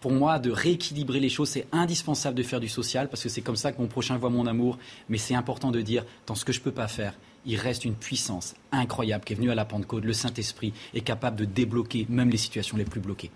pour 0.00 0.12
moi, 0.12 0.38
de 0.38 0.50
rééquilibrer 0.50 1.20
les 1.20 1.28
choses, 1.28 1.50
c'est 1.50 1.66
indispensable 1.72 2.36
de 2.36 2.42
faire 2.42 2.60
du 2.60 2.68
social 2.68 3.08
parce 3.08 3.22
que 3.22 3.28
c'est 3.28 3.40
comme 3.40 3.56
ça 3.56 3.72
que 3.72 3.80
mon 3.80 3.88
prochain 3.88 4.16
voit 4.16 4.30
mon 4.30 4.46
amour. 4.46 4.78
Mais 5.08 5.18
c'est 5.18 5.34
important 5.34 5.70
de 5.70 5.80
dire, 5.80 6.04
dans 6.26 6.34
ce 6.34 6.44
que 6.44 6.52
je 6.52 6.60
ne 6.60 6.64
peux 6.64 6.72
pas 6.72 6.88
faire, 6.88 7.14
il 7.44 7.56
reste 7.56 7.84
une 7.84 7.94
puissance 7.94 8.54
incroyable 8.72 9.24
qui 9.24 9.32
est 9.32 9.36
venue 9.36 9.50
à 9.50 9.54
la 9.54 9.64
Pentecôte. 9.64 10.04
Le 10.04 10.12
Saint-Esprit 10.12 10.72
est 10.94 11.00
capable 11.00 11.36
de 11.36 11.44
débloquer 11.44 12.06
même 12.08 12.30
les 12.30 12.36
situations 12.36 12.76
les 12.76 12.84
plus 12.84 13.00
bloquées. 13.00 13.30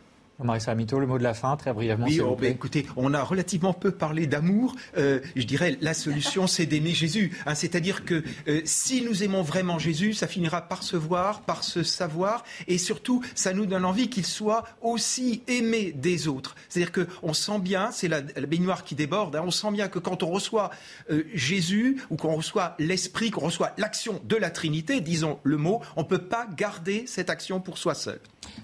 Marie 0.45 0.61
Samito, 0.61 0.99
le 0.99 1.07
mot 1.07 1.19
de 1.19 1.23
la 1.23 1.35
fin, 1.35 1.57
très 1.57 1.73
brièvement. 1.73 2.07
Oui, 2.07 2.21
oh, 2.21 2.37
ben, 2.37 2.53
écoutez, 2.53 2.87
on 2.97 3.15
a 3.15 3.23
relativement 3.23 3.73
peu 3.73 3.91
parlé 3.91 4.27
d'amour. 4.27 4.75
Euh, 4.97 5.21
je 5.37 5.45
dirais 5.45 5.77
la 5.81 5.95
solution, 5.95 6.47
c'est 6.47 6.67
d'aimer 6.67 6.93
Jésus. 6.93 7.37
Hein. 7.47 7.55
C'est-à-dire 7.55 8.05
que 8.05 8.23
euh, 8.49 8.61
si 8.65 9.03
nous 9.03 9.23
aimons 9.23 9.43
vraiment 9.43 9.79
Jésus, 9.79 10.15
ça 10.15 10.27
finira 10.27 10.63
par 10.63 10.83
se 10.83 10.97
voir, 10.97 11.43
par 11.43 11.65
se 11.65 11.83
savoir, 11.83 12.45
et 12.69 12.79
surtout, 12.79 13.23
ça 13.35 13.53
nous 13.53 13.67
donne 13.67 13.85
envie 13.85 14.09
qu'il 14.09 14.27
soit 14.27 14.65
aussi 14.83 15.43
aimé 15.49 15.93
des 15.95 16.29
autres. 16.29 16.55
C'est-à-dire 16.69 16.93
que 16.93 17.07
on 17.23 17.33
sent 17.33 17.59
bien, 17.59 17.91
c'est 17.93 18.09
la, 18.09 18.21
baignoire 18.21 18.85
qui 18.85 18.95
déborde. 18.95 19.37
Hein, 19.37 19.43
on 19.45 19.51
sent 19.51 19.71
bien 19.73 19.89
que 19.89 19.99
quand 19.99 20.23
on 20.23 20.31
reçoit 20.31 20.71
euh, 21.11 21.25
Jésus 21.35 22.03
ou 22.11 22.17
qu'on 22.17 22.35
reçoit 22.35 22.75
l'Esprit, 22.79 23.31
qu'on 23.31 23.47
reçoit 23.47 23.73
l'action 23.79 24.21
de 24.25 24.37
la 24.37 24.51
Trinité, 24.51 25.01
disons 25.01 25.39
le 25.43 25.57
mot, 25.57 25.81
on 25.97 26.05
peut 26.05 26.19
pas 26.19 26.47
garder 26.57 27.05
cette 27.07 27.31
action 27.31 27.61
pour 27.61 27.79
soi 27.79 27.95
seul. 27.95 28.21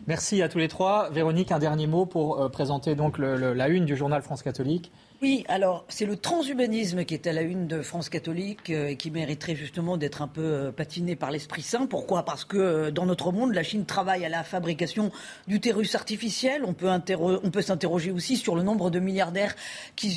Merci 0.06 0.42
à 0.42 0.48
tous 0.48 0.58
les 0.58 0.68
trois. 0.68 1.10
Véronique, 1.10 1.52
un 1.52 1.58
dernier 1.66 1.88
mot 1.88 2.06
pour 2.06 2.40
euh, 2.40 2.48
présenter 2.48 2.94
donc 2.94 3.18
la 3.18 3.68
une 3.68 3.84
du 3.86 3.96
journal 3.96 4.22
France 4.22 4.44
catholique. 4.44 4.92
Oui, 5.22 5.46
alors 5.48 5.86
c'est 5.88 6.04
le 6.04 6.18
transhumanisme 6.18 7.06
qui 7.06 7.14
est 7.14 7.26
à 7.26 7.32
la 7.32 7.40
une 7.40 7.66
de 7.66 7.80
France 7.80 8.10
catholique 8.10 8.68
euh, 8.68 8.88
et 8.88 8.96
qui 8.96 9.10
mériterait 9.10 9.56
justement 9.56 9.96
d'être 9.96 10.20
un 10.20 10.28
peu 10.28 10.42
euh, 10.42 10.72
patiné 10.72 11.16
par 11.16 11.30
l'Esprit 11.30 11.62
Saint. 11.62 11.86
Pourquoi? 11.86 12.22
Parce 12.26 12.44
que 12.44 12.58
euh, 12.58 12.90
dans 12.90 13.06
notre 13.06 13.32
monde, 13.32 13.54
la 13.54 13.62
Chine 13.62 13.86
travaille 13.86 14.26
à 14.26 14.28
la 14.28 14.44
fabrication 14.44 15.10
d'utérus 15.48 15.94
artificiels. 15.94 16.64
On 16.66 16.74
peut, 16.74 16.90
on 17.18 17.50
peut 17.50 17.62
s'interroger 17.62 18.10
aussi 18.10 18.36
sur 18.36 18.56
le 18.56 18.62
nombre 18.62 18.90
de 18.90 18.98
milliardaires 18.98 19.56
qui, 19.94 20.10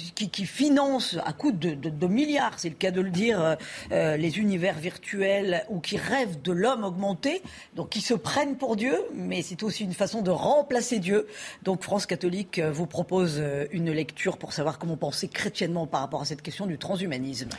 financent 0.45 1.15
à 1.25 1.31
coût 1.31 1.53
de, 1.53 1.75
de, 1.75 2.07
milliards, 2.07 2.59
c'est 2.59 2.69
le 2.69 2.75
cas 2.75 2.91
de 2.91 3.01
le 3.01 3.09
dire, 3.09 3.57
les 3.91 4.39
univers 4.39 4.77
virtuels 4.77 5.63
ou 5.69 5.79
qui 5.79 5.97
rêvent 5.97 6.41
de 6.41 6.51
l'homme 6.51 6.83
augmenté, 6.83 7.41
donc 7.75 7.89
qui 7.89 8.01
se 8.01 8.13
prennent 8.13 8.57
pour 8.57 8.75
Dieu, 8.75 8.95
mais 9.13 9.41
c'est 9.41 9.63
aussi 9.63 9.83
une 9.83 9.93
façon 9.93 10.21
de 10.21 10.31
remplacer 10.31 10.99
Dieu. 10.99 11.27
Donc 11.63 11.83
France 11.83 12.05
catholique 12.05 12.59
vous 12.59 12.87
propose 12.87 13.41
une 13.71 13.91
lecture 13.91 14.37
pour 14.37 14.53
savoir 14.53 14.79
comment 14.79 14.88
penser 14.97 15.27
chrétiennement 15.27 15.87
par 15.87 16.01
rapport 16.01 16.21
à 16.21 16.25
cette 16.25 16.41
question 16.41 16.65
du 16.65 16.77
transhumanisme. 16.77 17.49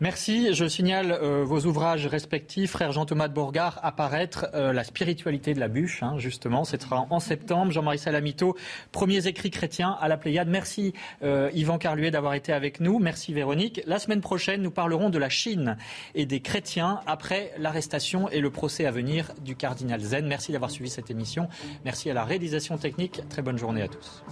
Merci. 0.00 0.52
Je 0.52 0.66
signale 0.66 1.12
euh, 1.12 1.44
vos 1.44 1.66
ouvrages 1.66 2.06
respectifs. 2.08 2.72
Frère 2.72 2.90
Jean-Thomas 2.90 3.28
de 3.28 3.32
Bourgard, 3.32 3.78
apparaître 3.84 4.46
euh, 4.52 4.72
La 4.72 4.82
spiritualité 4.82 5.54
de 5.54 5.60
la 5.60 5.68
bûche, 5.68 6.02
hein, 6.02 6.18
justement. 6.18 6.64
Ce 6.64 6.76
sera 6.76 7.06
en 7.10 7.20
septembre. 7.20 7.70
Jean-Marie 7.70 7.98
Salamito, 7.98 8.56
premiers 8.90 9.28
écrits 9.28 9.52
chrétiens 9.52 9.96
à 10.00 10.08
la 10.08 10.16
Pléiade. 10.16 10.48
Merci 10.48 10.94
euh, 11.22 11.48
Yvan 11.54 11.78
Carluet 11.78 12.10
d'avoir 12.10 12.34
été 12.34 12.52
avec 12.52 12.80
nous. 12.80 12.98
Merci 12.98 13.32
Véronique. 13.32 13.82
La 13.86 14.00
semaine 14.00 14.20
prochaine, 14.20 14.62
nous 14.62 14.72
parlerons 14.72 15.10
de 15.10 15.18
la 15.18 15.28
Chine 15.28 15.76
et 16.16 16.26
des 16.26 16.40
chrétiens 16.40 16.98
après 17.06 17.52
l'arrestation 17.56 18.28
et 18.30 18.40
le 18.40 18.50
procès 18.50 18.86
à 18.86 18.90
venir 18.90 19.32
du 19.44 19.54
cardinal 19.54 20.00
Zen. 20.00 20.26
Merci 20.26 20.50
d'avoir 20.50 20.72
suivi 20.72 20.90
cette 20.90 21.12
émission. 21.12 21.48
Merci 21.84 22.10
à 22.10 22.14
la 22.14 22.24
réalisation 22.24 22.78
technique. 22.78 23.20
Très 23.28 23.42
bonne 23.42 23.58
journée 23.58 23.82
à 23.82 23.88
tous. 23.88 24.24